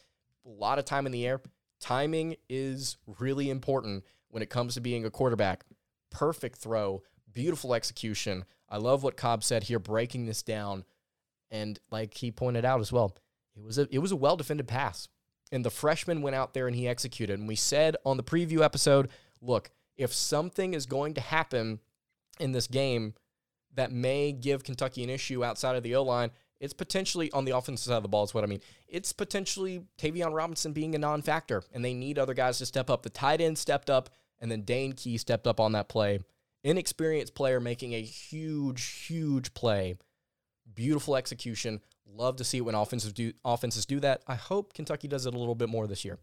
a 0.45 0.49
lot 0.49 0.79
of 0.79 0.85
time 0.85 1.05
in 1.05 1.11
the 1.11 1.25
air. 1.25 1.41
Timing 1.79 2.35
is 2.49 2.97
really 3.19 3.49
important 3.49 4.03
when 4.29 4.43
it 4.43 4.49
comes 4.49 4.75
to 4.75 4.81
being 4.81 5.05
a 5.05 5.11
quarterback. 5.11 5.65
Perfect 6.09 6.57
throw, 6.57 7.01
beautiful 7.33 7.73
execution. 7.73 8.45
I 8.69 8.77
love 8.77 9.03
what 9.03 9.17
Cobb 9.17 9.43
said 9.43 9.63
here, 9.63 9.79
breaking 9.79 10.25
this 10.25 10.43
down. 10.43 10.85
And 11.49 11.79
like 11.91 12.15
he 12.15 12.31
pointed 12.31 12.65
out 12.65 12.79
as 12.79 12.91
well, 12.91 13.15
it 13.55 13.63
was 13.63 13.77
a 13.77 13.87
it 13.91 13.99
was 13.99 14.11
a 14.11 14.15
well 14.15 14.37
defended 14.37 14.67
pass. 14.67 15.07
And 15.51 15.65
the 15.65 15.69
freshman 15.69 16.21
went 16.21 16.35
out 16.35 16.53
there 16.53 16.67
and 16.67 16.75
he 16.75 16.87
executed. 16.87 17.37
And 17.37 17.47
we 17.47 17.57
said 17.57 17.97
on 18.05 18.15
the 18.15 18.23
preview 18.23 18.63
episode, 18.63 19.09
look, 19.41 19.69
if 19.97 20.13
something 20.13 20.73
is 20.73 20.85
going 20.85 21.13
to 21.15 21.21
happen 21.21 21.79
in 22.39 22.53
this 22.53 22.67
game 22.67 23.15
that 23.73 23.91
may 23.91 24.31
give 24.31 24.63
Kentucky 24.63 25.03
an 25.03 25.09
issue 25.09 25.43
outside 25.43 25.75
of 25.75 25.83
the 25.83 25.95
O 25.95 26.03
line, 26.03 26.31
it's 26.61 26.73
potentially 26.73 27.31
on 27.31 27.43
the 27.43 27.57
offensive 27.57 27.87
side 27.87 27.97
of 27.97 28.03
the 28.03 28.09
ball, 28.09 28.23
is 28.23 28.35
what 28.35 28.43
I 28.43 28.47
mean. 28.47 28.61
It's 28.87 29.11
potentially 29.11 29.83
Tayvion 29.97 30.31
Robinson 30.31 30.73
being 30.73 30.93
a 30.93 30.99
non 30.99 31.23
factor, 31.23 31.63
and 31.73 31.83
they 31.83 31.95
need 31.95 32.19
other 32.19 32.35
guys 32.35 32.59
to 32.59 32.67
step 32.67 32.87
up. 32.89 33.01
The 33.01 33.09
tight 33.09 33.41
end 33.41 33.57
stepped 33.57 33.89
up, 33.89 34.11
and 34.39 34.51
then 34.51 34.61
Dane 34.61 34.93
Key 34.93 35.17
stepped 35.17 35.47
up 35.47 35.59
on 35.59 35.71
that 35.71 35.89
play. 35.89 36.19
Inexperienced 36.63 37.33
player 37.33 37.59
making 37.59 37.95
a 37.95 38.01
huge, 38.01 38.83
huge 39.07 39.55
play. 39.55 39.95
Beautiful 40.71 41.15
execution. 41.15 41.81
Love 42.05 42.35
to 42.35 42.43
see 42.43 42.59
it 42.59 42.61
when 42.61 42.75
offenses 42.75 43.11
do 43.11 43.33
offenses 43.43 43.87
do 43.87 43.99
that. 44.01 44.21
I 44.27 44.35
hope 44.35 44.75
Kentucky 44.75 45.07
does 45.07 45.25
it 45.25 45.33
a 45.33 45.37
little 45.39 45.55
bit 45.55 45.67
more 45.67 45.87
this 45.87 46.05
year. 46.05 46.19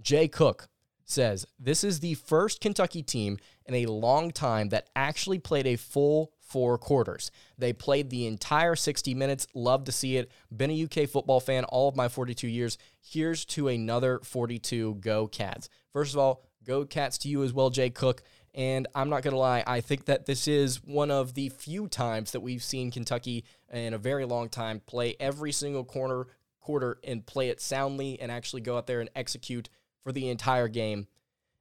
Jay 0.00 0.26
Cook 0.26 0.68
says 1.04 1.46
this 1.58 1.84
is 1.84 2.00
the 2.00 2.14
first 2.14 2.60
Kentucky 2.60 3.02
team 3.02 3.38
in 3.66 3.74
a 3.74 3.86
long 3.86 4.30
time 4.30 4.68
that 4.70 4.88
actually 4.94 5.38
played 5.38 5.66
a 5.66 5.76
full 5.76 6.32
four 6.40 6.76
quarters. 6.78 7.30
They 7.58 7.72
played 7.72 8.10
the 8.10 8.26
entire 8.26 8.74
60 8.74 9.14
minutes. 9.14 9.46
Love 9.54 9.84
to 9.84 9.92
see 9.92 10.16
it. 10.16 10.30
Been 10.54 10.70
a 10.70 10.84
UK 10.84 11.08
football 11.08 11.40
fan 11.40 11.64
all 11.64 11.88
of 11.88 11.96
my 11.96 12.08
42 12.08 12.48
years. 12.48 12.76
Here's 13.00 13.44
to 13.46 13.68
another 13.68 14.20
42 14.24 14.96
Go 14.96 15.28
Cats. 15.28 15.68
First 15.92 16.14
of 16.14 16.18
all, 16.18 16.44
Go 16.64 16.84
Cats 16.84 17.18
to 17.18 17.28
you 17.28 17.44
as 17.44 17.52
well, 17.52 17.70
Jay 17.70 17.90
Cook. 17.90 18.22
And 18.52 18.88
I'm 18.96 19.08
not 19.10 19.22
going 19.22 19.32
to 19.32 19.38
lie, 19.38 19.62
I 19.64 19.80
think 19.80 20.06
that 20.06 20.26
this 20.26 20.48
is 20.48 20.82
one 20.82 21.12
of 21.12 21.34
the 21.34 21.50
few 21.50 21.86
times 21.86 22.32
that 22.32 22.40
we've 22.40 22.64
seen 22.64 22.90
Kentucky 22.90 23.44
in 23.72 23.94
a 23.94 23.98
very 23.98 24.24
long 24.24 24.48
time 24.48 24.80
play 24.84 25.14
every 25.20 25.52
single 25.52 25.84
corner 25.84 26.26
quarter 26.60 26.98
and 27.04 27.24
play 27.24 27.48
it 27.48 27.60
soundly 27.60 28.20
and 28.20 28.30
actually 28.30 28.60
go 28.60 28.76
out 28.76 28.86
there 28.86 29.00
and 29.00 29.10
execute 29.14 29.68
for 30.02 30.12
the 30.12 30.28
entire 30.28 30.68
game. 30.68 31.06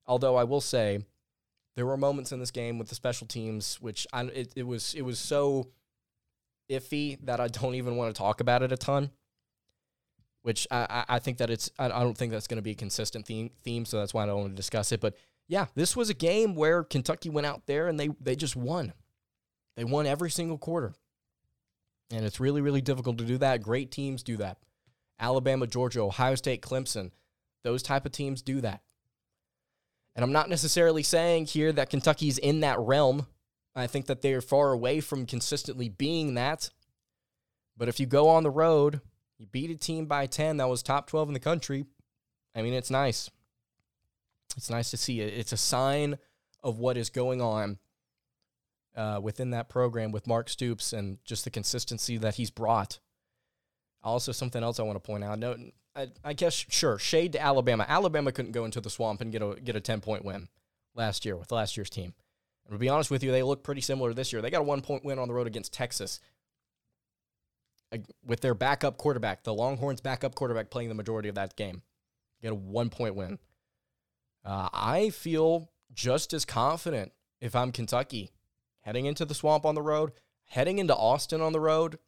Although 0.05 0.35
I 0.35 0.43
will 0.43 0.61
say, 0.61 0.99
there 1.75 1.85
were 1.85 1.97
moments 1.97 2.31
in 2.31 2.39
this 2.39 2.51
game 2.51 2.77
with 2.77 2.89
the 2.89 2.95
special 2.95 3.27
teams 3.27 3.77
which 3.79 4.05
I, 4.11 4.23
it, 4.23 4.53
it 4.55 4.67
was 4.67 4.93
it 4.95 5.03
was 5.03 5.19
so 5.19 5.69
iffy 6.69 7.17
that 7.25 7.39
I 7.39 7.47
don't 7.47 7.75
even 7.75 7.95
want 7.95 8.13
to 8.13 8.17
talk 8.17 8.41
about 8.41 8.63
it 8.63 8.71
a 8.71 8.77
ton. 8.77 9.11
Which 10.41 10.67
I, 10.71 11.03
I 11.09 11.19
think 11.19 11.37
that 11.39 11.49
it's 11.49 11.69
I, 11.77 11.89
don't 11.89 12.17
think 12.17 12.31
that's 12.31 12.47
going 12.47 12.57
to 12.57 12.63
be 12.63 12.71
a 12.71 12.75
consistent 12.75 13.25
theme 13.25 13.51
theme, 13.63 13.85
so 13.85 13.99
that's 13.99 14.13
why 14.13 14.23
I 14.23 14.25
don't 14.25 14.39
want 14.39 14.51
to 14.51 14.55
discuss 14.55 14.91
it. 14.91 15.01
But 15.01 15.15
yeah, 15.47 15.65
this 15.75 15.95
was 15.95 16.09
a 16.09 16.13
game 16.13 16.55
where 16.55 16.83
Kentucky 16.83 17.29
went 17.29 17.45
out 17.45 17.65
there 17.65 17.87
and 17.87 17.99
they 17.99 18.09
they 18.21 18.35
just 18.35 18.55
won. 18.55 18.93
They 19.75 19.83
won 19.83 20.05
every 20.05 20.31
single 20.31 20.57
quarter. 20.57 20.93
And 22.11 22.25
it's 22.25 22.39
really, 22.39 22.61
really 22.61 22.81
difficult 22.81 23.17
to 23.19 23.23
do 23.23 23.37
that. 23.37 23.61
Great 23.61 23.91
teams 23.91 24.23
do 24.23 24.37
that. 24.37 24.57
Alabama, 25.19 25.67
Georgia, 25.67 26.01
Ohio 26.01 26.35
State, 26.35 26.61
Clemson, 26.61 27.11
those 27.63 27.83
type 27.83 28.05
of 28.05 28.11
teams 28.11 28.41
do 28.41 28.61
that. 28.61 28.81
And 30.15 30.23
I'm 30.23 30.31
not 30.31 30.49
necessarily 30.49 31.03
saying 31.03 31.45
here 31.45 31.71
that 31.71 31.89
Kentucky's 31.89 32.37
in 32.37 32.59
that 32.61 32.79
realm. 32.79 33.27
I 33.75 33.87
think 33.87 34.07
that 34.07 34.21
they're 34.21 34.41
far 34.41 34.71
away 34.71 34.99
from 34.99 35.25
consistently 35.25 35.89
being 35.89 36.33
that. 36.33 36.69
But 37.77 37.87
if 37.87 37.99
you 37.99 38.05
go 38.05 38.27
on 38.27 38.43
the 38.43 38.49
road, 38.49 39.01
you 39.37 39.45
beat 39.45 39.71
a 39.71 39.75
team 39.75 40.05
by 40.05 40.25
10 40.25 40.57
that 40.57 40.67
was 40.67 40.83
top 40.83 41.07
12 41.07 41.29
in 41.29 41.33
the 41.33 41.39
country, 41.39 41.85
I 42.55 42.61
mean, 42.61 42.73
it's 42.73 42.91
nice. 42.91 43.29
It's 44.57 44.69
nice 44.69 44.91
to 44.91 44.97
see 44.97 45.21
it. 45.21 45.33
It's 45.33 45.53
a 45.53 45.57
sign 45.57 46.17
of 46.63 46.79
what 46.79 46.97
is 46.97 47.09
going 47.09 47.41
on 47.41 47.77
uh, 48.95 49.19
within 49.21 49.51
that 49.51 49.69
program 49.69 50.11
with 50.11 50.27
Mark 50.27 50.49
Stoops 50.49 50.91
and 50.91 51.19
just 51.23 51.45
the 51.45 51.49
consistency 51.49 52.17
that 52.17 52.35
he's 52.35 52.49
brought. 52.49 52.99
Also, 54.03 54.31
something 54.31 54.63
else 54.63 54.79
I 54.79 54.83
want 54.83 54.97
to 54.97 55.07
point 55.07 55.23
out. 55.23 55.39
I, 55.95 56.07
I 56.23 56.33
guess 56.33 56.53
sure, 56.69 56.99
shade 56.99 57.33
to 57.33 57.41
Alabama. 57.41 57.85
Alabama 57.87 58.31
couldn't 58.31 58.51
go 58.51 58.65
into 58.65 58.81
the 58.81 58.89
swamp 58.89 59.21
and 59.21 59.31
get 59.31 59.41
a 59.41 59.55
get 59.63 59.75
a 59.75 59.81
ten 59.81 60.01
point 60.01 60.23
win 60.23 60.47
last 60.95 61.25
year 61.25 61.35
with 61.35 61.51
last 61.51 61.77
year's 61.77 61.89
team. 61.89 62.13
And 62.65 62.73
to 62.73 62.79
be 62.79 62.89
honest 62.89 63.09
with 63.09 63.23
you, 63.23 63.31
they 63.31 63.43
look 63.43 63.63
pretty 63.63 63.81
similar 63.81 64.13
this 64.13 64.31
year. 64.31 64.41
They 64.41 64.51
got 64.51 64.61
a 64.61 64.63
one 64.63 64.81
point 64.81 65.03
win 65.03 65.19
on 65.19 65.27
the 65.27 65.33
road 65.33 65.47
against 65.47 65.73
Texas 65.73 66.19
with 68.23 68.41
their 68.41 68.53
backup 68.53 68.97
quarterback, 68.97 69.43
the 69.43 69.53
Longhorns' 69.53 70.01
backup 70.01 70.35
quarterback, 70.35 70.69
playing 70.69 70.89
the 70.89 70.95
majority 70.95 71.29
of 71.29 71.35
that 71.35 71.55
game. 71.55 71.81
Get 72.41 72.51
a 72.51 72.55
one 72.55 72.89
point 72.89 73.15
win. 73.15 73.39
Uh, 74.45 74.69
I 74.71 75.09
feel 75.09 75.71
just 75.93 76.33
as 76.33 76.45
confident 76.45 77.11
if 77.41 77.55
I'm 77.55 77.71
Kentucky 77.71 78.31
heading 78.81 79.05
into 79.05 79.25
the 79.25 79.33
swamp 79.33 79.65
on 79.65 79.75
the 79.75 79.81
road, 79.81 80.11
heading 80.45 80.79
into 80.79 80.95
Austin 80.95 81.41
on 81.41 81.51
the 81.51 81.59
road, 81.59 81.99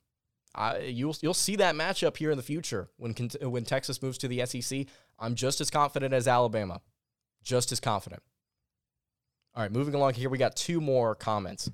I, 0.54 0.80
you'll 0.80 1.16
you'll 1.22 1.34
see 1.34 1.56
that 1.58 1.76
matchup 1.76 2.18
here 2.18 2.32
in 2.32 2.38
the 2.38 2.44
future 2.44 2.90
when 2.98 3.14
when 3.42 3.64
Texas 3.64 4.02
moves 4.02 4.18
to 4.20 4.28
the 4.28 4.46
SEC. 4.46 4.86
I'm 5.18 5.36
just 5.36 5.62
as 5.62 5.70
confident 5.70 6.14
as 6.14 6.28
Alabama, 6.28 6.82
just 7.44 7.72
as 7.72 7.80
confident. 7.80 8.22
All 9.56 9.64
right, 9.64 9.72
moving 9.72 9.94
along 9.94 10.16
here, 10.16 10.30
we 10.30 10.38
got 10.38 10.56
two 10.56 10.82
more 10.82 11.16
comments. 11.16 11.70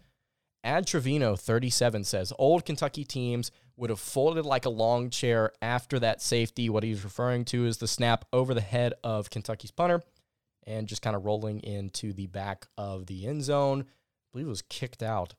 Ad 0.63 0.85
Trevino 0.85 1.35
37 1.35 2.03
says 2.03 2.33
old 2.37 2.65
Kentucky 2.65 3.03
teams 3.05 3.51
would 3.77 3.89
have 3.89 3.99
folded 3.99 4.45
like 4.45 4.65
a 4.65 4.69
long 4.69 5.09
chair 5.09 5.53
after 5.61 5.99
that 5.99 6.21
safety. 6.21 6.69
What 6.69 6.83
he's 6.83 7.03
referring 7.03 7.45
to 7.45 7.65
is 7.65 7.77
the 7.77 7.87
snap 7.87 8.25
over 8.33 8.53
the 8.53 8.61
head 8.61 8.93
of 9.03 9.29
Kentucky's 9.29 9.71
punter 9.71 10.01
and 10.65 10.87
just 10.87 11.01
kind 11.01 11.15
of 11.15 11.25
rolling 11.25 11.61
into 11.61 12.11
the 12.11 12.27
back 12.27 12.67
of 12.77 13.05
the 13.05 13.27
end 13.27 13.43
zone. 13.43 13.81
I 13.81 14.27
believe 14.33 14.47
it 14.47 14.49
was 14.49 14.63
kicked 14.63 15.03
out 15.03 15.35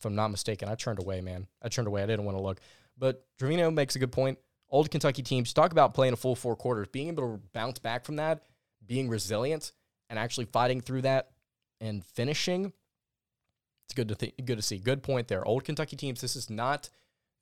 if 0.00 0.06
I'm 0.06 0.14
not 0.14 0.28
mistaken. 0.28 0.68
I 0.68 0.74
turned 0.74 0.98
away, 0.98 1.20
man. 1.20 1.46
I 1.62 1.68
turned 1.68 1.86
away. 1.86 2.02
I 2.02 2.06
didn't 2.06 2.24
want 2.24 2.38
to 2.38 2.42
look. 2.42 2.58
But 2.98 3.26
Trevino 3.38 3.70
makes 3.70 3.96
a 3.96 3.98
good 3.98 4.12
point. 4.12 4.38
Old 4.70 4.90
Kentucky 4.90 5.22
teams 5.22 5.52
talk 5.52 5.72
about 5.72 5.94
playing 5.94 6.14
a 6.14 6.16
full 6.16 6.34
four 6.34 6.56
quarters, 6.56 6.88
being 6.88 7.08
able 7.08 7.36
to 7.36 7.42
bounce 7.52 7.78
back 7.78 8.04
from 8.04 8.16
that, 8.16 8.44
being 8.86 9.08
resilient, 9.08 9.72
and 10.08 10.18
actually 10.18 10.46
fighting 10.46 10.80
through 10.80 11.02
that 11.02 11.30
and 11.80 12.04
finishing. 12.04 12.72
It's 13.84 13.94
good 13.94 14.08
to 14.08 14.14
th- 14.14 14.34
good 14.44 14.56
to 14.56 14.62
see. 14.62 14.78
Good 14.78 15.02
point 15.02 15.28
there. 15.28 15.44
Old 15.44 15.64
Kentucky 15.64 15.96
teams. 15.96 16.20
This 16.20 16.36
is 16.36 16.48
not 16.48 16.88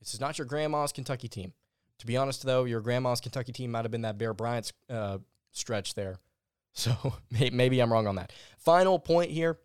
this 0.01 0.15
is 0.15 0.21
not 0.21 0.39
your 0.39 0.47
grandma's 0.47 0.93
Kentucky 0.93 1.29
team. 1.29 1.53
To 1.99 2.07
be 2.07 2.17
honest, 2.17 2.45
though, 2.45 2.65
your 2.65 2.81
grandma's 2.81 3.21
Kentucky 3.21 3.53
team 3.53 3.73
might 3.73 3.85
have 3.85 3.91
been 3.91 4.03
that 4.03 4.19
Bear 4.19 4.33
Bryant 4.33 4.73
uh, 4.91 5.19
stretch 5.53 5.95
there. 5.95 6.17
So 6.75 6.95
maybe 7.31 7.81
I'm 7.81 7.93
wrong 7.93 8.07
on 8.07 8.17
that. 8.17 8.33
Final 8.59 9.01
point 9.01 9.33
here. 9.33 9.59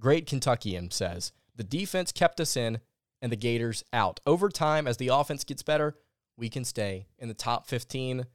Great 0.00 0.26
Kentuckian 0.26 0.90
says 0.90 1.30
the 1.56 1.64
defense 1.64 2.12
kept 2.12 2.40
us 2.40 2.56
in 2.56 2.80
and 3.20 3.30
the 3.30 3.36
Gators 3.36 3.84
out. 3.92 4.20
Over 4.26 4.48
time, 4.48 4.86
as 4.86 4.96
the 4.96 5.08
offense 5.08 5.44
gets 5.44 5.62
better, 5.62 5.96
we 6.36 6.48
can 6.48 6.64
stay 6.64 7.06
in 7.18 7.28
the 7.28 7.34
top 7.34 7.66
15. 7.66 8.26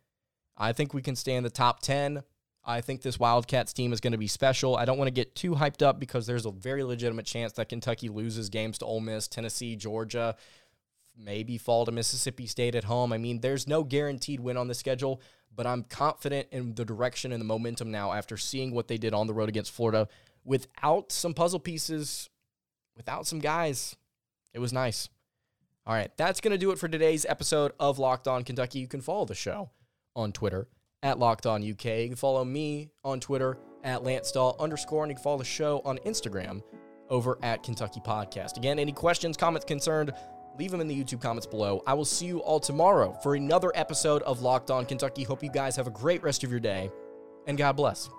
I 0.55 0.73
think 0.73 0.93
we 0.93 1.01
can 1.01 1.15
stay 1.15 1.35
in 1.35 1.43
the 1.43 1.49
top 1.49 1.81
10. 1.81 2.23
I 2.63 2.81
think 2.81 3.01
this 3.01 3.19
Wildcats 3.19 3.73
team 3.73 3.93
is 3.93 4.01
going 4.01 4.11
to 4.11 4.17
be 4.17 4.27
special. 4.27 4.75
I 4.75 4.85
don't 4.85 4.97
want 4.97 5.07
to 5.07 5.13
get 5.13 5.35
too 5.35 5.51
hyped 5.51 5.81
up 5.81 5.99
because 5.99 6.27
there's 6.27 6.45
a 6.45 6.51
very 6.51 6.83
legitimate 6.83 7.25
chance 7.25 7.53
that 7.53 7.69
Kentucky 7.69 8.09
loses 8.09 8.49
games 8.49 8.77
to 8.79 8.85
Ole 8.85 8.99
Miss, 8.99 9.27
Tennessee, 9.27 9.75
Georgia, 9.75 10.35
maybe 11.17 11.57
fall 11.57 11.85
to 11.85 11.91
Mississippi 11.91 12.45
State 12.45 12.75
at 12.75 12.83
home. 12.83 13.13
I 13.13 13.17
mean, 13.17 13.39
there's 13.39 13.67
no 13.67 13.83
guaranteed 13.83 14.39
win 14.39 14.57
on 14.57 14.67
the 14.67 14.73
schedule, 14.73 15.21
but 15.55 15.65
I'm 15.65 15.83
confident 15.83 16.49
in 16.51 16.75
the 16.75 16.85
direction 16.85 17.31
and 17.31 17.39
the 17.39 17.45
momentum 17.45 17.89
now 17.89 18.11
after 18.11 18.35
seeing 18.35 18.71
what 18.71 18.87
they 18.87 18.97
did 18.97 19.13
on 19.13 19.27
the 19.27 19.33
road 19.33 19.49
against 19.49 19.71
Florida 19.71 20.07
without 20.43 21.11
some 21.11 21.33
puzzle 21.33 21.59
pieces 21.59 22.29
without 22.97 23.27
some 23.27 23.39
guys. 23.39 23.95
It 24.53 24.59
was 24.59 24.73
nice. 24.73 25.07
All 25.85 25.93
right, 25.93 26.11
that's 26.17 26.41
going 26.41 26.51
to 26.51 26.57
do 26.57 26.71
it 26.71 26.79
for 26.79 26.89
today's 26.89 27.25
episode 27.29 27.71
of 27.79 27.97
Locked 27.97 28.27
On 28.27 28.43
Kentucky. 28.43 28.79
You 28.79 28.87
can 28.87 28.99
follow 28.99 29.23
the 29.23 29.35
show 29.35 29.69
on 30.17 30.33
Twitter 30.33 30.67
at 31.01 31.17
Locked 31.17 31.45
On 31.45 31.61
UK. 31.61 31.85
You 31.85 32.07
can 32.07 32.15
follow 32.15 32.43
me 32.43 32.89
on 33.05 33.21
Twitter 33.21 33.57
at 33.85 34.03
Lance 34.03 34.31
Dawe 34.31 34.53
underscore, 34.59 35.03
and 35.03 35.11
you 35.11 35.15
can 35.15 35.23
follow 35.23 35.37
the 35.37 35.45
show 35.45 35.81
on 35.85 35.97
Instagram 35.99 36.61
over 37.09 37.37
at 37.41 37.63
Kentucky 37.63 38.01
Podcast. 38.01 38.57
Again, 38.57 38.79
any 38.79 38.91
questions, 38.91 39.37
comments, 39.37 39.63
concerned, 39.65 40.11
leave 40.59 40.71
them 40.71 40.81
in 40.81 40.87
the 40.87 41.03
YouTube 41.03 41.21
comments 41.21 41.47
below. 41.47 41.81
I 41.87 41.93
will 41.93 42.03
see 42.03 42.25
you 42.25 42.39
all 42.39 42.59
tomorrow 42.59 43.17
for 43.23 43.35
another 43.35 43.71
episode 43.75 44.23
of 44.23 44.41
Locked 44.41 44.71
On 44.71 44.85
Kentucky. 44.85 45.23
Hope 45.23 45.41
you 45.41 45.51
guys 45.51 45.77
have 45.77 45.87
a 45.87 45.91
great 45.91 46.21
rest 46.21 46.43
of 46.43 46.51
your 46.51 46.59
day, 46.59 46.89
and 47.45 47.57
God 47.57 47.73
bless. 47.77 48.09